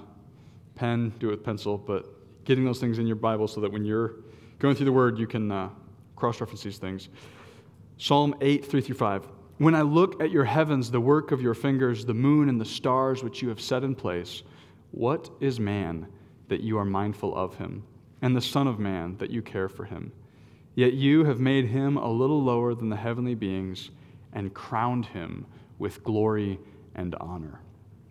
pen, 0.75 1.13
do 1.19 1.27
it 1.29 1.31
with 1.31 1.43
pencil, 1.43 1.77
but 1.77 2.05
getting 2.45 2.65
those 2.65 2.79
things 2.79 2.99
in 2.99 3.07
your 3.07 3.15
Bible 3.15 3.47
so 3.47 3.61
that 3.61 3.71
when 3.71 3.85
you're 3.85 4.15
going 4.59 4.75
through 4.75 4.85
the 4.85 4.91
Word, 4.91 5.17
you 5.17 5.27
can 5.27 5.51
uh, 5.51 5.69
cross 6.15 6.39
reference 6.39 6.63
these 6.63 6.77
things. 6.77 7.09
Psalm 7.97 8.35
8, 8.41 8.65
3 8.65 8.81
through 8.81 8.95
5. 8.95 9.27
When 9.57 9.75
I 9.75 9.81
look 9.81 10.21
at 10.21 10.31
your 10.31 10.45
heavens, 10.45 10.89
the 10.89 11.01
work 11.01 11.31
of 11.31 11.41
your 11.41 11.53
fingers, 11.53 12.05
the 12.05 12.13
moon 12.13 12.49
and 12.49 12.59
the 12.59 12.65
stars 12.65 13.23
which 13.23 13.41
you 13.41 13.49
have 13.49 13.61
set 13.61 13.83
in 13.83 13.93
place, 13.95 14.43
what 14.91 15.29
is 15.39 15.59
man 15.59 16.07
that 16.47 16.61
you 16.61 16.77
are 16.77 16.85
mindful 16.85 17.35
of 17.35 17.55
him? 17.57 17.83
and 18.21 18.35
the 18.35 18.41
Son 18.41 18.67
of 18.67 18.79
Man, 18.79 19.17
that 19.17 19.31
you 19.31 19.41
care 19.41 19.67
for 19.67 19.85
him. 19.85 20.11
Yet 20.75 20.93
you 20.93 21.25
have 21.25 21.39
made 21.39 21.65
him 21.65 21.97
a 21.97 22.09
little 22.09 22.41
lower 22.41 22.73
than 22.73 22.89
the 22.89 22.95
heavenly 22.95 23.35
beings 23.35 23.89
and 24.33 24.53
crowned 24.53 25.07
him 25.07 25.45
with 25.79 26.03
glory 26.03 26.59
and 26.95 27.15
honor. 27.15 27.59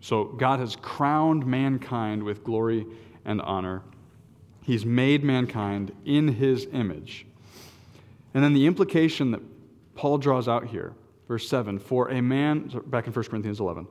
So 0.01 0.25
God 0.25 0.59
has 0.59 0.75
crowned 0.75 1.45
mankind 1.45 2.23
with 2.23 2.43
glory 2.43 2.85
and 3.23 3.41
honor. 3.41 3.83
He's 4.63 4.85
made 4.85 5.23
mankind 5.23 5.93
in 6.05 6.27
his 6.27 6.67
image. 6.73 7.25
And 8.33 8.43
then 8.43 8.53
the 8.53 8.65
implication 8.65 9.31
that 9.31 9.41
Paul 9.95 10.17
draws 10.17 10.47
out 10.47 10.65
here, 10.65 10.93
verse 11.27 11.47
7 11.47 11.79
for 11.79 12.09
a 12.09 12.21
man, 12.21 12.71
back 12.87 13.07
in 13.07 13.13
1 13.13 13.25
Corinthians 13.25 13.59
11, 13.59 13.87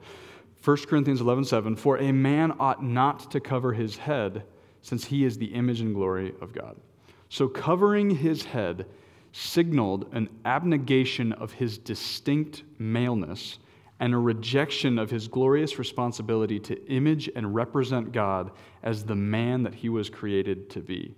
1 0.65 0.77
Corinthians 0.89 1.21
11, 1.21 1.45
7, 1.45 1.77
for 1.77 1.99
a 1.99 2.13
man 2.13 2.55
ought 2.59 2.83
not 2.83 3.31
to 3.31 3.41
cover 3.41 3.73
his 3.73 3.97
head 3.97 4.43
since 4.83 5.05
he 5.05 5.25
is 5.25 5.39
the 5.39 5.47
image 5.47 5.81
and 5.81 5.95
glory 5.95 6.35
of 6.41 6.53
God. 6.53 6.77
So, 7.29 7.49
covering 7.49 8.11
his 8.11 8.45
head 8.45 8.87
signaled 9.33 10.09
an 10.13 10.29
abnegation 10.45 11.33
of 11.35 11.53
his 11.53 11.79
distinct 11.79 12.65
maleness 12.79 13.59
and 14.01 14.15
a 14.15 14.19
rejection 14.19 14.99
of 14.99 15.11
his 15.11 15.29
glorious 15.29 15.79
responsibility 15.79 16.59
to 16.59 16.87
image 16.87 17.31
and 17.37 17.55
represent 17.55 18.13
God 18.13 18.51
as 18.83 19.05
the 19.05 19.15
man 19.15 19.63
that 19.63 19.75
he 19.75 19.91
was 19.91 20.09
created 20.09 20.71
to 20.71 20.81
be. 20.81 21.15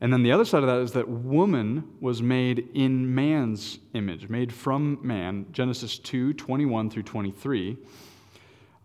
And 0.00 0.12
then 0.12 0.22
the 0.22 0.30
other 0.30 0.44
side 0.44 0.62
of 0.62 0.68
that 0.68 0.78
is 0.78 0.92
that 0.92 1.08
woman 1.08 1.82
was 2.00 2.22
made 2.22 2.68
in 2.74 3.12
man's 3.12 3.80
image, 3.94 4.28
made 4.28 4.52
from 4.52 5.00
man, 5.02 5.46
Genesis 5.50 5.98
2 5.98 6.34
21 6.34 6.88
through 6.88 7.02
23. 7.02 7.76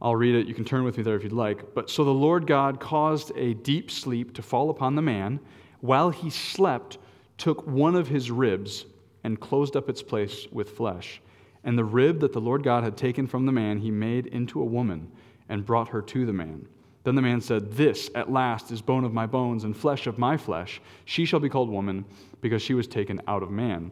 I'll 0.01 0.15
read 0.15 0.35
it. 0.35 0.47
You 0.47 0.55
can 0.55 0.65
turn 0.65 0.83
with 0.83 0.97
me 0.97 1.03
there 1.03 1.15
if 1.15 1.23
you'd 1.23 1.31
like. 1.31 1.75
But 1.75 1.89
so 1.89 2.03
the 2.03 2.11
Lord 2.11 2.47
God 2.47 2.79
caused 2.79 3.31
a 3.37 3.53
deep 3.53 3.91
sleep 3.91 4.33
to 4.33 4.41
fall 4.41 4.71
upon 4.71 4.95
the 4.95 5.01
man. 5.01 5.39
While 5.79 6.09
he 6.09 6.29
slept, 6.31 6.97
took 7.37 7.65
one 7.67 7.95
of 7.95 8.07
his 8.07 8.31
ribs 8.31 8.85
and 9.23 9.39
closed 9.39 9.77
up 9.77 9.89
its 9.89 10.01
place 10.01 10.47
with 10.51 10.71
flesh. 10.71 11.21
And 11.63 11.77
the 11.77 11.85
rib 11.85 12.19
that 12.19 12.33
the 12.33 12.41
Lord 12.41 12.63
God 12.63 12.83
had 12.83 12.97
taken 12.97 13.27
from 13.27 13.45
the 13.45 13.51
man, 13.51 13.77
he 13.77 13.91
made 13.91 14.27
into 14.27 14.61
a 14.61 14.65
woman 14.65 15.11
and 15.49 15.65
brought 15.65 15.89
her 15.89 16.01
to 16.01 16.25
the 16.25 16.33
man. 16.33 16.67
Then 17.03 17.15
the 17.15 17.21
man 17.21 17.41
said, 17.41 17.73
This 17.73 18.09
at 18.15 18.31
last 18.31 18.71
is 18.71 18.81
bone 18.81 19.03
of 19.03 19.13
my 19.13 19.25
bones 19.25 19.63
and 19.63 19.75
flesh 19.75 20.07
of 20.07 20.17
my 20.17 20.37
flesh. 20.37 20.81
She 21.05 21.25
shall 21.25 21.39
be 21.39 21.49
called 21.49 21.69
woman 21.69 22.05
because 22.41 22.61
she 22.61 22.73
was 22.73 22.87
taken 22.87 23.21
out 23.27 23.43
of 23.43 23.51
man. 23.51 23.91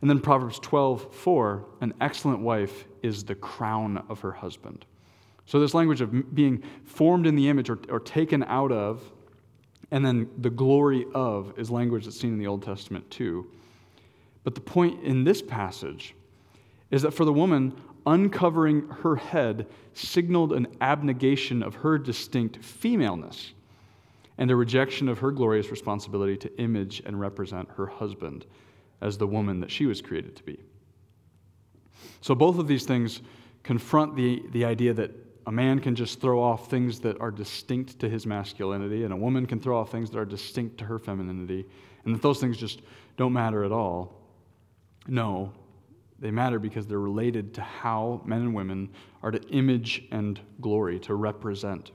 And 0.00 0.08
then 0.08 0.20
Proverbs 0.20 0.58
12, 0.60 1.14
4, 1.14 1.64
an 1.80 1.94
excellent 2.00 2.40
wife 2.40 2.86
is 3.02 3.24
the 3.24 3.34
crown 3.34 4.04
of 4.08 4.20
her 4.20 4.32
husband. 4.32 4.84
So, 5.46 5.58
this 5.58 5.74
language 5.74 6.00
of 6.00 6.34
being 6.34 6.62
formed 6.84 7.26
in 7.26 7.34
the 7.34 7.48
image 7.48 7.70
or, 7.70 7.78
or 7.88 8.00
taken 8.00 8.44
out 8.44 8.70
of, 8.70 9.02
and 9.90 10.04
then 10.04 10.28
the 10.38 10.50
glory 10.50 11.06
of, 11.14 11.58
is 11.58 11.70
language 11.70 12.04
that's 12.04 12.20
seen 12.20 12.32
in 12.32 12.38
the 12.38 12.46
Old 12.46 12.62
Testament 12.62 13.10
too. 13.10 13.50
But 14.44 14.54
the 14.54 14.60
point 14.60 15.02
in 15.02 15.24
this 15.24 15.42
passage 15.42 16.14
is 16.90 17.02
that 17.02 17.12
for 17.12 17.24
the 17.24 17.32
woman, 17.32 17.74
uncovering 18.06 18.88
her 18.88 19.16
head 19.16 19.66
signaled 19.92 20.52
an 20.52 20.66
abnegation 20.80 21.62
of 21.62 21.74
her 21.76 21.98
distinct 21.98 22.64
femaleness 22.64 23.52
and 24.38 24.50
a 24.50 24.56
rejection 24.56 25.08
of 25.08 25.18
her 25.18 25.30
glorious 25.30 25.70
responsibility 25.70 26.36
to 26.36 26.60
image 26.60 27.02
and 27.04 27.20
represent 27.20 27.68
her 27.76 27.86
husband 27.86 28.46
as 29.00 29.18
the 29.18 29.26
woman 29.26 29.60
that 29.60 29.70
she 29.70 29.84
was 29.84 30.00
created 30.00 30.36
to 30.36 30.42
be. 30.44 30.58
So, 32.20 32.34
both 32.34 32.58
of 32.58 32.66
these 32.68 32.84
things 32.84 33.20
confront 33.62 34.16
the, 34.16 34.42
the 34.52 34.64
idea 34.64 34.94
that 34.94 35.10
a 35.46 35.52
man 35.52 35.80
can 35.80 35.94
just 35.94 36.20
throw 36.20 36.42
off 36.42 36.70
things 36.70 37.00
that 37.00 37.20
are 37.20 37.30
distinct 37.30 37.98
to 38.00 38.08
his 38.08 38.26
masculinity, 38.26 39.04
and 39.04 39.12
a 39.12 39.16
woman 39.16 39.46
can 39.46 39.58
throw 39.60 39.78
off 39.78 39.90
things 39.90 40.10
that 40.10 40.18
are 40.18 40.24
distinct 40.24 40.78
to 40.78 40.84
her 40.84 40.98
femininity, 40.98 41.64
and 42.04 42.14
that 42.14 42.22
those 42.22 42.40
things 42.40 42.56
just 42.56 42.82
don't 43.16 43.32
matter 43.32 43.64
at 43.64 43.72
all. 43.72 44.14
No, 45.06 45.52
they 46.18 46.30
matter 46.30 46.58
because 46.58 46.86
they're 46.86 46.98
related 46.98 47.54
to 47.54 47.60
how 47.60 48.20
men 48.24 48.40
and 48.40 48.54
women 48.54 48.90
are 49.22 49.30
to 49.30 49.40
image 49.48 50.04
and 50.10 50.40
glory, 50.60 50.98
to 51.00 51.14
represent. 51.14 51.92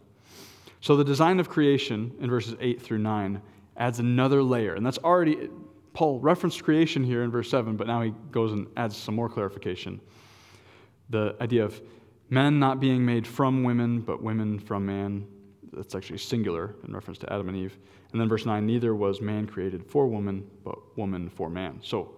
So 0.81 0.95
the 0.95 1.03
design 1.03 1.39
of 1.39 1.49
creation 1.49 2.13
in 2.19 2.29
verses 2.29 2.55
8 2.59 2.81
through 2.81 2.99
9 2.99 3.41
adds 3.77 3.99
another 3.99 4.43
layer, 4.43 4.75
and 4.75 4.85
that's 4.85 4.97
already, 4.99 5.49
Paul 5.93 6.19
referenced 6.19 6.63
creation 6.63 7.03
here 7.03 7.23
in 7.23 7.31
verse 7.31 7.49
7, 7.49 7.75
but 7.75 7.87
now 7.87 8.01
he 8.01 8.13
goes 8.31 8.51
and 8.51 8.67
adds 8.77 8.95
some 8.95 9.15
more 9.15 9.29
clarification. 9.29 9.99
The 11.09 11.35
idea 11.41 11.65
of 11.65 11.81
men 12.29 12.59
not 12.59 12.79
being 12.79 13.05
made 13.05 13.27
from 13.27 13.63
women, 13.63 14.01
but 14.01 14.21
women 14.21 14.59
from 14.59 14.85
man. 14.85 15.27
That's 15.71 15.95
actually 15.95 16.19
singular 16.19 16.75
in 16.87 16.93
reference 16.93 17.17
to 17.19 17.33
Adam 17.33 17.49
and 17.49 17.57
Eve. 17.57 17.77
And 18.11 18.21
then 18.21 18.29
verse 18.29 18.45
9 18.45 18.65
neither 18.65 18.93
was 18.93 19.21
man 19.21 19.47
created 19.47 19.85
for 19.85 20.07
woman, 20.07 20.47
but 20.63 20.97
woman 20.97 21.29
for 21.29 21.49
man. 21.49 21.79
So, 21.81 22.15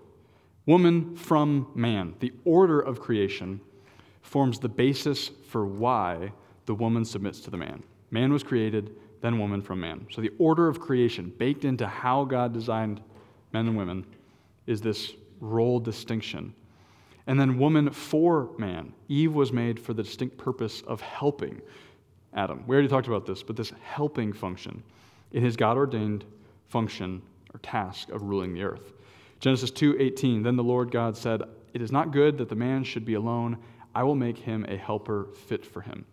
woman 0.65 1.15
from 1.15 1.67
man. 1.75 2.15
The 2.19 2.33
order 2.43 2.79
of 2.79 2.99
creation 2.99 3.61
forms 4.21 4.59
the 4.59 4.69
basis 4.69 5.29
for 5.47 5.65
why 5.65 6.31
the 6.65 6.75
woman 6.75 7.05
submits 7.05 7.39
to 7.41 7.51
the 7.51 7.57
man. 7.57 7.83
Man 8.11 8.33
was 8.33 8.43
created, 8.43 8.95
then 9.21 9.39
woman 9.39 9.61
from 9.61 9.79
man. 9.79 10.07
So, 10.11 10.21
the 10.21 10.31
order 10.39 10.67
of 10.67 10.79
creation, 10.79 11.33
baked 11.37 11.65
into 11.65 11.87
how 11.87 12.25
God 12.25 12.53
designed 12.53 13.01
men 13.53 13.67
and 13.67 13.77
women, 13.77 14.05
is 14.65 14.81
this 14.81 15.13
role 15.39 15.79
distinction 15.79 16.53
and 17.27 17.39
then 17.39 17.57
woman 17.57 17.89
for 17.89 18.49
man. 18.57 18.93
Eve 19.07 19.33
was 19.33 19.51
made 19.51 19.79
for 19.79 19.93
the 19.93 20.03
distinct 20.03 20.37
purpose 20.37 20.81
of 20.81 21.01
helping 21.01 21.61
Adam. 22.33 22.63
We 22.67 22.75
already 22.75 22.87
talked 22.87 23.07
about 23.07 23.25
this, 23.25 23.41
but 23.41 23.55
this 23.55 23.71
helping 23.81 24.33
function 24.33 24.83
in 25.31 25.43
his 25.43 25.55
God 25.55 25.77
ordained 25.77 26.25
function 26.67 27.21
or 27.53 27.59
task 27.59 28.09
of 28.09 28.23
ruling 28.23 28.53
the 28.53 28.63
earth. 28.63 28.93
Genesis 29.45 29.69
2:18 29.69 30.41
Then 30.41 30.55
the 30.55 30.63
Lord 30.63 30.89
God 30.89 31.15
said, 31.15 31.43
"It 31.71 31.79
is 31.79 31.91
not 31.91 32.11
good 32.11 32.39
that 32.39 32.49
the 32.49 32.55
man 32.55 32.83
should 32.83 33.05
be 33.05 33.13
alone. 33.13 33.57
I 33.93 34.01
will 34.01 34.15
make 34.15 34.39
him 34.39 34.65
a 34.67 34.75
helper 34.75 35.27
fit 35.35 35.63
for 35.63 35.81
him." 35.81 36.05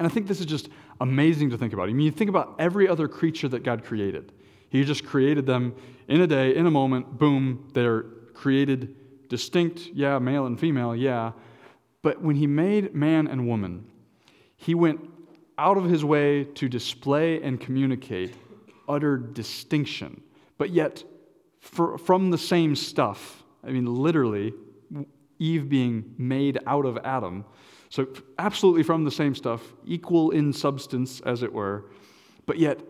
And 0.00 0.06
I 0.06 0.08
think 0.08 0.26
this 0.26 0.40
is 0.40 0.46
just 0.46 0.68
amazing 1.00 1.50
to 1.50 1.56
think 1.56 1.72
about. 1.72 1.88
I 1.88 1.92
mean, 1.92 2.04
you 2.04 2.10
think 2.10 2.28
about 2.28 2.56
every 2.58 2.88
other 2.88 3.06
creature 3.06 3.46
that 3.46 3.62
God 3.62 3.84
created. 3.84 4.32
He 4.70 4.82
just 4.82 5.06
created 5.06 5.46
them 5.46 5.72
in 6.08 6.20
a 6.20 6.26
day, 6.26 6.52
in 6.52 6.66
a 6.66 6.70
moment, 6.72 7.16
boom, 7.16 7.62
they're 7.74 8.02
created 8.34 8.96
distinct, 9.28 9.90
yeah, 9.94 10.18
male 10.18 10.44
and 10.44 10.58
female, 10.58 10.96
yeah. 10.96 11.30
But 12.02 12.22
when 12.22 12.34
he 12.34 12.48
made 12.48 12.92
man 12.92 13.28
and 13.28 13.46
woman, 13.46 13.84
he 14.56 14.74
went 14.74 15.08
out 15.58 15.76
of 15.76 15.84
his 15.84 16.04
way 16.04 16.42
to 16.42 16.68
display 16.68 17.40
and 17.40 17.60
communicate 17.60 18.34
utter 18.88 19.16
distinction, 19.16 20.22
but 20.56 20.70
yet 20.70 21.04
for, 21.68 21.98
from 21.98 22.30
the 22.30 22.38
same 22.38 22.74
stuff. 22.74 23.42
I 23.64 23.70
mean, 23.70 23.86
literally, 23.86 24.52
Eve 25.38 25.68
being 25.68 26.14
made 26.16 26.58
out 26.66 26.86
of 26.86 26.98
Adam. 27.04 27.44
So, 27.90 28.06
absolutely 28.38 28.82
from 28.82 29.04
the 29.04 29.10
same 29.10 29.34
stuff, 29.34 29.62
equal 29.86 30.30
in 30.30 30.52
substance, 30.52 31.20
as 31.20 31.42
it 31.42 31.52
were, 31.52 31.86
but 32.46 32.58
yet 32.58 32.80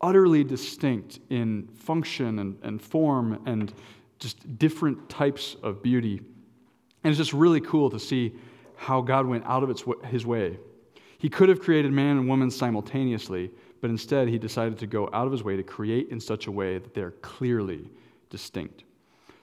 utterly 0.00 0.44
distinct 0.44 1.20
in 1.30 1.68
function 1.68 2.38
and, 2.38 2.58
and 2.62 2.80
form 2.82 3.42
and 3.46 3.72
just 4.18 4.58
different 4.58 5.08
types 5.08 5.56
of 5.62 5.82
beauty. 5.82 6.20
And 7.02 7.10
it's 7.10 7.18
just 7.18 7.32
really 7.32 7.60
cool 7.60 7.90
to 7.90 7.98
see 7.98 8.34
how 8.76 9.00
God 9.00 9.26
went 9.26 9.44
out 9.46 9.62
of 9.62 9.70
its, 9.70 9.84
his 10.04 10.26
way. 10.26 10.58
He 11.18 11.28
could 11.28 11.48
have 11.48 11.60
created 11.60 11.92
man 11.92 12.18
and 12.18 12.28
woman 12.28 12.50
simultaneously, 12.50 13.50
but 13.80 13.90
instead 13.90 14.28
he 14.28 14.38
decided 14.38 14.78
to 14.78 14.86
go 14.86 15.08
out 15.12 15.26
of 15.26 15.32
his 15.32 15.42
way 15.42 15.56
to 15.56 15.62
create 15.62 16.08
in 16.10 16.20
such 16.20 16.46
a 16.46 16.52
way 16.52 16.78
that 16.78 16.94
they're 16.94 17.12
clearly 17.22 17.88
distinct. 18.30 18.84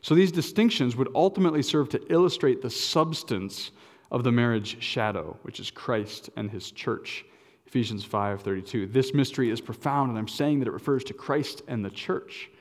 So 0.01 0.15
these 0.15 0.31
distinctions 0.31 0.95
would 0.95 1.09
ultimately 1.15 1.63
serve 1.63 1.89
to 1.89 2.11
illustrate 2.11 2.61
the 2.61 2.69
substance 2.69 3.71
of 4.11 4.23
the 4.23 4.31
marriage 4.31 4.81
shadow, 4.83 5.37
which 5.43 5.59
is 5.59 5.71
Christ 5.71 6.29
and 6.35 6.51
his 6.51 6.71
church. 6.71 7.25
Ephesians 7.65 8.05
5:32. 8.05 8.85
This 8.85 9.13
mystery 9.13 9.49
is 9.49 9.61
profound 9.61 10.09
and 10.09 10.19
I'm 10.19 10.27
saying 10.27 10.59
that 10.59 10.67
it 10.67 10.73
refers 10.73 11.03
to 11.05 11.13
Christ 11.13 11.63
and 11.67 11.83
the 11.83 11.89
church. 11.89 12.51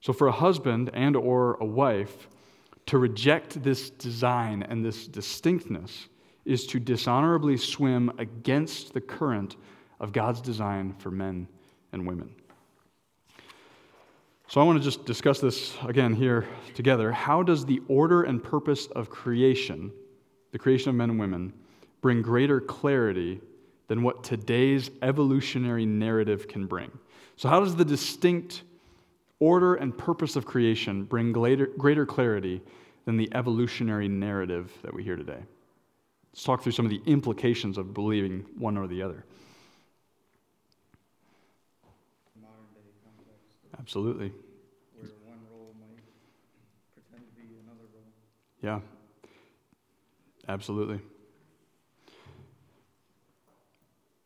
So 0.00 0.12
for 0.12 0.26
a 0.26 0.32
husband 0.32 0.90
and 0.92 1.16
or 1.16 1.54
a 1.60 1.64
wife 1.64 2.28
to 2.86 2.98
reject 2.98 3.62
this 3.62 3.88
design 3.88 4.62
and 4.62 4.84
this 4.84 5.06
distinctness 5.06 6.08
is 6.44 6.66
to 6.66 6.78
dishonorably 6.78 7.56
swim 7.56 8.12
against 8.18 8.92
the 8.92 9.00
current 9.00 9.56
of 10.00 10.12
God's 10.12 10.42
design 10.42 10.92
for 10.98 11.10
men 11.10 11.48
and 11.92 12.06
women. 12.06 12.34
So 14.48 14.60
I 14.60 14.64
want 14.64 14.78
to 14.78 14.84
just 14.84 15.06
discuss 15.06 15.40
this 15.40 15.74
again 15.86 16.14
here 16.14 16.46
together. 16.74 17.10
How 17.10 17.42
does 17.42 17.64
the 17.64 17.80
order 17.88 18.22
and 18.24 18.42
purpose 18.42 18.86
of 18.86 19.10
creation, 19.10 19.90
the 20.52 20.58
creation 20.58 20.90
of 20.90 20.94
men 20.96 21.10
and 21.10 21.18
women, 21.18 21.52
bring 22.02 22.20
greater 22.20 22.60
clarity 22.60 23.40
than 23.88 24.02
what 24.02 24.22
today's 24.22 24.90
evolutionary 25.02 25.86
narrative 25.86 26.46
can 26.46 26.66
bring? 26.66 26.90
So, 27.36 27.48
how 27.48 27.60
does 27.60 27.74
the 27.74 27.84
distinct 27.84 28.62
order 29.40 29.74
and 29.74 29.96
purpose 29.96 30.36
of 30.36 30.46
creation 30.46 31.04
bring 31.04 31.32
greater, 31.32 32.06
clarity 32.06 32.60
than 33.06 33.16
the 33.16 33.28
evolutionary 33.34 34.08
narrative 34.08 34.72
that 34.82 34.94
we 34.94 35.02
hear 35.02 35.16
today? 35.16 35.42
Let's 36.32 36.44
talk 36.44 36.62
through 36.62 36.72
some 36.72 36.84
of 36.84 36.90
the 36.90 37.02
implications 37.06 37.78
of 37.78 37.94
believing 37.94 38.44
one 38.58 38.76
or 38.76 38.86
the 38.86 39.02
other. 39.02 39.24
modern 42.40 42.66
day 42.74 42.90
context 43.04 43.56
Absolutely. 43.84 44.32
where 44.96 45.10
one 45.28 45.40
role 45.52 45.74
might 45.78 46.00
pretend 46.94 47.28
to 47.28 47.34
be 47.36 47.58
another 47.60 47.84
role. 47.92 48.14
Yeah. 48.62 48.80
Absolutely. 50.48 51.00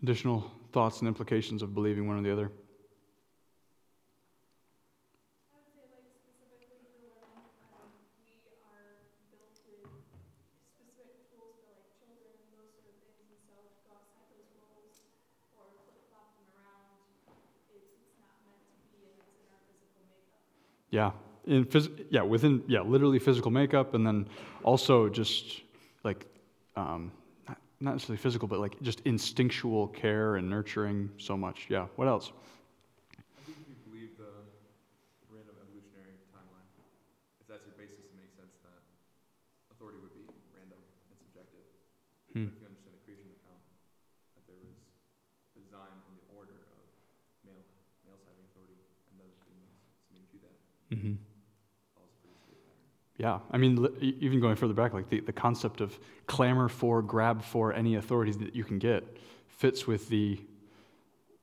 Additional 0.02 0.50
thoughts 0.72 1.00
and 1.00 1.08
implications 1.08 1.62
of 1.62 1.74
believing 1.74 2.06
one 2.06 2.18
or 2.18 2.22
the 2.22 2.32
other? 2.32 2.50
I 5.52 5.58
would 5.58 5.70
say, 5.74 5.84
like, 5.90 6.06
specifically 6.14 6.86
for 7.02 7.10
women, 7.18 7.50
um, 7.74 7.90
we 8.22 8.38
are 8.62 9.02
built 9.34 9.58
with 9.58 9.82
specific 10.70 11.26
tools 11.34 11.58
for, 11.66 11.74
like, 11.74 11.90
children 11.98 12.30
and 12.38 12.50
those 12.54 12.70
sort 12.78 12.86
of 12.86 12.94
things, 13.02 13.26
and 13.26 13.38
so 13.42 13.58
to 13.66 13.78
go 13.82 13.92
outside 13.98 14.30
those 14.30 14.46
roles 14.54 15.02
or 15.50 15.66
flip-flop 15.82 16.38
them 16.38 16.46
around, 16.54 17.10
it's, 17.74 17.90
it's 17.98 18.14
not 18.22 18.38
meant 18.46 18.62
to 18.70 18.78
be, 18.94 19.02
and 19.10 19.18
it's 19.18 19.34
in 19.42 19.50
our 19.50 19.60
physical 19.66 20.06
makeup. 20.06 20.46
Yeah. 20.90 21.12
In 21.46 21.64
phys- 21.64 22.04
yeah, 22.10 22.22
within 22.22 22.62
yeah, 22.66 22.80
literally 22.82 23.18
physical 23.18 23.50
makeup, 23.50 23.94
and 23.94 24.06
then 24.06 24.28
also 24.64 25.08
just 25.08 25.62
like 26.04 26.26
um, 26.76 27.10
not, 27.48 27.58
not 27.80 27.92
necessarily 27.94 28.20
physical, 28.20 28.48
but 28.48 28.58
like 28.58 28.80
just 28.82 29.00
instinctual 29.04 29.88
care 29.88 30.36
and 30.36 30.48
nurturing 30.48 31.10
so 31.16 31.36
much. 31.36 31.66
Yeah. 31.68 31.86
What 31.96 32.08
else? 32.08 32.32
I 33.16 33.40
think 33.46 33.56
if 33.64 33.68
you 33.68 33.76
believe 33.88 34.12
the 34.20 34.28
random 35.32 35.56
evolutionary 35.56 36.20
timeline, 36.36 36.68
if 37.40 37.48
that's 37.48 37.64
your 37.64 37.76
basis, 37.80 37.96
it 38.04 38.12
makes 38.20 38.36
sense 38.36 38.52
that 38.64 38.80
authority 39.72 39.98
would 40.04 40.12
be 40.12 40.28
random 40.52 40.80
and 41.08 41.16
subjective. 41.16 41.64
Hmm. 42.36 42.44
But 42.44 42.52
if 42.52 42.60
you 42.60 42.68
understand 42.68 42.92
the 42.92 43.02
creation 43.08 43.28
account, 43.40 43.64
that 44.36 44.44
there 44.44 44.60
was 44.60 44.76
design 45.56 45.96
in 46.12 46.12
the 46.20 46.26
order 46.36 46.60
of 46.76 46.84
male 47.40 47.64
males 48.04 48.20
having 48.28 48.44
authority 48.52 48.76
and 49.08 49.16
those 49.16 49.32
females 49.48 49.80
submitting 50.12 50.28
to 50.36 50.38
that, 50.44 50.56
Mm-hmm. 50.88 51.20
follows 51.92 52.12
a 52.16 52.20
pretty 52.24 52.40
straight 52.40 52.64
pattern. 52.64 52.88
Yeah, 53.18 53.40
I 53.50 53.58
mean, 53.58 53.88
even 54.00 54.38
going 54.38 54.54
further 54.54 54.74
back, 54.74 54.94
like 54.94 55.08
the, 55.08 55.18
the 55.18 55.32
concept 55.32 55.80
of 55.80 55.98
clamor 56.26 56.68
for, 56.68 57.02
grab 57.02 57.42
for 57.42 57.72
any 57.72 57.96
authorities 57.96 58.38
that 58.38 58.54
you 58.54 58.62
can 58.62 58.78
get 58.78 59.04
fits 59.48 59.88
with 59.88 60.08
the 60.08 60.40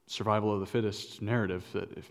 survival 0.08 0.54
of 0.54 0.62
the 0.62 0.66
fittest 0.66 1.22
narrative 1.22 1.66
that 1.74 1.92
if, 1.98 2.10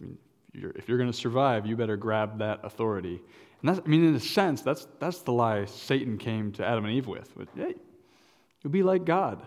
you're, 0.53 0.73
if 0.73 0.87
you're 0.87 0.99
going 0.99 1.11
to 1.11 1.17
survive, 1.17 1.65
you 1.65 1.77
better 1.77 1.97
grab 1.97 2.39
that 2.41 2.61
authority. 2.63 3.23
And 3.63 3.71
that's, 3.71 3.81
I 3.83 3.89
mean, 3.89 4.05
in 4.05 4.15
a 4.15 4.21
sense, 4.21 4.61
that's, 4.61 4.87
that's 5.01 5.23
the 5.23 5.33
lie 5.33 5.65
Satan 5.65 6.19
came 6.19 6.53
to 6.53 6.67
Adam 6.67 6.85
and 6.85 6.93
Eve 6.93 7.07
with. 7.07 7.33
But, 7.35 7.49
hey, 7.57 7.75
you'll 8.63 8.71
be 8.71 8.83
like 8.83 9.07
God. 9.07 9.47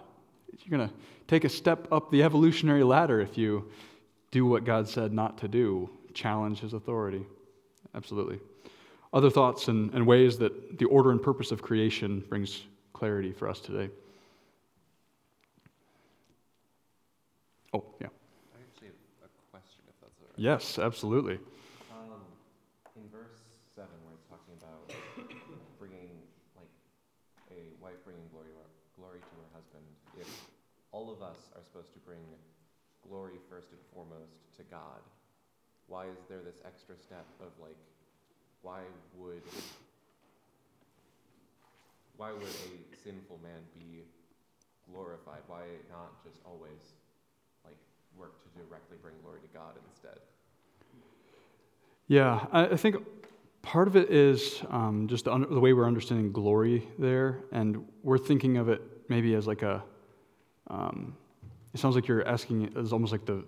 You're 0.64 0.80
going 0.80 0.90
to 0.90 0.96
take 1.28 1.44
a 1.44 1.50
step 1.50 1.88
up 1.92 2.10
the 2.10 2.24
evolutionary 2.24 2.84
ladder 2.84 3.22
if 3.22 3.38
you 3.38 3.70
do 4.32 4.48
what 4.48 4.64
God 4.64 4.90
said 4.90 5.14
not 5.14 5.38
to 5.40 5.48
do, 5.48 5.92
challenge 6.16 6.62
his 6.62 6.74
authority. 6.74 7.24
Absolutely 7.94 8.40
other 9.14 9.30
thoughts 9.30 9.68
and, 9.68 9.94
and 9.94 10.06
ways 10.06 10.38
that 10.40 10.78
the 10.78 10.86
order 10.86 11.12
and 11.12 11.22
purpose 11.22 11.52
of 11.52 11.62
creation 11.62 12.24
brings 12.30 12.64
clarity 12.94 13.32
for 13.32 13.48
us 13.50 13.60
today. 13.60 13.90
Oh, 17.74 17.84
yeah. 18.02 18.08
I 18.56 18.60
actually 18.64 18.92
have 19.22 19.30
a 19.30 19.52
question, 19.52 19.82
if 19.88 19.96
that's 20.02 20.18
all 20.22 20.28
right. 20.28 20.40
Yes, 20.40 20.80
absolutely. 20.80 21.40
Um, 21.92 22.22
in 22.96 23.08
verse 23.12 23.40
seven, 23.76 23.96
where 24.04 24.16
it's 24.16 24.28
talking 24.28 24.56
about 24.60 24.92
bringing, 25.80 26.10
like, 26.56 26.72
a 27.52 27.72
wife 27.84 28.00
bringing 28.04 28.28
glory 28.32 28.50
glory 28.98 29.20
to 29.20 29.34
her 29.38 29.50
husband, 29.54 29.86
if 30.20 30.28
all 30.92 31.12
of 31.12 31.22
us 31.22 31.38
are 31.56 31.62
supposed 31.62 31.94
to 31.94 32.00
bring 32.00 32.24
glory 33.08 33.38
first 33.50 33.70
and 33.72 33.80
foremost 33.94 34.42
to 34.58 34.64
God, 34.72 35.06
why 35.86 36.06
is 36.08 36.18
there 36.28 36.42
this 36.42 36.60
extra 36.66 36.98
step 36.98 37.26
of 37.40 37.54
like, 37.62 37.78
why 38.62 38.82
would 39.18 39.42
why 42.18 42.32
would 42.32 42.42
a 42.42 42.98
sinful 43.04 43.40
man 43.44 43.62
be 43.74 44.04
glorified? 44.92 45.42
Why 45.48 45.62
not 45.90 46.24
just 46.24 46.40
always 46.46 46.96
like 47.64 47.78
work 48.18 48.42
to 48.44 48.60
directly 48.60 48.98
bring 49.02 49.14
glory 49.22 49.40
to 49.42 49.48
God 49.54 49.76
instead? 49.90 50.20
Yeah, 52.08 52.46
I, 52.52 52.78
think 52.78 52.96
part 53.62 53.88
of 53.88 53.96
it 53.98 54.10
is 54.10 54.64
um, 54.70 55.08
just 55.08 55.26
the, 55.26 55.38
the 55.50 55.60
way 55.60 55.74
we're 55.74 55.86
understanding 55.86 56.32
glory 56.32 56.88
there, 56.98 57.40
and 57.52 57.86
we're 58.02 58.18
thinking 58.18 58.58
of 58.58 58.70
it 58.70 58.82
maybe 59.10 59.36
as 59.36 59.46
like 59.46 59.62
a. 59.62 59.84
Um, 60.70 61.16
it 61.74 61.80
sounds 61.80 61.96
like 61.96 62.08
you're 62.08 62.28
asking 62.28 62.74
as 62.78 62.94
almost 62.94 63.12
like 63.12 63.26
the 63.26 63.44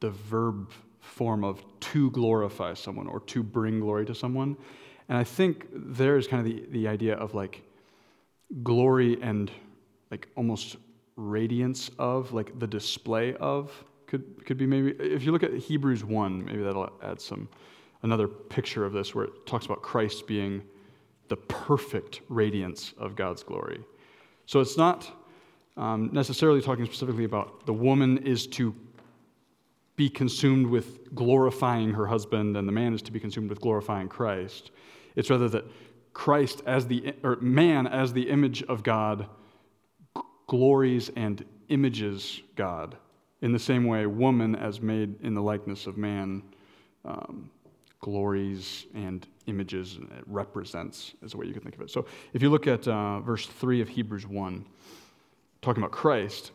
the 0.00 0.10
verb 0.10 0.72
form 1.02 1.44
of 1.44 1.62
to 1.80 2.10
glorify 2.10 2.72
someone 2.72 3.06
or 3.06 3.20
to 3.20 3.42
bring 3.42 3.80
glory 3.80 4.06
to 4.06 4.14
someone, 4.14 4.56
and 5.08 5.18
I 5.18 5.24
think 5.24 5.66
there 5.72 6.16
is 6.16 6.26
kind 6.26 6.46
of 6.46 6.52
the, 6.52 6.64
the 6.70 6.88
idea 6.88 7.14
of 7.16 7.34
like 7.34 7.62
glory 8.62 9.20
and 9.22 9.50
like 10.10 10.28
almost 10.36 10.76
radiance 11.16 11.90
of 11.98 12.32
like 12.32 12.58
the 12.58 12.66
display 12.66 13.34
of 13.34 13.70
could 14.06 14.44
could 14.46 14.56
be 14.56 14.66
maybe 14.66 14.90
if 14.98 15.22
you 15.22 15.32
look 15.32 15.42
at 15.42 15.54
Hebrews 15.54 16.04
1 16.04 16.44
maybe 16.44 16.62
that'll 16.62 16.90
add 17.02 17.20
some 17.20 17.48
another 18.02 18.28
picture 18.28 18.84
of 18.84 18.92
this 18.92 19.14
where 19.14 19.26
it 19.26 19.46
talks 19.46 19.66
about 19.66 19.82
Christ 19.82 20.26
being 20.26 20.62
the 21.28 21.36
perfect 21.36 22.20
radiance 22.28 22.92
of 22.98 23.16
God's 23.16 23.42
glory. 23.42 23.80
So 24.46 24.60
it's 24.60 24.76
not 24.76 25.10
um, 25.76 26.10
necessarily 26.12 26.60
talking 26.60 26.84
specifically 26.84 27.24
about 27.24 27.64
the 27.64 27.72
woman 27.72 28.18
is 28.18 28.46
to 28.48 28.74
be 30.02 30.10
consumed 30.10 30.66
with 30.66 31.14
glorifying 31.14 31.92
her 31.92 32.08
husband 32.08 32.56
and 32.56 32.66
the 32.66 32.72
man 32.72 32.92
is 32.92 33.00
to 33.02 33.12
be 33.12 33.20
consumed 33.20 33.48
with 33.48 33.60
glorifying 33.60 34.08
Christ. 34.08 34.72
It's 35.14 35.30
rather 35.30 35.48
that 35.50 35.64
Christ 36.12 36.60
as 36.66 36.88
the 36.88 37.14
or 37.22 37.36
man 37.36 37.86
as 37.86 38.12
the 38.12 38.28
image 38.28 38.64
of 38.64 38.82
God 38.82 39.28
glories 40.48 41.12
and 41.14 41.44
images 41.68 42.42
God 42.56 42.96
in 43.42 43.52
the 43.52 43.60
same 43.60 43.84
way 43.84 44.04
woman 44.06 44.56
as 44.56 44.80
made 44.80 45.22
in 45.22 45.34
the 45.34 45.40
likeness 45.40 45.86
of 45.86 45.96
man 45.96 46.42
um, 47.04 47.48
glories 48.00 48.86
and 48.96 49.28
images 49.46 49.98
and 49.98 50.10
it 50.10 50.24
represents 50.26 51.14
is 51.22 51.30
the 51.30 51.36
way 51.36 51.46
you 51.46 51.52
can 51.52 51.62
think 51.62 51.76
of 51.76 51.82
it. 51.82 51.90
So 51.90 52.06
if 52.32 52.42
you 52.42 52.50
look 52.50 52.66
at 52.66 52.88
uh, 52.88 53.20
verse 53.20 53.46
3 53.46 53.80
of 53.80 53.88
Hebrews 53.88 54.26
1, 54.26 54.66
talking 55.60 55.80
about 55.80 55.92
Christ, 55.92 56.50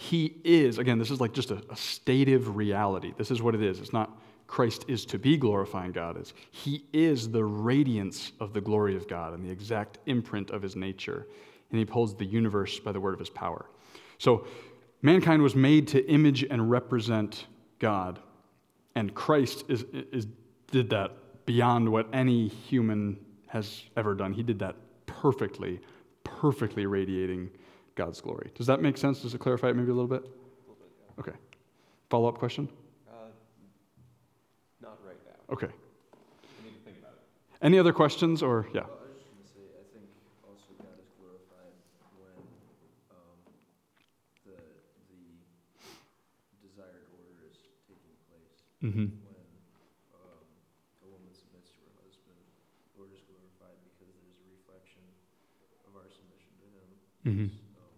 he 0.00 0.40
is, 0.44 0.78
again, 0.78 0.98
this 0.98 1.10
is 1.10 1.20
like 1.20 1.34
just 1.34 1.50
a, 1.50 1.62
a 1.68 1.76
stative 1.76 2.56
reality. 2.56 3.12
This 3.18 3.30
is 3.30 3.42
what 3.42 3.54
it 3.54 3.62
is. 3.62 3.80
It's 3.80 3.92
not 3.92 4.18
Christ 4.46 4.86
is 4.88 5.04
to 5.04 5.18
be 5.18 5.36
glorifying 5.36 5.92
God. 5.92 6.16
It's 6.16 6.32
he 6.50 6.86
is 6.94 7.28
the 7.28 7.44
radiance 7.44 8.32
of 8.40 8.54
the 8.54 8.62
glory 8.62 8.96
of 8.96 9.06
God 9.06 9.34
and 9.34 9.44
the 9.44 9.50
exact 9.50 9.98
imprint 10.06 10.50
of 10.52 10.62
his 10.62 10.74
nature. 10.74 11.26
And 11.70 11.76
he 11.76 11.82
upholds 11.82 12.14
the 12.14 12.24
universe 12.24 12.80
by 12.80 12.92
the 12.92 12.98
word 12.98 13.12
of 13.12 13.18
his 13.18 13.28
power. 13.28 13.66
So 14.16 14.46
mankind 15.02 15.42
was 15.42 15.54
made 15.54 15.86
to 15.88 16.04
image 16.10 16.44
and 16.44 16.70
represent 16.70 17.46
God. 17.78 18.20
And 18.94 19.14
Christ 19.14 19.64
is, 19.68 19.84
is, 19.92 20.26
did 20.70 20.88
that 20.90 21.12
beyond 21.44 21.86
what 21.86 22.08
any 22.14 22.48
human 22.48 23.18
has 23.48 23.82
ever 23.98 24.14
done. 24.14 24.32
He 24.32 24.42
did 24.42 24.58
that 24.60 24.76
perfectly, 25.04 25.78
perfectly 26.24 26.86
radiating 26.86 27.50
God's 28.00 28.22
glory. 28.22 28.48
Does 28.54 28.66
that 28.66 28.80
make 28.80 28.96
sense? 28.96 29.20
Does 29.20 29.34
it 29.34 29.40
clarify 29.40 29.68
it 29.68 29.76
maybe 29.76 29.90
a 29.90 29.94
little 29.94 30.08
bit? 30.08 30.24
Okay. 31.18 31.36
Follow 32.08 32.30
up 32.30 32.38
question? 32.38 32.66
Uh, 33.06 33.28
not 34.80 34.96
right 35.04 35.20
now. 35.28 35.36
Okay. 35.52 35.68
I 35.68 36.64
need 36.64 36.72
to 36.72 36.80
think 36.80 36.96
about 36.96 37.12
it. 37.12 37.20
Any 37.60 37.78
other 37.78 37.92
questions 37.92 38.42
or, 38.42 38.64
yeah? 38.72 38.88
Well, 38.88 39.04
I 39.04 39.12
was 39.12 39.20
just 39.20 39.28
gonna 39.36 39.52
say, 39.52 39.68
I 39.76 39.84
think 39.92 40.08
also 40.48 40.72
God 40.80 40.96
is 40.96 41.12
glorified 41.20 41.76
when, 42.16 42.40
um, 43.12 43.36
the, 44.48 44.56
the 45.12 45.20
desired 46.64 47.04
order 47.20 47.52
is 47.52 47.60
taking 47.84 48.16
place. 48.32 48.64
When 48.80 48.96
a 48.96 48.96
woman 48.96 49.12
submits 49.20 49.28
to 49.36 49.44
her 49.44 49.52
husband, 49.60 49.92
the 50.00 50.24
Lord 50.24 50.32
is 50.48 50.48
glorified 50.48 50.56
because 50.72 50.88
there's 50.88 50.88
a 50.88 50.88
reflection 50.88 50.88
of 50.88 50.88
our 50.88 50.88
submission 50.88 50.88
to 50.88 50.88
him. 50.88 50.88
Mm-hmm. 50.88 50.88
When, 50.88 51.04
um, 51.04 51.04
a 51.04 51.06
woman 51.12 51.28
submits 51.36 51.68
to 51.76 51.84
her 51.84 51.92
husband, 52.00 52.40
the 52.96 53.04
Lord 53.04 53.12
is 53.12 53.20
glorified 53.28 53.76
because 53.92 54.08
there's 54.16 54.40
a 54.40 54.48
reflection 54.56 55.04
of 55.84 55.92
our 56.00 56.08
submission 56.08 56.48
to 56.64 56.66
him. 56.72 56.88
Mm-hmm. 57.28 57.48
Um, 57.76 57.92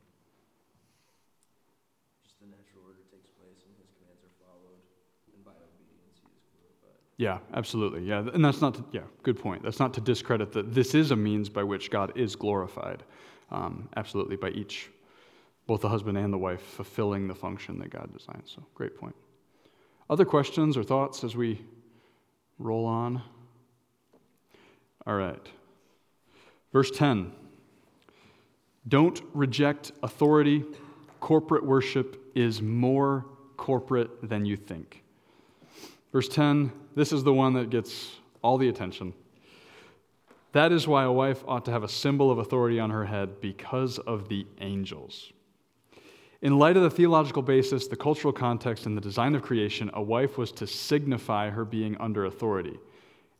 just 2.26 2.42
the 2.42 2.50
natural 2.50 2.82
order 2.90 3.06
takes 3.14 3.30
place 3.38 3.62
and 3.62 3.70
his 3.78 3.94
commands 3.94 4.26
are 4.26 4.34
followed, 4.42 4.82
and 5.30 5.46
by 5.46 5.54
obedience 5.54 6.18
he 6.18 6.34
is 6.34 6.42
glorified. 6.50 6.98
Yeah, 7.22 7.38
absolutely. 7.54 8.02
Yeah, 8.02 8.18
and 8.34 8.44
that's 8.44 8.60
not 8.60 8.74
to, 8.74 8.84
yeah, 8.90 9.02
good 9.22 9.38
point. 9.38 9.62
That's 9.62 9.78
not 9.78 9.94
to 9.94 10.00
discredit 10.00 10.50
that 10.54 10.74
this 10.74 10.92
is 10.92 11.12
a 11.12 11.16
means 11.16 11.48
by 11.48 11.62
which 11.62 11.88
God 11.88 12.10
is 12.16 12.34
glorified. 12.34 13.04
Um, 13.52 13.88
absolutely, 13.94 14.34
by 14.34 14.48
each, 14.48 14.90
both 15.68 15.82
the 15.82 15.88
husband 15.88 16.18
and 16.18 16.32
the 16.32 16.38
wife, 16.38 16.60
fulfilling 16.60 17.28
the 17.28 17.34
function 17.36 17.78
that 17.78 17.90
God 17.90 18.12
designed. 18.12 18.42
So, 18.46 18.66
great 18.74 18.96
point. 18.96 19.14
Other 20.10 20.24
questions 20.24 20.76
or 20.76 20.82
thoughts 20.82 21.22
as 21.22 21.36
we 21.36 21.64
roll 22.58 22.86
on? 22.86 23.22
All 25.06 25.14
right. 25.14 25.46
Verse 26.72 26.90
10 26.90 27.30
Don't 28.88 29.22
reject 29.32 29.92
authority. 30.02 30.64
Corporate 31.20 31.64
worship 31.64 32.20
is 32.34 32.60
more 32.60 33.26
corporate 33.56 34.28
than 34.28 34.44
you 34.44 34.56
think. 34.56 35.04
Verse 36.12 36.28
10 36.28 36.72
this 36.94 37.12
is 37.12 37.24
the 37.24 37.32
one 37.32 37.54
that 37.54 37.70
gets 37.70 38.16
all 38.42 38.58
the 38.58 38.68
attention. 38.68 39.14
That 40.52 40.72
is 40.72 40.86
why 40.86 41.04
a 41.04 41.12
wife 41.12 41.42
ought 41.48 41.64
to 41.64 41.70
have 41.70 41.82
a 41.82 41.88
symbol 41.88 42.30
of 42.30 42.38
authority 42.38 42.78
on 42.78 42.90
her 42.90 43.06
head 43.06 43.40
because 43.40 43.98
of 43.98 44.28
the 44.28 44.46
angels. 44.60 45.32
In 46.42 46.58
light 46.58 46.76
of 46.76 46.82
the 46.82 46.90
theological 46.90 47.42
basis, 47.42 47.86
the 47.86 47.96
cultural 47.96 48.32
context, 48.32 48.84
and 48.86 48.96
the 48.96 49.00
design 49.00 49.34
of 49.34 49.42
creation, 49.42 49.90
a 49.94 50.02
wife 50.02 50.36
was 50.36 50.52
to 50.52 50.66
signify 50.66 51.48
her 51.50 51.64
being 51.64 51.96
under 51.98 52.26
authority. 52.26 52.78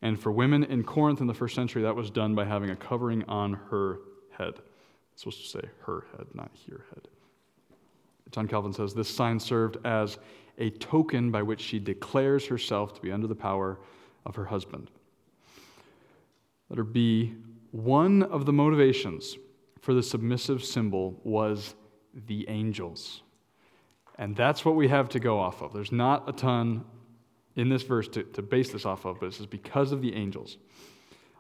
And 0.03 0.19
for 0.19 0.33
women 0.33 0.65
in 0.65 0.85
Corinth 0.85 1.21
in 1.21 1.27
the 1.27 1.35
first 1.35 1.55
century, 1.55 1.83
that 1.83 1.95
was 1.95 2.11
done 2.11 2.35
by 2.35 2.45
having 2.45 2.71
a 2.71 2.77
covering 2.77 3.25
on 3.25 3.55
her 3.71 3.99
head. 4.31 4.55
It's 5.13 5.23
supposed 5.23 5.43
to 5.43 5.49
say 5.49 5.69
her 5.81 6.05
head, 6.17 6.27
not 6.33 6.51
your 6.67 6.85
head. 6.91 7.09
John 8.31 8.49
Calvin 8.49 8.73
says 8.73 8.95
this 8.95 9.15
sign 9.15 9.39
served 9.39 9.77
as 9.85 10.19
a 10.59 10.71
token 10.71 11.31
by 11.31 11.43
which 11.43 11.61
she 11.61 11.79
declares 11.79 12.47
herself 12.47 12.95
to 12.95 13.01
be 13.01 13.11
under 13.11 13.27
the 13.27 13.35
power 13.35 13.79
of 14.25 14.37
her 14.37 14.45
husband. 14.47 14.91
Letter 16.69 16.85
B 16.85 17.35
one 17.73 18.23
of 18.23 18.45
the 18.45 18.53
motivations 18.53 19.37
for 19.81 19.95
the 19.95 20.03
submissive 20.03 20.63
symbol 20.63 21.19
was 21.25 21.75
the 22.27 22.47
angels. 22.49 23.23
And 24.19 24.37
that's 24.37 24.65
what 24.65 24.77
we 24.77 24.89
have 24.89 25.09
to 25.11 25.19
go 25.19 25.39
off 25.41 25.63
of. 25.63 25.73
There's 25.73 25.91
not 25.91 26.29
a 26.29 26.33
ton 26.33 26.85
in 27.57 27.71
this 27.71 27.83
verse 27.83 28.09
to, 28.09 28.23
to 28.25 28.43
base 28.43 28.71
this 28.71 28.85
off 28.85 29.07
of, 29.07 29.21
but 29.21 29.31
this 29.31 29.41
is 29.41 29.47
because 29.47 29.91
of 29.91 30.03
the 30.03 30.15
angels. 30.15 30.59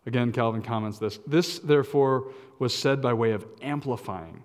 Again, 0.06 0.32
Calvin 0.32 0.62
comments 0.62 0.98
this. 0.98 1.20
This, 1.26 1.58
therefore, 1.58 2.32
was 2.58 2.74
said 2.74 3.02
by 3.02 3.12
way 3.12 3.32
of 3.32 3.46
amplifying, 3.60 4.42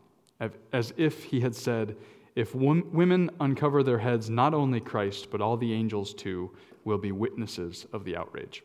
as 0.72 0.94
if 0.98 1.24
he 1.24 1.40
had 1.40 1.56
said, 1.56 1.96
if 2.38 2.54
women 2.54 3.32
uncover 3.40 3.82
their 3.82 3.98
heads, 3.98 4.30
not 4.30 4.54
only 4.54 4.80
Christ, 4.80 5.32
but 5.32 5.42
all 5.42 5.58
the 5.58 5.74
angels 5.74 6.14
too 6.14 6.52
will 6.86 7.00
be 7.00 7.12
witnesses 7.12 7.88
of 7.92 8.06
the 8.06 8.16
outrage. 8.16 8.64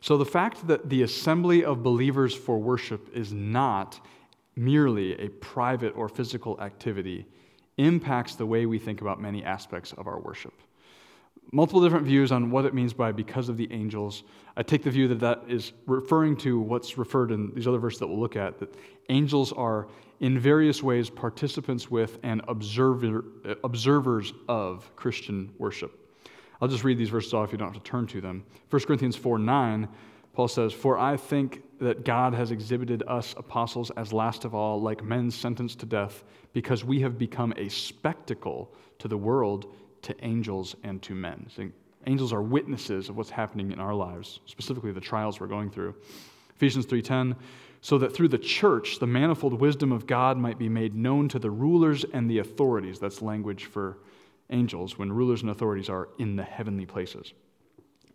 So 0.00 0.18
the 0.18 0.24
fact 0.24 0.66
that 0.66 0.88
the 0.88 1.02
assembly 1.02 1.64
of 1.64 1.84
believers 1.84 2.34
for 2.34 2.58
worship 2.58 3.08
is 3.14 3.32
not 3.32 4.00
merely 4.56 5.12
a 5.20 5.28
private 5.28 5.96
or 5.96 6.08
physical 6.08 6.60
activity 6.60 7.24
impacts 7.76 8.34
the 8.34 8.46
way 8.46 8.66
we 8.66 8.80
think 8.80 9.00
about 9.00 9.20
many 9.20 9.44
aspects 9.44 9.92
of 9.92 10.08
our 10.08 10.18
worship 10.18 10.54
multiple 11.52 11.80
different 11.82 12.06
views 12.06 12.32
on 12.32 12.50
what 12.50 12.64
it 12.64 12.74
means 12.74 12.92
by 12.92 13.12
because 13.12 13.48
of 13.48 13.56
the 13.56 13.70
angels. 13.72 14.24
I 14.56 14.62
take 14.62 14.82
the 14.82 14.90
view 14.90 15.08
that 15.08 15.20
that 15.20 15.44
is 15.48 15.72
referring 15.86 16.36
to 16.38 16.60
what's 16.60 16.98
referred 16.98 17.30
in 17.30 17.52
these 17.54 17.66
other 17.66 17.78
verses 17.78 18.00
that 18.00 18.06
we'll 18.06 18.20
look 18.20 18.36
at, 18.36 18.58
that 18.58 18.74
angels 19.08 19.52
are 19.52 19.88
in 20.20 20.38
various 20.38 20.82
ways 20.82 21.10
participants 21.10 21.90
with 21.90 22.18
and 22.22 22.40
observer, 22.48 23.24
observers 23.64 24.32
of 24.48 24.94
Christian 24.96 25.52
worship. 25.58 26.06
I'll 26.60 26.68
just 26.68 26.84
read 26.84 26.98
these 26.98 27.10
verses 27.10 27.34
off, 27.34 27.52
you 27.52 27.58
don't 27.58 27.72
have 27.72 27.82
to 27.82 27.88
turn 27.88 28.06
to 28.08 28.20
them. 28.20 28.44
1 28.70 28.82
Corinthians 28.82 29.14
4 29.14 29.38
9, 29.38 29.88
Paul 30.32 30.48
says, 30.48 30.72
For 30.72 30.98
I 30.98 31.16
think 31.16 31.62
that 31.78 32.04
God 32.04 32.32
has 32.34 32.50
exhibited 32.50 33.02
us 33.06 33.34
apostles 33.36 33.90
as 33.96 34.12
last 34.12 34.44
of 34.44 34.54
all, 34.54 34.80
like 34.80 35.04
men 35.04 35.30
sentenced 35.30 35.80
to 35.80 35.86
death, 35.86 36.24
because 36.54 36.82
we 36.82 37.00
have 37.00 37.18
become 37.18 37.52
a 37.58 37.68
spectacle 37.68 38.72
to 38.98 39.08
the 39.08 39.18
world 39.18 39.74
to 40.02 40.14
angels 40.24 40.76
and 40.82 41.02
to 41.02 41.14
men. 41.14 41.46
So 41.54 41.68
angels 42.06 42.32
are 42.32 42.42
witnesses 42.42 43.08
of 43.08 43.16
what's 43.16 43.30
happening 43.30 43.72
in 43.72 43.80
our 43.80 43.94
lives, 43.94 44.40
specifically 44.46 44.92
the 44.92 45.00
trials 45.00 45.40
we're 45.40 45.46
going 45.46 45.70
through. 45.70 45.94
Ephesians 46.54 46.86
3:10 46.86 47.36
so 47.82 47.98
that 47.98 48.12
through 48.12 48.28
the 48.28 48.38
church 48.38 48.98
the 48.98 49.06
manifold 49.06 49.60
wisdom 49.60 49.92
of 49.92 50.06
God 50.06 50.36
might 50.38 50.58
be 50.58 50.68
made 50.68 50.94
known 50.94 51.28
to 51.28 51.38
the 51.38 51.50
rulers 51.50 52.04
and 52.12 52.28
the 52.28 52.38
authorities. 52.38 52.98
That's 52.98 53.22
language 53.22 53.66
for 53.66 53.98
angels 54.50 54.98
when 54.98 55.12
rulers 55.12 55.42
and 55.42 55.50
authorities 55.50 55.88
are 55.88 56.08
in 56.18 56.36
the 56.36 56.42
heavenly 56.42 56.86
places. 56.86 57.32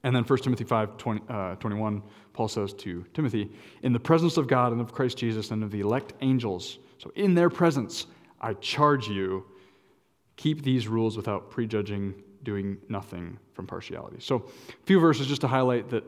And 0.04 0.16
then 0.16 0.24
1 0.24 0.40
Timothy 0.40 0.64
5 0.64 0.98
20, 0.98 1.22
uh, 1.30 1.56
21, 1.56 2.02
Paul 2.34 2.48
says 2.48 2.74
to 2.74 3.06
Timothy, 3.14 3.52
In 3.84 3.94
the 3.94 4.00
presence 4.00 4.38
of 4.38 4.48
God 4.48 4.72
and 4.72 4.82
of 4.82 4.92
Christ 4.92 5.18
Jesus 5.18 5.52
and 5.52 5.64
of 5.64 5.72
the 5.72 5.82
elect 5.82 6.14
angels, 6.22 6.80
so 6.98 7.12
in 7.16 7.36
their 7.36 7.50
presence, 7.50 8.08
I 8.40 8.54
charge 8.56 9.08
you 9.08 9.46
Keep 10.42 10.64
these 10.64 10.88
rules 10.88 11.16
without 11.16 11.52
prejudging, 11.52 12.16
doing 12.42 12.80
nothing 12.90 13.38
from 13.54 13.68
partiality. 13.68 14.18
So, 14.20 14.38
a 14.70 14.86
few 14.88 15.00
verses 15.00 15.28
just 15.28 15.42
to 15.42 15.48
highlight 15.48 15.92
that 15.92 16.04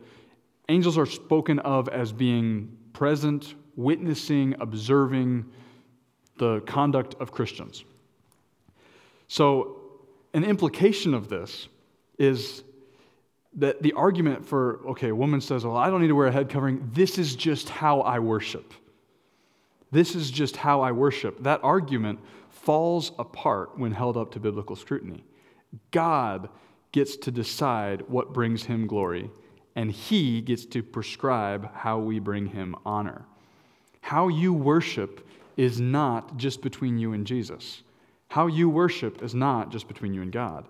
angels 0.69 0.97
are 0.97 1.05
spoken 1.05 1.59
of 1.59 1.87
as 1.89 2.11
being 2.11 2.75
present, 2.93 3.53
witnessing, 3.75 4.55
observing 4.59 5.45
the 6.39 6.61
conduct 6.61 7.13
of 7.21 7.31
Christians. 7.31 7.83
So, 9.27 9.77
an 10.33 10.43
implication 10.43 11.13
of 11.13 11.29
this 11.29 11.67
is 12.17 12.63
that 13.57 13.83
the 13.83 13.93
argument 13.93 14.47
for, 14.47 14.79
okay, 14.87 15.09
a 15.09 15.15
woman 15.15 15.41
says, 15.41 15.63
well, 15.63 15.77
I 15.77 15.91
don't 15.91 16.01
need 16.01 16.07
to 16.07 16.15
wear 16.15 16.25
a 16.25 16.31
head 16.31 16.49
covering, 16.49 16.89
this 16.91 17.19
is 17.19 17.35
just 17.35 17.69
how 17.69 18.01
I 18.01 18.17
worship. 18.17 18.73
This 19.91 20.15
is 20.15 20.31
just 20.31 20.57
how 20.57 20.81
I 20.81 20.91
worship. 20.91 21.43
That 21.43 21.59
argument 21.61 22.19
falls 22.63 23.11
apart 23.19 23.77
when 23.77 23.91
held 23.91 24.15
up 24.15 24.31
to 24.31 24.39
biblical 24.39 24.75
scrutiny. 24.75 25.23
God 25.91 26.49
gets 26.93 27.17
to 27.17 27.31
decide 27.31 28.03
what 28.07 28.33
brings 28.33 28.63
him 28.63 28.87
glory, 28.87 29.29
and 29.75 29.91
he 29.91 30.41
gets 30.41 30.65
to 30.67 30.81
prescribe 30.81 31.73
how 31.73 31.99
we 31.99 32.19
bring 32.19 32.47
him 32.47 32.75
honor. 32.85 33.25
How 34.01 34.29
you 34.29 34.53
worship 34.53 35.27
is 35.57 35.81
not 35.81 36.37
just 36.37 36.61
between 36.61 36.97
you 36.97 37.13
and 37.13 37.27
Jesus. 37.27 37.83
How 38.29 38.47
you 38.47 38.69
worship 38.69 39.21
is 39.21 39.35
not 39.35 39.69
just 39.69 39.87
between 39.87 40.13
you 40.13 40.21
and 40.21 40.31
God. 40.31 40.65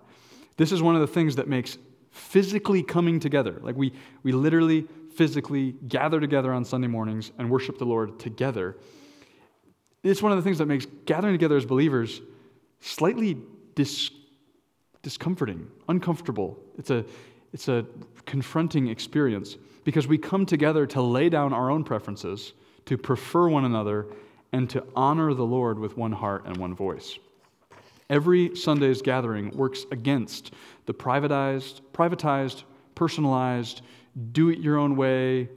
This 0.56 0.72
is 0.72 0.82
one 0.82 0.94
of 0.94 1.00
the 1.00 1.06
things 1.06 1.36
that 1.36 1.48
makes 1.48 1.78
physically 2.10 2.82
coming 2.82 3.20
together, 3.20 3.60
like 3.62 3.76
we, 3.76 3.92
we 4.22 4.32
literally 4.32 4.86
physically 5.14 5.74
gather 5.86 6.20
together 6.20 6.52
on 6.52 6.64
Sunday 6.64 6.88
mornings 6.88 7.30
and 7.38 7.50
worship 7.50 7.78
the 7.78 7.84
Lord 7.84 8.18
together 8.18 8.76
it's 10.04 10.22
one 10.22 10.32
of 10.32 10.38
the 10.38 10.42
things 10.42 10.58
that 10.58 10.66
makes 10.66 10.86
gathering 11.06 11.34
together 11.34 11.56
as 11.56 11.64
believers 11.64 12.20
slightly 12.80 13.38
dis- 13.74 14.10
discomforting, 15.02 15.66
uncomfortable. 15.88 16.58
It's 16.78 16.90
a, 16.90 17.04
it's 17.52 17.68
a 17.68 17.86
confronting 18.26 18.88
experience 18.88 19.56
because 19.84 20.06
we 20.06 20.18
come 20.18 20.46
together 20.46 20.86
to 20.88 21.00
lay 21.00 21.28
down 21.30 21.52
our 21.52 21.70
own 21.70 21.84
preferences, 21.84 22.52
to 22.84 22.98
prefer 22.98 23.48
one 23.48 23.64
another, 23.64 24.06
and 24.52 24.68
to 24.70 24.84
honor 24.94 25.34
the 25.34 25.44
Lord 25.44 25.78
with 25.78 25.96
one 25.96 26.12
heart 26.12 26.44
and 26.46 26.56
one 26.58 26.74
voice. 26.74 27.18
Every 28.10 28.54
Sunday's 28.54 29.00
gathering 29.00 29.50
works 29.56 29.86
against 29.90 30.52
the 30.84 30.92
privatized, 30.92 31.80
privatized, 31.92 32.64
personalized, 32.94 33.80
do 34.32 34.50
it 34.50 34.58
your 34.58 34.76
own 34.76 34.94
way, 34.96 35.48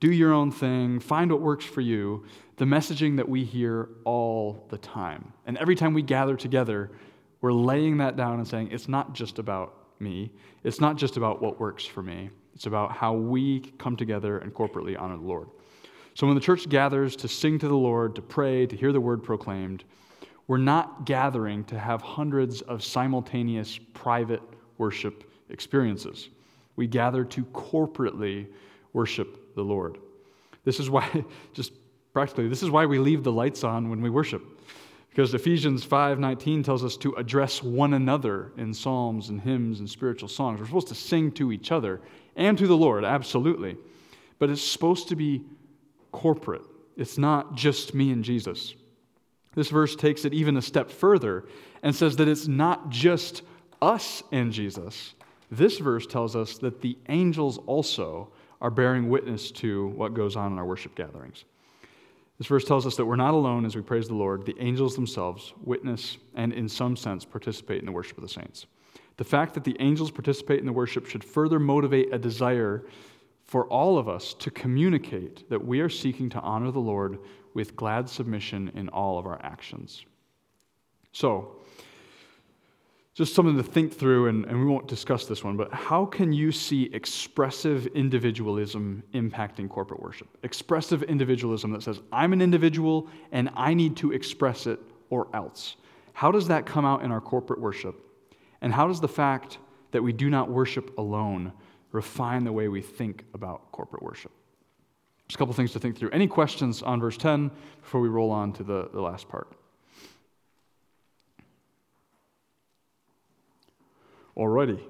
do 0.00 0.10
your 0.10 0.32
own 0.32 0.50
thing, 0.50 0.98
find 0.98 1.30
what 1.30 1.40
works 1.40 1.64
for 1.64 1.80
you, 1.80 2.24
the 2.56 2.64
messaging 2.64 3.16
that 3.16 3.28
we 3.28 3.44
hear 3.44 3.88
all 4.04 4.66
the 4.70 4.78
time. 4.78 5.32
And 5.46 5.56
every 5.58 5.74
time 5.74 5.94
we 5.94 6.02
gather 6.02 6.36
together, 6.36 6.90
we're 7.40 7.52
laying 7.52 7.96
that 7.98 8.16
down 8.16 8.38
and 8.38 8.46
saying, 8.46 8.70
it's 8.70 8.88
not 8.88 9.14
just 9.14 9.38
about 9.38 9.74
me, 9.98 10.30
it's 10.64 10.80
not 10.80 10.96
just 10.96 11.16
about 11.16 11.40
what 11.40 11.58
works 11.58 11.84
for 11.84 12.02
me, 12.02 12.30
it's 12.54 12.66
about 12.66 12.92
how 12.92 13.14
we 13.14 13.60
come 13.78 13.96
together 13.96 14.38
and 14.38 14.52
corporately 14.52 15.00
honor 15.00 15.16
the 15.16 15.22
Lord. 15.22 15.48
So 16.14 16.26
when 16.26 16.34
the 16.34 16.42
church 16.42 16.68
gathers 16.68 17.16
to 17.16 17.28
sing 17.28 17.58
to 17.60 17.68
the 17.68 17.74
Lord, 17.74 18.14
to 18.16 18.22
pray, 18.22 18.66
to 18.66 18.76
hear 18.76 18.92
the 18.92 19.00
word 19.00 19.22
proclaimed, 19.22 19.84
we're 20.46 20.58
not 20.58 21.06
gathering 21.06 21.64
to 21.64 21.78
have 21.78 22.02
hundreds 22.02 22.60
of 22.62 22.84
simultaneous 22.84 23.78
private 23.94 24.42
worship 24.76 25.30
experiences. 25.48 26.28
We 26.76 26.86
gather 26.86 27.24
to 27.24 27.44
corporately 27.46 28.48
worship 28.92 29.54
the 29.54 29.62
Lord. 29.62 29.98
This 30.64 30.78
is 30.80 30.90
why, 30.90 31.24
just 31.54 31.72
practically, 32.12 32.48
this 32.48 32.62
is 32.62 32.70
why 32.70 32.86
we 32.86 32.98
leave 32.98 33.24
the 33.24 33.32
lights 33.32 33.64
on 33.64 33.90
when 33.90 34.00
we 34.00 34.10
worship. 34.10 34.42
Because 35.10 35.34
Ephesians 35.34 35.84
5:19 35.84 36.62
tells 36.62 36.84
us 36.84 36.96
to 36.98 37.12
address 37.14 37.62
one 37.62 37.92
another 37.94 38.52
in 38.56 38.72
psalms 38.72 39.28
and 39.28 39.40
hymns 39.40 39.78
and 39.80 39.88
spiritual 39.88 40.28
songs. 40.28 40.58
We're 40.58 40.66
supposed 40.66 40.88
to 40.88 40.94
sing 40.94 41.32
to 41.32 41.52
each 41.52 41.70
other 41.70 42.00
and 42.34 42.56
to 42.56 42.66
the 42.66 42.76
Lord, 42.76 43.04
absolutely. 43.04 43.76
But 44.38 44.48
it's 44.48 44.62
supposed 44.62 45.08
to 45.08 45.16
be 45.16 45.44
corporate. 46.12 46.62
It's 46.96 47.18
not 47.18 47.54
just 47.54 47.94
me 47.94 48.10
and 48.10 48.24
Jesus. 48.24 48.74
This 49.54 49.68
verse 49.68 49.94
takes 49.94 50.24
it 50.24 50.32
even 50.32 50.56
a 50.56 50.62
step 50.62 50.90
further 50.90 51.44
and 51.82 51.94
says 51.94 52.16
that 52.16 52.28
it's 52.28 52.48
not 52.48 52.88
just 52.88 53.42
us 53.82 54.22
and 54.32 54.50
Jesus, 54.50 55.14
This 55.52 55.76
verse 55.76 56.06
tells 56.06 56.34
us 56.34 56.56
that 56.58 56.80
the 56.80 56.96
angels 57.10 57.58
also 57.66 58.32
are 58.62 58.70
bearing 58.70 59.10
witness 59.10 59.50
to 59.50 59.88
what 59.88 60.14
goes 60.14 60.34
on 60.34 60.52
in 60.52 60.58
our 60.58 60.64
worship 60.64 60.94
gatherings. 60.94 61.44
This 62.42 62.48
verse 62.48 62.64
tells 62.64 62.88
us 62.88 62.96
that 62.96 63.06
we're 63.06 63.14
not 63.14 63.34
alone 63.34 63.64
as 63.64 63.76
we 63.76 63.82
praise 63.82 64.08
the 64.08 64.16
Lord. 64.16 64.44
The 64.44 64.56
angels 64.58 64.96
themselves 64.96 65.54
witness 65.62 66.18
and, 66.34 66.52
in 66.52 66.68
some 66.68 66.96
sense, 66.96 67.24
participate 67.24 67.78
in 67.78 67.86
the 67.86 67.92
worship 67.92 68.18
of 68.18 68.22
the 68.22 68.28
saints. 68.28 68.66
The 69.16 69.22
fact 69.22 69.54
that 69.54 69.62
the 69.62 69.76
angels 69.78 70.10
participate 70.10 70.58
in 70.58 70.66
the 70.66 70.72
worship 70.72 71.06
should 71.06 71.22
further 71.22 71.60
motivate 71.60 72.12
a 72.12 72.18
desire 72.18 72.84
for 73.44 73.66
all 73.66 73.96
of 73.96 74.08
us 74.08 74.34
to 74.40 74.50
communicate 74.50 75.48
that 75.50 75.64
we 75.64 75.78
are 75.78 75.88
seeking 75.88 76.28
to 76.30 76.40
honor 76.40 76.72
the 76.72 76.80
Lord 76.80 77.20
with 77.54 77.76
glad 77.76 78.08
submission 78.08 78.72
in 78.74 78.88
all 78.88 79.20
of 79.20 79.26
our 79.26 79.40
actions. 79.44 80.04
So, 81.12 81.58
just 83.14 83.34
something 83.34 83.56
to 83.56 83.62
think 83.62 83.92
through, 83.92 84.28
and, 84.28 84.46
and 84.46 84.58
we 84.58 84.64
won't 84.64 84.88
discuss 84.88 85.26
this 85.26 85.44
one, 85.44 85.56
but 85.56 85.72
how 85.72 86.06
can 86.06 86.32
you 86.32 86.50
see 86.50 86.84
expressive 86.94 87.86
individualism 87.88 89.02
impacting 89.12 89.68
corporate 89.68 90.02
worship? 90.02 90.28
Expressive 90.42 91.02
individualism 91.02 91.72
that 91.72 91.82
says, 91.82 92.00
I'm 92.10 92.32
an 92.32 92.40
individual 92.40 93.08
and 93.30 93.50
I 93.54 93.74
need 93.74 93.96
to 93.98 94.12
express 94.12 94.66
it 94.66 94.80
or 95.10 95.28
else. 95.34 95.76
How 96.14 96.30
does 96.30 96.48
that 96.48 96.64
come 96.64 96.86
out 96.86 97.04
in 97.04 97.10
our 97.10 97.20
corporate 97.20 97.60
worship? 97.60 97.96
And 98.62 98.72
how 98.72 98.88
does 98.88 99.00
the 99.00 99.08
fact 99.08 99.58
that 99.90 100.02
we 100.02 100.12
do 100.12 100.30
not 100.30 100.50
worship 100.50 100.96
alone 100.96 101.52
refine 101.90 102.44
the 102.44 102.52
way 102.52 102.68
we 102.68 102.80
think 102.80 103.26
about 103.34 103.70
corporate 103.72 104.02
worship? 104.02 104.32
Just 105.28 105.36
a 105.36 105.38
couple 105.38 105.52
things 105.52 105.72
to 105.72 105.78
think 105.78 105.98
through. 105.98 106.10
Any 106.10 106.26
questions 106.26 106.82
on 106.82 106.98
verse 106.98 107.18
10 107.18 107.50
before 107.82 108.00
we 108.00 108.08
roll 108.08 108.30
on 108.30 108.54
to 108.54 108.62
the, 108.62 108.88
the 108.92 109.00
last 109.02 109.28
part? 109.28 109.54
Alrighty. 114.36 114.80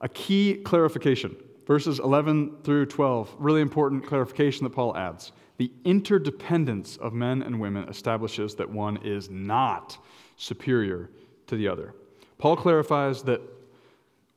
A 0.00 0.08
key 0.08 0.54
clarification. 0.54 1.36
Verses 1.66 2.00
11 2.00 2.58
through 2.64 2.86
12, 2.86 3.36
really 3.38 3.60
important 3.60 4.04
clarification 4.04 4.64
that 4.64 4.70
Paul 4.70 4.96
adds. 4.96 5.32
The 5.58 5.70
interdependence 5.84 6.96
of 6.96 7.12
men 7.12 7.42
and 7.42 7.60
women 7.60 7.88
establishes 7.88 8.56
that 8.56 8.68
one 8.68 8.98
is 9.04 9.30
not 9.30 9.96
superior 10.36 11.10
to 11.46 11.56
the 11.56 11.68
other. 11.68 11.94
Paul 12.38 12.56
clarifies 12.56 13.22
that 13.24 13.40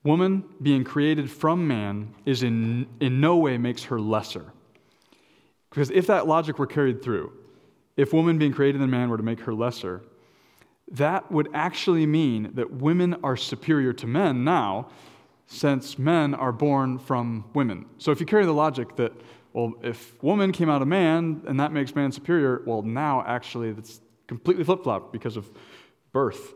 woman 0.03 0.43
being 0.61 0.83
created 0.83 1.31
from 1.31 1.67
man 1.67 2.13
is 2.25 2.43
in, 2.43 2.87
in 2.99 3.19
no 3.19 3.37
way 3.37 3.57
makes 3.57 3.85
her 3.85 3.99
lesser. 3.99 4.53
Because 5.71 5.89
if 5.89 6.07
that 6.07 6.27
logic 6.27 6.59
were 6.59 6.67
carried 6.67 7.01
through, 7.01 7.33
if 7.97 8.13
woman 8.13 8.37
being 8.37 8.53
created 8.53 8.81
in 8.81 8.89
man 8.89 9.09
were 9.09 9.17
to 9.17 9.23
make 9.23 9.39
her 9.41 9.53
lesser, 9.53 10.03
that 10.91 11.31
would 11.31 11.49
actually 11.53 12.05
mean 12.05 12.51
that 12.53 12.71
women 12.71 13.15
are 13.23 13.35
superior 13.35 13.93
to 13.93 14.07
men 14.07 14.43
now, 14.43 14.89
since 15.47 15.97
men 15.97 16.33
are 16.33 16.51
born 16.51 16.99
from 16.99 17.45
women. 17.53 17.85
So 17.97 18.11
if 18.11 18.19
you 18.19 18.25
carry 18.25 18.45
the 18.45 18.53
logic 18.53 18.95
that, 18.95 19.13
well, 19.53 19.73
if 19.83 20.21
woman 20.23 20.51
came 20.51 20.69
out 20.69 20.81
of 20.81 20.87
man 20.87 21.41
and 21.47 21.59
that 21.59 21.71
makes 21.71 21.95
man 21.95 22.11
superior, 22.11 22.61
well, 22.65 22.81
now 22.81 23.23
actually 23.25 23.71
that's 23.71 24.01
completely 24.27 24.63
flip 24.63 24.83
flop 24.83 25.11
because 25.11 25.37
of 25.37 25.49
birth. 26.11 26.53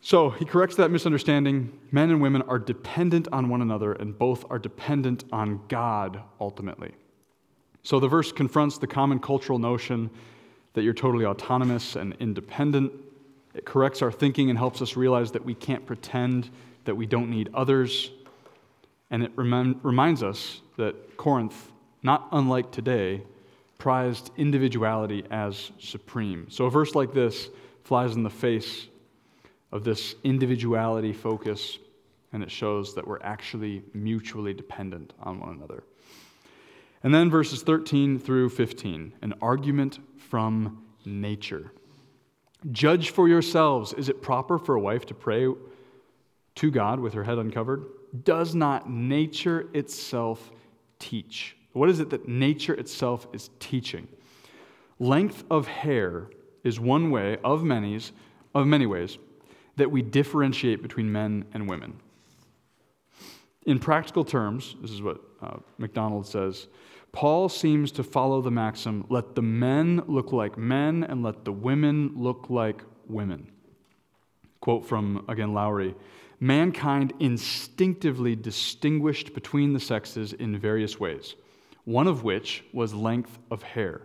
So 0.00 0.28
he 0.28 0.44
corrects 0.44 0.76
that 0.76 0.90
misunderstanding. 0.90 1.78
Men 1.90 2.10
and 2.10 2.20
women 2.20 2.42
are 2.42 2.58
dependent 2.58 3.26
on 3.32 3.48
one 3.48 3.62
another, 3.62 3.94
and 3.94 4.18
both 4.18 4.44
are 4.50 4.58
dependent 4.58 5.24
on 5.32 5.62
God 5.68 6.22
ultimately. 6.38 6.92
So 7.82 8.00
the 8.00 8.08
verse 8.08 8.30
confronts 8.30 8.76
the 8.76 8.86
common 8.86 9.18
cultural 9.18 9.58
notion 9.58 10.10
that 10.74 10.82
you're 10.82 10.92
totally 10.92 11.24
autonomous 11.24 11.96
and 11.96 12.14
independent. 12.20 12.92
It 13.54 13.64
corrects 13.64 14.02
our 14.02 14.12
thinking 14.12 14.50
and 14.50 14.58
helps 14.58 14.82
us 14.82 14.96
realize 14.96 15.32
that 15.32 15.44
we 15.44 15.54
can't 15.54 15.86
pretend 15.86 16.50
that 16.84 16.94
we 16.94 17.06
don't 17.06 17.30
need 17.30 17.48
others. 17.54 18.10
And 19.10 19.22
it 19.22 19.32
rem- 19.36 19.80
reminds 19.82 20.22
us 20.22 20.60
that 20.76 21.16
Corinth, 21.16 21.72
not 22.02 22.28
unlike 22.32 22.70
today, 22.70 23.22
prized 23.78 24.30
individuality 24.36 25.24
as 25.30 25.70
supreme. 25.78 26.46
So 26.50 26.66
a 26.66 26.70
verse 26.70 26.94
like 26.94 27.12
this 27.12 27.48
flies 27.84 28.16
in 28.16 28.22
the 28.22 28.30
face 28.30 28.88
of 29.72 29.84
this 29.84 30.14
individuality 30.24 31.12
focus, 31.12 31.78
and 32.32 32.42
it 32.42 32.50
shows 32.50 32.94
that 32.94 33.06
we're 33.06 33.22
actually 33.22 33.82
mutually 33.92 34.54
dependent 34.54 35.12
on 35.20 35.40
one 35.40 35.50
another. 35.50 35.84
And 37.02 37.14
then 37.14 37.28
verses 37.28 37.62
13 37.62 38.18
through 38.18 38.48
15, 38.48 39.12
an 39.20 39.34
argument 39.42 39.98
from 40.34 40.82
nature. 41.04 41.70
Judge 42.72 43.10
for 43.10 43.28
yourselves. 43.28 43.92
Is 43.92 44.08
it 44.08 44.20
proper 44.20 44.58
for 44.58 44.74
a 44.74 44.80
wife 44.80 45.06
to 45.06 45.14
pray 45.14 45.46
to 46.56 46.70
God 46.72 46.98
with 46.98 47.12
her 47.12 47.22
head 47.22 47.38
uncovered? 47.38 47.84
Does 48.24 48.52
not 48.52 48.90
nature 48.90 49.68
itself 49.74 50.50
teach? 50.98 51.56
What 51.72 51.88
is 51.88 52.00
it 52.00 52.10
that 52.10 52.26
nature 52.26 52.74
itself 52.74 53.28
is 53.32 53.48
teaching? 53.60 54.08
Length 54.98 55.44
of 55.52 55.68
hair 55.68 56.30
is 56.64 56.80
one 56.80 57.12
way 57.12 57.36
of 57.44 57.62
many, 57.62 58.00
of 58.56 58.66
many 58.66 58.86
ways 58.86 59.18
that 59.76 59.92
we 59.92 60.02
differentiate 60.02 60.82
between 60.82 61.12
men 61.12 61.44
and 61.54 61.68
women. 61.68 62.00
In 63.66 63.78
practical 63.78 64.24
terms, 64.24 64.74
this 64.82 64.90
is 64.90 65.00
what 65.00 65.20
uh, 65.40 65.58
MacDonald 65.78 66.26
says 66.26 66.66
Paul 67.14 67.48
seems 67.48 67.92
to 67.92 68.02
follow 68.02 68.42
the 68.42 68.50
maxim 68.50 69.06
let 69.08 69.36
the 69.36 69.42
men 69.42 70.02
look 70.08 70.32
like 70.32 70.58
men 70.58 71.04
and 71.04 71.22
let 71.22 71.44
the 71.44 71.52
women 71.52 72.10
look 72.16 72.50
like 72.50 72.82
women. 73.06 73.52
Quote 74.60 74.84
from, 74.84 75.24
again, 75.28 75.54
Lowery 75.54 75.94
Mankind 76.40 77.12
instinctively 77.20 78.34
distinguished 78.34 79.32
between 79.32 79.72
the 79.72 79.78
sexes 79.78 80.32
in 80.32 80.58
various 80.58 80.98
ways, 80.98 81.36
one 81.84 82.08
of 82.08 82.24
which 82.24 82.64
was 82.72 82.92
length 82.92 83.38
of 83.48 83.62
hair. 83.62 84.02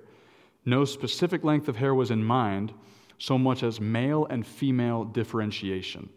No 0.64 0.86
specific 0.86 1.44
length 1.44 1.68
of 1.68 1.78
hair 1.78 1.96
was 1.96 2.12
in 2.12 2.24
mind, 2.24 2.72
so 3.18 3.40
much 3.40 3.64
as 3.64 3.82
male 3.82 4.28
and 4.28 4.46
female 4.46 5.04
differentiation. 5.04 6.10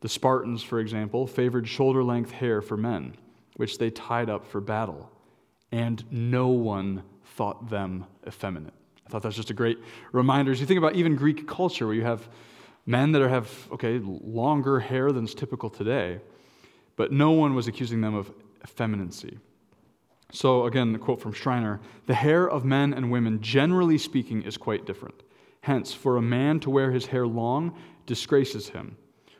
The 0.00 0.08
Spartans, 0.08 0.64
for 0.64 0.80
example, 0.80 1.28
favored 1.28 1.68
shoulder 1.68 2.02
length 2.02 2.32
hair 2.32 2.60
for 2.60 2.76
men, 2.76 3.14
which 3.54 3.78
they 3.78 3.90
tied 3.90 4.28
up 4.28 4.44
for 4.44 4.60
battle 4.60 5.12
and 5.72 6.04
no 6.10 6.48
one 6.48 7.02
thought 7.24 7.68
them 7.70 8.06
effeminate. 8.26 8.74
I 9.06 9.10
thought 9.10 9.22
that's 9.22 9.36
just 9.36 9.50
a 9.50 9.54
great 9.54 9.78
reminder. 10.12 10.52
As 10.52 10.60
you 10.60 10.66
think 10.66 10.78
about 10.78 10.94
even 10.94 11.16
Greek 11.16 11.46
culture, 11.46 11.86
where 11.86 11.94
you 11.94 12.04
have 12.04 12.28
men 12.84 13.12
that 13.12 13.22
have, 13.28 13.50
okay, 13.72 13.98
longer 13.98 14.80
hair 14.80 15.12
than 15.12 15.24
is 15.24 15.34
typical 15.34 15.70
today, 15.70 16.20
but 16.96 17.12
no 17.12 17.30
one 17.30 17.54
was 17.54 17.68
accusing 17.68 18.00
them 18.00 18.14
of 18.14 18.32
effeminacy. 18.62 19.38
So, 20.30 20.66
again, 20.66 20.94
a 20.94 20.98
quote 20.98 21.20
from 21.20 21.32
Schreiner 21.32 21.80
the 22.06 22.14
hair 22.14 22.48
of 22.48 22.64
men 22.64 22.92
and 22.92 23.10
women, 23.10 23.40
generally 23.40 23.98
speaking, 23.98 24.42
is 24.42 24.56
quite 24.56 24.84
different. 24.84 25.22
Hence, 25.62 25.92
for 25.92 26.16
a 26.16 26.22
man 26.22 26.60
to 26.60 26.70
wear 26.70 26.90
his 26.90 27.06
hair 27.06 27.26
long 27.26 27.76
disgraces 28.06 28.70
him. 28.70 28.96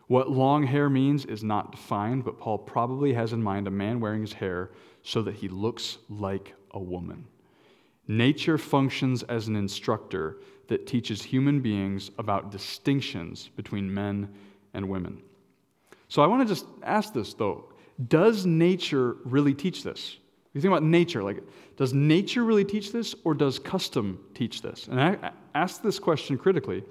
What 0.08 0.30
long 0.30 0.66
hair 0.66 0.88
means 0.88 1.26
is 1.26 1.44
not 1.44 1.70
defined, 1.70 2.24
but 2.24 2.38
Paul 2.38 2.58
probably 2.58 3.12
has 3.12 3.32
in 3.32 3.42
mind 3.42 3.66
a 3.68 3.70
man 3.70 4.00
wearing 4.00 4.22
his 4.22 4.32
hair 4.32 4.70
so 5.02 5.22
that 5.22 5.34
he 5.34 5.48
looks 5.48 5.98
like 6.08 6.54
a 6.72 6.80
woman. 6.80 7.26
Nature 8.08 8.56
functions 8.56 9.22
as 9.24 9.48
an 9.48 9.56
instructor 9.56 10.38
that 10.68 10.86
teaches 10.86 11.22
human 11.22 11.60
beings 11.60 12.10
about 12.18 12.50
distinctions 12.50 13.50
between 13.54 13.92
men 13.92 14.32
and 14.72 14.88
women. 14.88 15.22
So 16.08 16.22
I 16.22 16.26
want 16.26 16.46
to 16.46 16.54
just 16.54 16.66
ask 16.82 17.12
this 17.12 17.34
though 17.34 17.66
Does 18.08 18.46
nature 18.46 19.16
really 19.24 19.52
teach 19.52 19.82
this? 19.82 20.16
You 20.54 20.62
think 20.62 20.72
about 20.72 20.82
nature, 20.82 21.22
like, 21.22 21.42
does 21.76 21.92
nature 21.92 22.44
really 22.44 22.64
teach 22.64 22.90
this 22.90 23.14
or 23.24 23.34
does 23.34 23.58
custom 23.58 24.18
teach 24.34 24.62
this? 24.62 24.88
And 24.88 24.98
I 24.98 25.32
ask 25.54 25.82
this 25.82 25.98
question 25.98 26.38
critically 26.38 26.82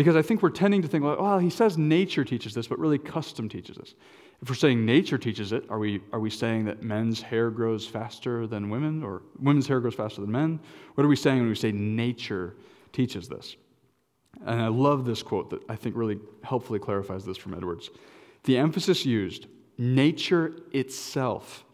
because 0.00 0.16
I 0.16 0.22
think 0.22 0.42
we're 0.42 0.48
tending 0.48 0.80
to 0.80 0.88
think, 0.88 1.04
well, 1.04 1.38
he 1.38 1.50
says 1.50 1.76
nature 1.76 2.24
teaches 2.24 2.54
this, 2.54 2.66
but 2.66 2.78
really 2.78 2.96
custom 2.96 3.50
teaches 3.50 3.76
this. 3.76 3.94
If 4.40 4.48
we're 4.48 4.54
saying 4.54 4.86
nature 4.86 5.18
teaches 5.18 5.52
it, 5.52 5.66
are 5.68 5.78
we, 5.78 6.00
are 6.10 6.20
we 6.20 6.30
saying 6.30 6.64
that 6.64 6.82
men's 6.82 7.20
hair 7.20 7.50
grows 7.50 7.86
faster 7.86 8.46
than 8.46 8.70
women, 8.70 9.02
or 9.02 9.20
women's 9.38 9.68
hair 9.68 9.78
grows 9.78 9.94
faster 9.94 10.22
than 10.22 10.32
men? 10.32 10.58
What 10.94 11.04
are 11.04 11.08
we 11.08 11.16
saying 11.16 11.40
when 11.40 11.50
we 11.50 11.54
say 11.54 11.70
nature 11.70 12.54
teaches 12.94 13.28
this? 13.28 13.56
And 14.46 14.62
I 14.62 14.68
love 14.68 15.04
this 15.04 15.22
quote 15.22 15.50
that 15.50 15.60
I 15.68 15.76
think 15.76 15.94
really 15.94 16.18
helpfully 16.42 16.78
clarifies 16.78 17.26
this 17.26 17.36
from 17.36 17.52
Edwards. 17.52 17.90
The 18.44 18.56
emphasis 18.56 19.04
used, 19.04 19.48
nature 19.76 20.56
itself, 20.72 21.66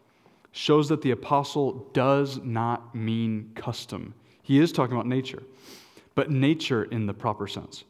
shows 0.50 0.88
that 0.88 1.02
the 1.02 1.12
apostle 1.12 1.88
does 1.92 2.40
not 2.42 2.92
mean 2.92 3.52
custom. 3.54 4.14
He 4.42 4.58
is 4.58 4.72
talking 4.72 4.96
about 4.96 5.06
nature, 5.06 5.44
but 6.16 6.32
nature 6.32 6.82
in 6.82 7.06
the 7.06 7.14
proper 7.14 7.46
sense. 7.46 7.84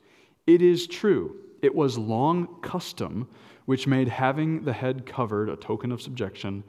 It 0.46 0.62
is 0.62 0.86
true, 0.86 1.36
it 1.60 1.74
was 1.74 1.98
long 1.98 2.60
custom 2.60 3.28
which 3.64 3.86
made 3.86 4.08
having 4.08 4.62
the 4.62 4.72
head 4.72 5.04
covered 5.04 5.48
a 5.48 5.56
token 5.56 5.90
of 5.90 6.00
subjection 6.00 6.62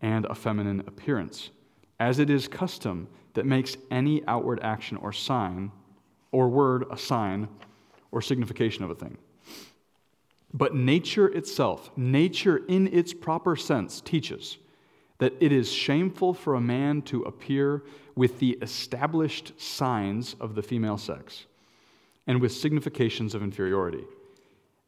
and 0.00 0.24
a 0.26 0.34
feminine 0.34 0.80
appearance, 0.86 1.50
as 1.98 2.20
it 2.20 2.30
is 2.30 2.46
custom 2.46 3.08
that 3.34 3.44
makes 3.44 3.76
any 3.90 4.24
outward 4.26 4.60
action 4.62 4.96
or 4.98 5.12
sign 5.12 5.72
or 6.30 6.48
word 6.48 6.84
a 6.90 6.96
sign 6.96 7.48
or 8.12 8.22
signification 8.22 8.84
of 8.84 8.90
a 8.90 8.94
thing. 8.94 9.18
But 10.54 10.74
nature 10.74 11.26
itself, 11.26 11.90
nature 11.96 12.58
in 12.68 12.86
its 12.88 13.12
proper 13.12 13.56
sense, 13.56 14.00
teaches 14.00 14.58
that 15.18 15.34
it 15.40 15.50
is 15.50 15.72
shameful 15.72 16.32
for 16.32 16.54
a 16.54 16.60
man 16.60 17.02
to 17.02 17.22
appear 17.22 17.82
with 18.14 18.38
the 18.38 18.52
established 18.62 19.60
signs 19.60 20.36
of 20.40 20.54
the 20.54 20.62
female 20.62 20.98
sex 20.98 21.46
and 22.26 22.40
with 22.40 22.52
significations 22.52 23.34
of 23.34 23.42
inferiority. 23.42 24.04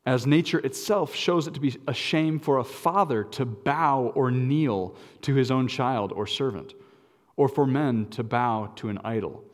As 0.07 0.27
nature 0.27 0.59
itself 0.61 1.15
shows 1.15 1.47
it 1.47 1.55
to 1.55 1.61
be 1.61 1.77
a 1.87 1.93
shame 1.93 2.39
for 2.39 2.59
a 2.59 2.65
father 2.65 3.25
to 3.25 3.45
bow 3.45 4.13
or 4.15 4.31
kneel 4.31 4.97
to 5.23 5.35
his 5.35 5.51
own 5.51 5.69
child 5.69 6.13
or 6.13 6.27
servant, 6.27 6.75
or 7.37 7.49
for 7.49 7.67
men 7.67 8.07
to 8.07 8.23
bow 8.23 8.73
to 8.77 8.89
an 8.89 8.99
idol, 9.05 9.45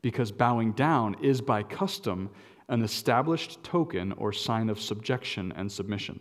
because 0.00 0.32
bowing 0.32 0.72
down 0.72 1.14
is 1.22 1.40
by 1.40 1.62
custom 1.62 2.30
an 2.68 2.82
established 2.82 3.62
token 3.62 4.12
or 4.12 4.32
sign 4.32 4.68
of 4.68 4.80
subjection 4.80 5.52
and 5.56 5.70
submission. 5.70 6.20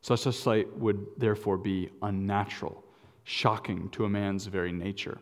Such 0.00 0.26
a 0.26 0.32
sight 0.32 0.76
would 0.76 1.06
therefore 1.16 1.56
be 1.56 1.90
unnatural, 2.02 2.84
shocking 3.24 3.88
to 3.90 4.04
a 4.04 4.08
man's 4.08 4.46
very 4.46 4.72
nature. 4.72 5.18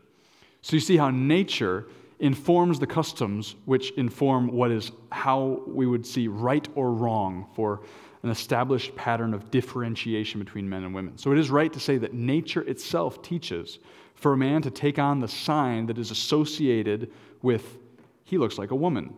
So 0.62 0.76
you 0.76 0.80
see 0.80 0.96
how 0.96 1.10
nature 1.10 1.86
informs 2.18 2.78
the 2.78 2.86
customs 2.86 3.56
which 3.66 3.90
inform 3.92 4.48
what 4.48 4.70
is 4.70 4.90
how 5.12 5.62
we 5.66 5.86
would 5.86 6.06
see 6.06 6.28
right 6.28 6.66
or 6.74 6.92
wrong 6.92 7.46
for 7.54 7.82
an 8.22 8.30
established 8.30 8.94
pattern 8.96 9.34
of 9.34 9.50
differentiation 9.50 10.40
between 10.40 10.68
men 10.68 10.84
and 10.84 10.94
women. 10.94 11.18
So 11.18 11.32
it 11.32 11.38
is 11.38 11.50
right 11.50 11.72
to 11.72 11.80
say 11.80 11.98
that 11.98 12.14
nature 12.14 12.62
itself 12.62 13.22
teaches 13.22 13.78
for 14.14 14.32
a 14.32 14.36
man 14.36 14.62
to 14.62 14.70
take 14.70 14.98
on 14.98 15.20
the 15.20 15.28
sign 15.28 15.86
that 15.86 15.98
is 15.98 16.10
associated 16.10 17.10
with 17.42 17.78
he 18.24 18.38
looks 18.38 18.58
like 18.58 18.72
a 18.72 18.74
woman 18.74 19.14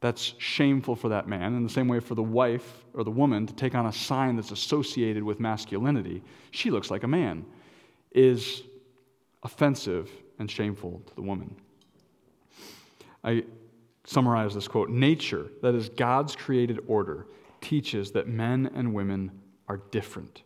that's 0.00 0.34
shameful 0.38 0.96
for 0.96 1.08
that 1.08 1.28
man. 1.28 1.54
In 1.54 1.62
the 1.62 1.70
same 1.70 1.88
way, 1.88 2.00
for 2.00 2.14
the 2.14 2.22
wife 2.22 2.84
or 2.92 3.04
the 3.04 3.10
woman 3.10 3.46
to 3.46 3.54
take 3.54 3.74
on 3.74 3.86
a 3.86 3.92
sign 3.92 4.36
that's 4.36 4.50
associated 4.50 5.22
with 5.22 5.40
masculinity, 5.40 6.22
she 6.50 6.70
looks 6.70 6.90
like 6.90 7.04
a 7.04 7.08
man, 7.08 7.46
is 8.10 8.64
offensive 9.44 10.10
and 10.38 10.50
shameful 10.50 11.00
to 11.06 11.14
the 11.14 11.22
woman. 11.22 11.56
I 13.24 13.44
summarize 14.04 14.54
this 14.54 14.68
quote 14.68 14.90
Nature, 14.90 15.46
that 15.62 15.74
is 15.74 15.88
God's 15.88 16.36
created 16.36 16.80
order, 16.86 17.26
teaches 17.60 18.12
that 18.12 18.28
men 18.28 18.70
and 18.74 18.92
women 18.92 19.30
are 19.68 19.78
different. 19.90 20.42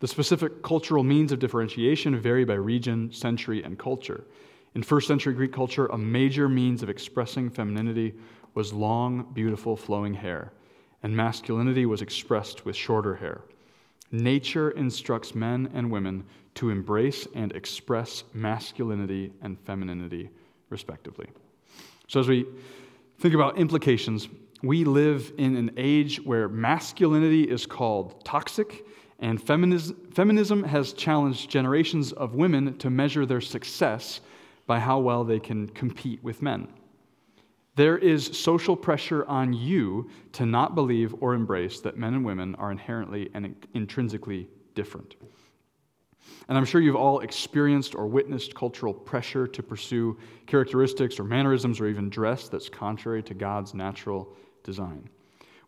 The 0.00 0.08
specific 0.08 0.62
cultural 0.62 1.02
means 1.02 1.32
of 1.32 1.38
differentiation 1.38 2.18
vary 2.18 2.44
by 2.44 2.54
region, 2.54 3.12
century, 3.12 3.62
and 3.62 3.78
culture. 3.78 4.24
In 4.74 4.82
first 4.82 5.06
century 5.06 5.34
Greek 5.34 5.52
culture, 5.52 5.86
a 5.86 5.98
major 5.98 6.48
means 6.48 6.82
of 6.82 6.88
expressing 6.88 7.50
femininity 7.50 8.14
was 8.54 8.72
long, 8.72 9.28
beautiful, 9.32 9.76
flowing 9.76 10.14
hair, 10.14 10.52
and 11.02 11.16
masculinity 11.16 11.86
was 11.86 12.02
expressed 12.02 12.64
with 12.64 12.76
shorter 12.76 13.16
hair. 13.16 13.42
Nature 14.10 14.70
instructs 14.72 15.34
men 15.34 15.70
and 15.74 15.90
women 15.90 16.24
to 16.54 16.70
embrace 16.70 17.26
and 17.34 17.52
express 17.52 18.24
masculinity 18.34 19.32
and 19.40 19.58
femininity, 19.60 20.30
respectively. 20.68 21.28
So, 22.12 22.20
as 22.20 22.28
we 22.28 22.44
think 23.20 23.32
about 23.34 23.56
implications, 23.56 24.28
we 24.62 24.84
live 24.84 25.32
in 25.38 25.56
an 25.56 25.70
age 25.78 26.22
where 26.22 26.46
masculinity 26.46 27.44
is 27.44 27.64
called 27.64 28.22
toxic, 28.22 28.84
and 29.20 29.42
feminism, 29.42 30.62
has 30.64 30.92
challenged 30.92 31.48
generations 31.48 32.12
of 32.12 32.34
women 32.34 32.76
to 32.76 32.90
measure 32.90 33.24
their 33.24 33.40
success 33.40 34.20
by 34.66 34.78
how 34.78 34.98
well 34.98 35.24
they 35.24 35.40
can 35.40 35.68
compete 35.68 36.22
with 36.22 36.42
men. 36.42 36.68
There 37.76 37.96
is 37.96 38.26
social 38.38 38.76
pressure 38.76 39.24
on 39.24 39.54
you 39.54 40.10
to 40.32 40.44
not 40.44 40.74
believe 40.74 41.14
or 41.22 41.32
embrace 41.32 41.80
that 41.80 41.96
men 41.96 42.12
and 42.12 42.26
women 42.26 42.54
are 42.56 42.70
inherently 42.70 43.30
and 43.32 43.56
intrinsically 43.72 44.50
different. 44.74 45.14
And 46.48 46.58
I'm 46.58 46.64
sure 46.64 46.80
you've 46.80 46.96
all 46.96 47.20
experienced 47.20 47.94
or 47.94 48.06
witnessed 48.06 48.54
cultural 48.54 48.92
pressure 48.92 49.46
to 49.46 49.62
pursue 49.62 50.18
characteristics 50.46 51.18
or 51.18 51.24
mannerisms 51.24 51.80
or 51.80 51.86
even 51.86 52.10
dress 52.10 52.48
that's 52.48 52.68
contrary 52.68 53.22
to 53.24 53.34
God's 53.34 53.74
natural 53.74 54.34
design. 54.64 55.08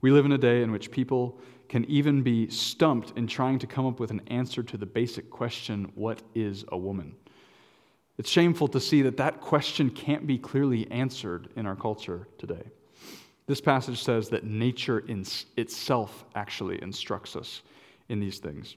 We 0.01 0.11
live 0.11 0.27
in 0.27 0.33
a 0.33 0.39
day 0.39 0.63
in 0.63 0.71
which 0.71 0.91
people 0.91 1.41
can 1.69 1.85
even 1.87 2.23
be 2.23 2.49
stumped 2.51 3.17
in 3.17 3.27
trying 3.27 3.59
to 3.61 3.67
come 3.67 3.87
up 3.87 3.99
with 3.99 4.11
an 4.11 4.21
answer 4.27 4.63
to 4.63 4.77
the 4.77 4.87
basic 4.87 5.31
question 5.31 5.91
what 5.95 6.23
is 6.35 6.65
a 6.69 6.77
woman? 6.77 7.15
It's 8.19 8.31
shameful 8.31 8.69
to 8.69 8.81
see 8.81 9.03
that 9.03 9.17
that 9.17 9.41
question 9.41 9.91
can't 9.91 10.27
be 10.27 10.39
clearly 10.39 10.89
answered 10.91 11.49
in 11.57 11.67
our 11.67 11.75
culture 11.75 12.29
today. 12.39 12.63
This 13.47 13.61
passage 13.61 14.03
says 14.03 14.29
that 14.31 14.45
nature 14.45 15.01
in 15.01 15.25
itself 15.57 16.25
actually 16.35 16.81
instructs 16.83 17.35
us 17.35 17.63
in 18.09 18.21
these 18.21 18.39
things. 18.39 18.77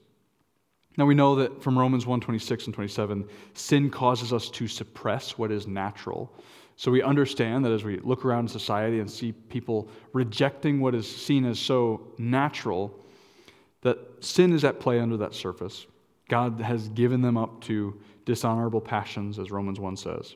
Now 0.97 1.05
we 1.05 1.13
know 1.13 1.35
that 1.35 1.61
from 1.61 1.77
Romans 1.77 2.05
1:26 2.05 2.65
and 2.65 2.73
27, 2.73 3.27
sin 3.53 3.89
causes 3.89 4.33
us 4.33 4.49
to 4.49 4.67
suppress 4.67 5.37
what 5.37 5.51
is 5.51 5.67
natural. 5.67 6.33
So 6.75 6.91
we 6.91 7.01
understand 7.01 7.63
that 7.65 7.71
as 7.71 7.83
we 7.83 7.97
look 7.99 8.25
around 8.25 8.49
society 8.49 8.99
and 8.99 9.09
see 9.09 9.31
people 9.31 9.89
rejecting 10.13 10.79
what 10.79 10.93
is 10.93 11.09
seen 11.09 11.45
as 11.45 11.59
so 11.59 12.13
natural, 12.17 12.99
that 13.81 13.97
sin 14.19 14.53
is 14.53 14.63
at 14.63 14.79
play 14.79 14.99
under 14.99 15.17
that 15.17 15.33
surface. 15.33 15.87
God 16.29 16.59
has 16.59 16.89
given 16.89 17.21
them 17.21 17.37
up 17.37 17.61
to 17.61 17.99
dishonorable 18.25 18.81
passions, 18.81 19.39
as 19.39 19.49
Romans 19.49 19.79
1 19.79 19.95
says. 19.95 20.35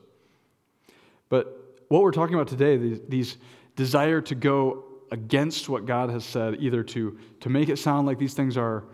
But 1.28 1.84
what 1.88 2.02
we're 2.02 2.12
talking 2.12 2.34
about 2.34 2.48
today, 2.48 2.76
these, 2.76 3.00
these 3.08 3.38
desire 3.76 4.20
to 4.22 4.34
go 4.34 4.84
against 5.10 5.68
what 5.68 5.86
God 5.86 6.08
has 6.08 6.24
said, 6.24 6.56
either 6.60 6.82
to, 6.84 7.18
to 7.40 7.48
make 7.50 7.68
it 7.68 7.78
sound 7.78 8.06
like 8.06 8.18
these 8.18 8.34
things 8.34 8.56
are 8.56 8.84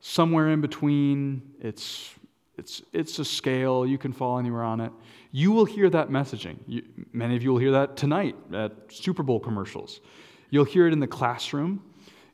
somewhere 0.00 0.48
in 0.50 0.60
between, 0.60 1.42
it's, 1.60 2.14
it's, 2.56 2.82
it's 2.92 3.18
a 3.18 3.24
scale, 3.24 3.86
you 3.86 3.98
can 3.98 4.12
fall 4.12 4.38
anywhere 4.38 4.62
on 4.62 4.80
it. 4.80 4.92
You 5.30 5.52
will 5.52 5.64
hear 5.64 5.90
that 5.90 6.08
messaging. 6.08 6.58
You, 6.66 6.82
many 7.12 7.36
of 7.36 7.42
you 7.42 7.52
will 7.52 7.58
hear 7.58 7.72
that 7.72 7.96
tonight 7.96 8.36
at 8.52 8.72
Super 8.88 9.22
Bowl 9.22 9.40
commercials. 9.40 10.00
You'll 10.50 10.64
hear 10.64 10.86
it 10.86 10.92
in 10.92 11.00
the 11.00 11.06
classroom. 11.06 11.82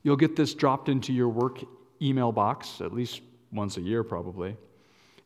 You'll 0.03 0.17
get 0.17 0.37
this 0.37 0.55
dropped 0.55 0.89
into 0.89 1.13
your 1.13 1.29
work 1.29 1.65
email 2.01 2.33
box 2.33 2.81
at 2.81 2.93
least 2.93 3.23
once 3.53 3.77
a 3.77 3.81
year, 3.81 4.05
probably. 4.05 4.57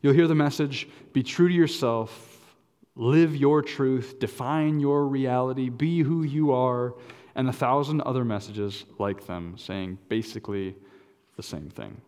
You'll 0.01 0.13
hear 0.13 0.27
the 0.27 0.35
message 0.35 0.87
be 1.13 1.23
true 1.23 1.49
to 1.49 1.53
yourself, 1.53 2.55
live 2.95 3.35
your 3.35 3.61
truth, 3.61 4.19
define 4.19 4.79
your 4.79 5.07
reality, 5.07 5.69
be 5.69 6.01
who 6.01 6.23
you 6.23 6.53
are, 6.53 6.95
and 7.35 7.49
a 7.49 7.53
thousand 7.53 8.01
other 8.01 8.25
messages 8.25 8.85
like 8.97 9.25
them 9.25 9.55
saying 9.57 9.97
basically 10.07 10.75
the 11.35 11.43
same 11.43 11.69
thing. 11.69 12.01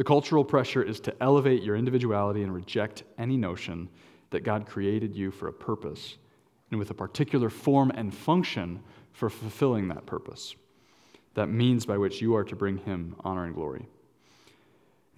The 0.00 0.04
cultural 0.04 0.46
pressure 0.46 0.82
is 0.82 0.98
to 1.00 1.22
elevate 1.22 1.62
your 1.62 1.76
individuality 1.76 2.42
and 2.42 2.54
reject 2.54 3.02
any 3.18 3.36
notion 3.36 3.90
that 4.30 4.44
God 4.44 4.64
created 4.64 5.14
you 5.14 5.30
for 5.30 5.46
a 5.46 5.52
purpose 5.52 6.16
and 6.70 6.78
with 6.78 6.88
a 6.88 6.94
particular 6.94 7.50
form 7.50 7.92
and 7.94 8.14
function 8.14 8.80
for 9.12 9.28
fulfilling 9.28 9.88
that 9.88 10.06
purpose. 10.06 10.56
That 11.34 11.48
means 11.48 11.84
by 11.84 11.98
which 11.98 12.22
you 12.22 12.34
are 12.34 12.44
to 12.44 12.56
bring 12.56 12.78
Him 12.78 13.14
honor 13.20 13.44
and 13.44 13.54
glory. 13.54 13.86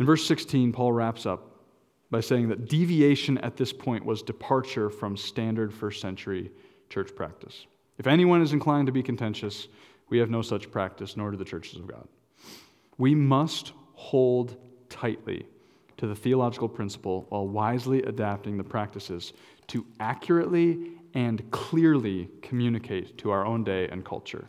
In 0.01 0.05
verse 0.05 0.27
16, 0.27 0.73
Paul 0.73 0.91
wraps 0.91 1.27
up 1.27 1.61
by 2.11 2.19
saying 2.19 2.49
that 2.49 2.69
deviation 2.69 3.39
at 3.39 3.57
this 3.57 3.73
point 3.73 4.05
was 4.05 4.21
departure 4.21 4.91
from 4.91 5.17
standard 5.17 5.73
first 5.73 6.01
century 6.01 6.51
church 6.89 7.15
practice. 7.15 7.67
If 7.99 8.09
anyone 8.09 8.43
is 8.43 8.53
inclined 8.53 8.87
to 8.87 8.93
be 8.93 9.05
contentious, 9.05 9.69
we 10.09 10.19
have 10.19 10.29
no 10.29 10.43
such 10.43 10.73
practice, 10.73 11.17
nor 11.17 11.31
do 11.31 11.37
the 11.37 11.45
churches 11.45 11.79
of 11.79 11.87
God. 11.87 12.09
We 12.99 13.15
must 13.15 13.75
hold 13.95 14.57
tightly 14.93 15.47
to 15.97 16.07
the 16.07 16.15
theological 16.15 16.69
principle 16.69 17.27
while 17.31 17.49
wisely 17.49 18.03
adapting 18.03 18.59
the 18.59 18.65
practices 18.65 19.33
to 19.69 19.87
accurately 19.99 20.93
and 21.15 21.51
clearly 21.51 22.29
communicate 22.43 23.17
to 23.19 23.31
our 23.31 23.47
own 23.47 23.65
day 23.65 23.89
and 23.89 24.05
culture. 24.05 24.47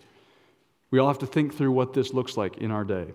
We 0.91 0.99
all 0.99 1.07
have 1.07 1.19
to 1.19 1.25
think 1.25 1.55
through 1.55 1.71
what 1.71 1.93
this 1.93 2.13
looks 2.13 2.37
like 2.37 2.57
in 2.57 2.71
our 2.71 2.83
day. 2.83 3.07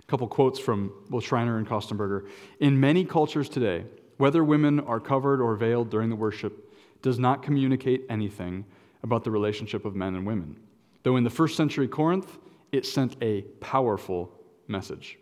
A 0.00 0.06
couple 0.06 0.26
quotes 0.28 0.58
from 0.58 0.92
both 1.08 1.24
Schreiner 1.24 1.58
and 1.58 1.66
Kostenberger. 1.66 2.28
In 2.60 2.78
many 2.78 3.04
cultures 3.04 3.48
today, 3.48 3.84
whether 4.18 4.44
women 4.44 4.80
are 4.80 5.00
covered 5.00 5.40
or 5.40 5.56
veiled 5.56 5.90
during 5.90 6.10
the 6.10 6.16
worship 6.16 6.72
does 7.00 7.18
not 7.18 7.42
communicate 7.42 8.04
anything 8.08 8.64
about 9.02 9.24
the 9.24 9.30
relationship 9.30 9.84
of 9.84 9.96
men 9.96 10.14
and 10.14 10.26
women. 10.26 10.56
Though 11.02 11.16
in 11.16 11.24
the 11.24 11.30
first 11.30 11.56
century 11.56 11.88
Corinth, 11.88 12.38
it 12.70 12.86
sent 12.86 13.16
a 13.22 13.42
powerful 13.60 14.32
message. 14.68 15.18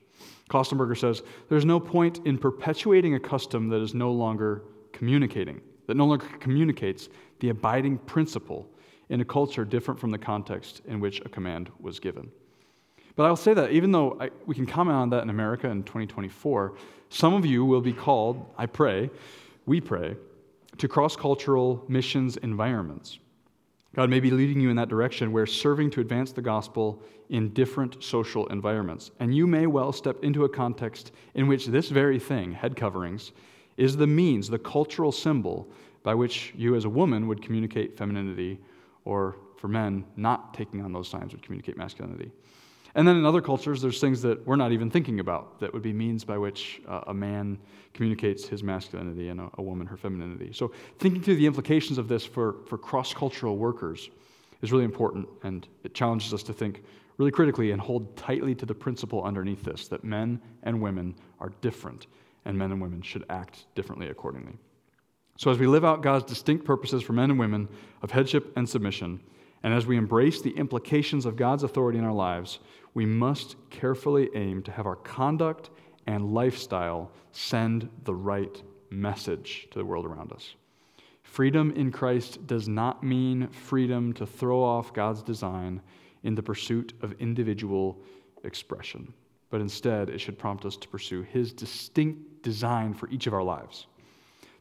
Kostenberger 0.51 0.99
says 0.99 1.23
there's 1.49 1.65
no 1.65 1.81
point 1.81 2.21
in 2.27 2.37
perpetuating 2.37 3.15
a 3.15 3.21
custom 3.21 3.69
that 3.69 3.81
is 3.81 3.95
no 3.95 4.11
longer 4.13 4.63
communicating, 4.93 5.61
that 5.87 5.97
no 5.97 6.05
longer 6.05 6.27
communicates 6.41 7.09
the 7.39 7.51
abiding 7.51 7.99
principle 7.99 8.69
in 9.09 9.21
a 9.21 9.25
culture 9.25 9.65
different 9.65 9.99
from 9.99 10.11
the 10.11 10.19
context 10.19 10.83
in 10.87 11.01
which 11.01 11.21
a 11.25 11.29
command 11.29 11.71
was 11.81 12.01
given. 12.01 12.31
But 13.17 13.27
I'll 13.27 13.37
say 13.37 13.55
that 13.55 13.71
even 13.71 13.93
though 13.93 14.17
I, 14.21 14.31
we 14.47 14.55
can 14.55 14.67
comment 14.67 14.97
on 14.97 15.11
that 15.11 15.23
in 15.23 15.31
America 15.31 15.69
in 15.69 15.83
2024, 15.85 16.75
some 17.09 17.35
of 17.35 17.47
you 17.47 17.65
will 17.65 17.81
be 17.81 17.93
called, 17.93 18.45
I 18.57 18.67
pray, 18.67 19.11
we 19.67 19.81
pray, 19.81 20.17
to 20.79 20.89
cross 20.89 21.17
cultural 21.17 21.85
missions 21.89 22.37
environments. 22.39 23.19
God 23.95 24.09
may 24.09 24.21
be 24.21 24.31
leading 24.31 24.61
you 24.61 24.71
in 24.71 24.77
that 24.77 24.89
direction 24.89 25.33
where 25.33 25.47
serving 25.47 25.91
to 25.91 26.01
advance 26.01 26.33
the 26.33 26.43
gospel 26.43 27.03
in 27.29 27.53
different 27.53 28.03
social 28.03 28.47
environments. 28.47 29.11
And 29.19 29.35
you 29.35 29.47
may 29.47 29.67
well 29.67 29.93
step 29.93 30.23
into 30.23 30.45
a 30.45 30.49
context 30.49 31.13
in 31.35 31.49
which 31.49 31.67
this 31.67 31.89
very 31.89 32.19
thing, 32.19 32.53
head 32.53 32.77
coverings, 32.77 33.33
is 33.77 33.97
the 33.97 34.07
means, 34.07 34.49
the 34.49 34.59
cultural 34.59 35.11
symbol 35.11 35.69
by 36.03 36.15
which 36.15 36.53
you 36.57 36.77
as 36.77 36.85
a 36.85 36.89
woman 36.89 37.27
would 37.27 37.43
communicate 37.43 37.97
femininity, 37.97 38.59
or 39.05 39.37
for 39.57 39.69
men, 39.69 40.05
not 40.17 40.55
taking 40.55 40.83
on 40.83 40.93
those 40.93 41.09
signs 41.09 41.33
would 41.33 41.43
communicate 41.43 41.77
masculinity. 41.77 42.31
And 42.95 43.07
then 43.07 43.17
in 43.17 43.25
other 43.25 43.41
cultures, 43.41 43.81
there's 43.81 44.01
things 44.01 44.21
that 44.23 44.45
we're 44.47 44.57
not 44.57 44.73
even 44.73 44.91
thinking 44.91 45.21
about 45.21 45.61
that 45.61 45.73
would 45.73 45.83
be 45.83 45.93
means 45.93 46.25
by 46.25 46.39
which 46.39 46.81
uh, 46.89 47.03
a 47.07 47.15
man 47.15 47.59
communicates 47.95 48.47
his 48.47 48.63
masculinity 48.63 49.29
and 49.29 49.41
a, 49.41 49.51
a, 49.59 49.63
woman 49.63 49.87
her 49.87 49.97
femininity. 49.97 50.53
So, 50.53 50.73
thinking 50.99 51.23
through 51.23 51.37
the 51.37 51.47
implications 51.47 51.99
of 51.99 52.09
this 52.09 52.25
for, 52.25 52.57
for 52.67 52.79
cross 52.79 53.15
cultural 53.15 53.57
workers 53.59 54.11
is 54.63 54.73
really 54.73 54.85
important, 54.85 55.29
and 55.43 55.67
it 55.85 55.95
challenges 55.95 56.35
us 56.35 56.43
to 56.45 56.53
think 56.53 56.83
really 57.19 57.31
critically 57.31 57.73
and 57.73 57.81
hold 57.81 58.17
tightly 58.17 58.55
to 58.55 58.67
the 58.67 58.75
principle 58.75 59.23
underneath 59.23 59.63
this 59.63 59.89
that 59.89 60.03
men 60.03 60.41
and 60.63 60.81
women 60.81 61.15
are 61.39 61.53
different, 61.61 62.07
and 62.45 62.57
men 62.57 62.73
and 62.73 62.81
women 62.81 63.03
should 63.03 63.25
act 63.31 63.67
differently 63.75 64.09
accordingly. 64.09 64.55
So, 65.37 65.51
as 65.51 65.59
we 65.59 65.67
live 65.67 65.85
out 65.85 66.03
God's 66.03 66.25
distinct 66.25 66.65
purposes 66.65 67.03
for 67.03 67.13
men 67.13 67.31
and 67.31 67.39
women 67.39 67.69
of 68.03 68.11
headship 68.11 68.53
and 68.57 68.69
submission, 68.69 69.21
and 69.63 69.75
as 69.75 69.87
we 69.87 69.97
embrace 69.97 70.41
the 70.41 70.57
implications 70.57 71.27
of 71.27 71.37
God's 71.37 71.63
authority 71.63 71.99
in 71.99 72.05
our 72.05 72.13
lives, 72.13 72.61
we 72.95 73.07
must 73.07 73.57
carefully 73.71 74.29
aim 74.35 74.63
to 74.63 74.73
have 74.73 74.87
our 74.87 74.97
conduct 74.97 75.71
and 76.07 76.35
lifestyle 76.35 77.13
send 77.33 77.89
the 78.05 78.15
right 78.15 78.63
message 78.91 79.69
to 79.71 79.79
the 79.79 79.85
world 79.85 80.07
around 80.07 80.33
us. 80.33 80.55
Freedom 81.23 81.71
in 81.77 81.93
Christ 81.93 82.45
does 82.47 82.69
not 82.69 83.05
mean 83.05 83.49
freedom 83.49 84.13
to 84.15 84.27
throw 84.27 84.63
off 84.63 84.93
God's 84.93 85.23
design 85.23 85.81
in 86.25 86.35
the 86.35 86.43
pursuit 86.43 86.93
of 87.03 87.13
individual 87.21 88.03
expression, 88.43 89.13
but 89.49 89.61
instead 89.61 90.09
it 90.11 90.19
should 90.19 90.39
prompt 90.39 90.65
us 90.65 90.77
to 90.77 90.89
pursue 90.89 91.23
His 91.23 91.53
distinct 91.53 92.43
design 92.43 92.95
for 92.95 93.09
each 93.11 93.27
of 93.29 93.35
our 93.35 93.43
lives. 93.43 93.87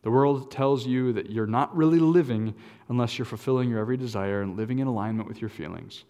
The 0.02 0.12
world 0.12 0.52
tells 0.52 0.86
you 0.86 1.12
that 1.14 1.30
you're 1.30 1.48
not 1.48 1.76
really 1.76 2.00
living 2.00 2.54
unless 2.88 3.18
you're 3.18 3.26
fulfilling 3.26 3.70
your 3.70 3.80
every 3.80 3.98
desire 3.98 4.42
and 4.42 4.56
living 4.56 4.80
in 4.80 4.88
alignment 4.88 5.28
with 5.28 5.42
your 5.42 5.50
feelings. 5.50 6.06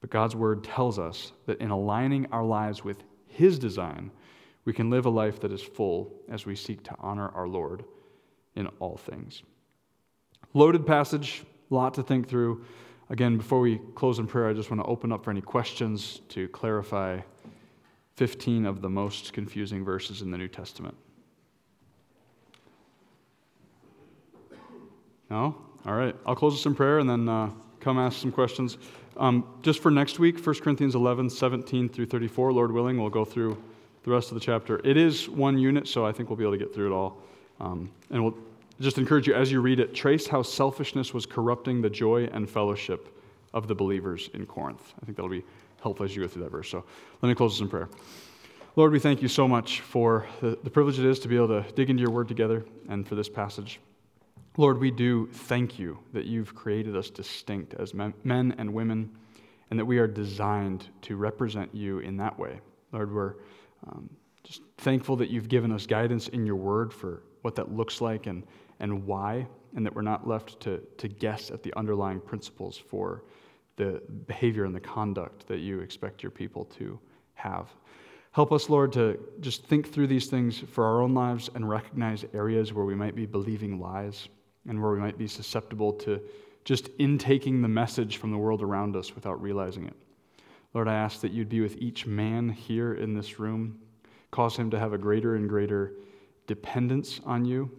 But 0.00 0.10
God's 0.10 0.36
word 0.36 0.64
tells 0.64 0.98
us 0.98 1.32
that 1.46 1.60
in 1.60 1.70
aligning 1.70 2.26
our 2.32 2.44
lives 2.44 2.84
with 2.84 3.02
His 3.26 3.58
design, 3.58 4.10
we 4.64 4.72
can 4.72 4.90
live 4.90 5.06
a 5.06 5.10
life 5.10 5.40
that 5.40 5.52
is 5.52 5.62
full 5.62 6.12
as 6.28 6.46
we 6.46 6.54
seek 6.54 6.84
to 6.84 6.94
honor 7.00 7.30
our 7.30 7.48
Lord 7.48 7.84
in 8.54 8.66
all 8.80 8.96
things. 8.96 9.42
Loaded 10.54 10.86
passage, 10.86 11.44
lot 11.70 11.94
to 11.94 12.02
think 12.02 12.28
through. 12.28 12.64
Again, 13.10 13.38
before 13.38 13.60
we 13.60 13.80
close 13.94 14.18
in 14.18 14.26
prayer, 14.26 14.48
I 14.48 14.52
just 14.52 14.70
want 14.70 14.82
to 14.82 14.88
open 14.88 15.12
up 15.12 15.24
for 15.24 15.30
any 15.30 15.40
questions 15.40 16.20
to 16.28 16.48
clarify 16.48 17.20
15 18.16 18.66
of 18.66 18.82
the 18.82 18.88
most 18.88 19.32
confusing 19.32 19.84
verses 19.84 20.22
in 20.22 20.30
the 20.30 20.38
New 20.38 20.48
Testament. 20.48 20.96
No? 25.30 25.56
All 25.86 25.94
right. 25.94 26.16
I'll 26.26 26.34
close 26.34 26.54
this 26.54 26.66
in 26.66 26.74
prayer 26.74 26.98
and 26.98 27.08
then 27.08 27.28
uh, 27.28 27.50
come 27.80 27.98
ask 27.98 28.20
some 28.20 28.32
questions. 28.32 28.78
Um, 29.18 29.44
just 29.62 29.82
for 29.82 29.90
next 29.90 30.20
week, 30.20 30.38
1 30.38 30.60
Corinthians 30.60 30.94
11, 30.94 31.30
17 31.30 31.88
through 31.88 32.06
34, 32.06 32.52
Lord 32.52 32.70
willing, 32.70 33.00
we'll 33.00 33.10
go 33.10 33.24
through 33.24 33.60
the 34.04 34.12
rest 34.12 34.28
of 34.28 34.34
the 34.34 34.40
chapter. 34.40 34.80
It 34.84 34.96
is 34.96 35.28
one 35.28 35.58
unit, 35.58 35.88
so 35.88 36.06
I 36.06 36.12
think 36.12 36.30
we'll 36.30 36.36
be 36.36 36.44
able 36.44 36.52
to 36.52 36.58
get 36.58 36.72
through 36.72 36.92
it 36.92 36.94
all. 36.94 37.20
Um, 37.60 37.90
and 38.10 38.22
we'll 38.22 38.36
just 38.80 38.96
encourage 38.96 39.26
you 39.26 39.34
as 39.34 39.50
you 39.50 39.60
read 39.60 39.80
it, 39.80 39.92
trace 39.92 40.28
how 40.28 40.42
selfishness 40.42 41.12
was 41.12 41.26
corrupting 41.26 41.82
the 41.82 41.90
joy 41.90 42.28
and 42.32 42.48
fellowship 42.48 43.12
of 43.52 43.66
the 43.66 43.74
believers 43.74 44.30
in 44.34 44.46
Corinth. 44.46 44.94
I 45.02 45.04
think 45.04 45.16
that'll 45.16 45.30
be 45.30 45.44
helpful 45.82 46.06
as 46.06 46.14
you 46.14 46.22
go 46.22 46.28
through 46.28 46.44
that 46.44 46.52
verse. 46.52 46.70
So 46.70 46.84
let 47.20 47.28
me 47.28 47.34
close 47.34 47.54
this 47.54 47.60
in 47.60 47.68
prayer. 47.68 47.88
Lord, 48.76 48.92
we 48.92 49.00
thank 49.00 49.20
you 49.20 49.28
so 49.28 49.48
much 49.48 49.80
for 49.80 50.26
the, 50.40 50.56
the 50.62 50.70
privilege 50.70 51.00
it 51.00 51.04
is 51.04 51.18
to 51.20 51.28
be 51.28 51.34
able 51.34 51.48
to 51.48 51.64
dig 51.72 51.90
into 51.90 52.02
your 52.02 52.12
word 52.12 52.28
together 52.28 52.64
and 52.88 53.06
for 53.06 53.16
this 53.16 53.28
passage. 53.28 53.80
Lord, 54.56 54.78
we 54.78 54.90
do 54.90 55.28
thank 55.28 55.78
you 55.78 55.98
that 56.12 56.26
you've 56.26 56.54
created 56.54 56.96
us 56.96 57.10
distinct 57.10 57.74
as 57.74 57.94
men, 57.94 58.14
and 58.58 58.72
women 58.74 59.10
and 59.70 59.78
that 59.78 59.84
we 59.84 59.98
are 59.98 60.06
designed 60.06 60.88
to 61.02 61.16
represent 61.16 61.74
you 61.74 61.98
in 61.98 62.16
that 62.16 62.38
way. 62.38 62.60
Lord, 62.92 63.12
we're 63.12 63.34
um, 63.86 64.08
just 64.42 64.62
thankful 64.78 65.16
that 65.16 65.30
you've 65.30 65.48
given 65.48 65.72
us 65.72 65.86
guidance 65.86 66.28
in 66.28 66.46
your 66.46 66.56
word 66.56 66.92
for 66.92 67.22
what 67.42 67.54
that 67.56 67.74
looks 67.74 68.00
like 68.00 68.26
and, 68.26 68.44
and 68.80 69.06
why, 69.06 69.46
and 69.76 69.84
that 69.84 69.94
we're 69.94 70.02
not 70.02 70.26
left 70.26 70.58
to, 70.60 70.80
to 70.96 71.08
guess 71.08 71.50
at 71.50 71.62
the 71.62 71.72
underlying 71.76 72.20
principles 72.20 72.78
for 72.78 73.24
the 73.76 74.02
behavior 74.26 74.64
and 74.64 74.74
the 74.74 74.80
conduct 74.80 75.46
that 75.46 75.58
you 75.58 75.80
expect 75.80 76.22
your 76.22 76.30
people 76.30 76.64
to 76.64 76.98
have. 77.34 77.68
Help 78.32 78.52
us, 78.52 78.68
Lord, 78.68 78.92
to 78.94 79.18
just 79.40 79.64
think 79.66 79.92
through 79.92 80.06
these 80.06 80.26
things 80.26 80.58
for 80.58 80.84
our 80.84 81.02
own 81.02 81.14
lives 81.14 81.50
and 81.54 81.68
recognize 81.68 82.24
areas 82.34 82.72
where 82.72 82.84
we 82.84 82.94
might 82.94 83.14
be 83.14 83.26
believing 83.26 83.78
lies 83.78 84.28
and 84.68 84.80
where 84.80 84.92
we 84.92 85.00
might 85.00 85.18
be 85.18 85.26
susceptible 85.26 85.92
to 85.92 86.20
just 86.64 86.90
intaking 86.98 87.62
the 87.62 87.68
message 87.68 88.18
from 88.18 88.30
the 88.30 88.38
world 88.38 88.62
around 88.62 88.94
us 88.94 89.14
without 89.14 89.40
realizing 89.40 89.86
it. 89.86 89.96
Lord, 90.74 90.86
I 90.86 90.94
ask 90.94 91.20
that 91.22 91.32
you'd 91.32 91.48
be 91.48 91.60
with 91.60 91.76
each 91.78 92.06
man 92.06 92.48
here 92.48 92.94
in 92.94 93.14
this 93.14 93.38
room, 93.38 93.78
cause 94.30 94.56
him 94.56 94.70
to 94.70 94.78
have 94.78 94.92
a 94.92 94.98
greater 94.98 95.36
and 95.36 95.48
greater 95.48 95.94
dependence 96.46 97.20
on 97.24 97.44
you. 97.44 97.70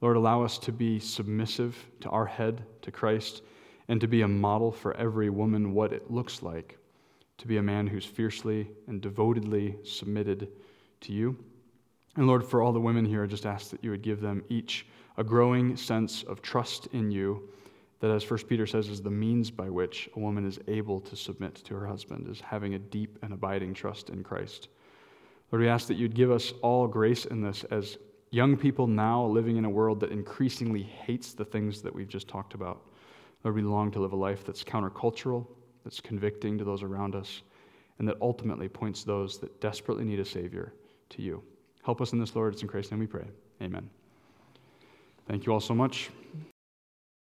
Lord, 0.00 0.16
allow 0.16 0.42
us 0.42 0.56
to 0.58 0.72
be 0.72 0.98
submissive 0.98 1.76
to 2.00 2.08
our 2.10 2.26
head, 2.26 2.62
to 2.82 2.90
Christ, 2.90 3.42
and 3.88 4.00
to 4.00 4.06
be 4.06 4.22
a 4.22 4.28
model 4.28 4.70
for 4.70 4.96
every 4.96 5.28
woman 5.28 5.74
what 5.74 5.92
it 5.92 6.10
looks 6.10 6.42
like 6.42 6.78
to 7.40 7.46
be 7.46 7.56
a 7.56 7.62
man 7.62 7.86
who's 7.86 8.04
fiercely 8.04 8.70
and 8.86 9.00
devotedly 9.00 9.74
submitted 9.82 10.48
to 11.00 11.12
you. 11.12 11.34
And 12.16 12.26
Lord, 12.26 12.46
for 12.46 12.60
all 12.60 12.70
the 12.70 12.80
women 12.80 13.06
here, 13.06 13.24
I 13.24 13.26
just 13.26 13.46
ask 13.46 13.70
that 13.70 13.82
you 13.82 13.90
would 13.90 14.02
give 14.02 14.20
them 14.20 14.44
each 14.50 14.86
a 15.16 15.24
growing 15.24 15.76
sense 15.76 16.22
of 16.24 16.42
trust 16.42 16.86
in 16.88 17.10
you 17.10 17.48
that 18.00 18.10
as 18.10 18.28
1 18.28 18.40
peter 18.48 18.66
says 18.66 18.88
is 18.88 19.02
the 19.02 19.10
means 19.10 19.50
by 19.50 19.68
which 19.68 20.08
a 20.16 20.18
woman 20.18 20.46
is 20.46 20.58
able 20.68 21.00
to 21.00 21.14
submit 21.14 21.54
to 21.54 21.74
her 21.74 21.86
husband 21.86 22.26
is 22.28 22.40
having 22.40 22.74
a 22.74 22.78
deep 22.78 23.18
and 23.22 23.32
abiding 23.32 23.74
trust 23.74 24.10
in 24.10 24.24
christ. 24.24 24.68
Lord 25.52 25.62
we 25.62 25.68
ask 25.68 25.86
that 25.88 25.96
you'd 25.96 26.14
give 26.14 26.30
us 26.30 26.52
all 26.62 26.86
grace 26.86 27.26
in 27.26 27.42
this 27.42 27.64
as 27.64 27.98
young 28.30 28.56
people 28.56 28.86
now 28.86 29.26
living 29.26 29.56
in 29.56 29.64
a 29.64 29.70
world 29.70 30.00
that 30.00 30.12
increasingly 30.12 30.82
hates 30.82 31.34
the 31.34 31.44
things 31.44 31.82
that 31.82 31.94
we've 31.94 32.08
just 32.08 32.28
talked 32.28 32.54
about. 32.54 32.86
Lord 33.44 33.56
we 33.56 33.62
long 33.62 33.90
to 33.92 34.00
live 34.00 34.12
a 34.12 34.16
life 34.16 34.44
that's 34.44 34.64
countercultural 34.64 35.46
that's 35.84 36.00
convicting 36.00 36.56
to 36.58 36.64
those 36.64 36.82
around 36.82 37.14
us 37.14 37.42
and 37.98 38.08
that 38.08 38.16
ultimately 38.20 38.68
points 38.68 39.04
those 39.04 39.38
that 39.38 39.60
desperately 39.60 40.04
need 40.04 40.20
a 40.20 40.24
savior 40.24 40.72
to 41.10 41.22
you. 41.22 41.42
Help 41.82 42.00
us 42.00 42.12
in 42.12 42.18
this 42.18 42.34
lord. 42.34 42.54
It's 42.54 42.62
in 42.62 42.68
christ's 42.68 42.92
name 42.92 43.00
we 43.00 43.06
pray. 43.06 43.26
Amen 43.60 43.90
Thank 45.30 45.46
you 45.46 45.52
all 45.52 45.60
so 45.60 45.76
much. 45.76 46.10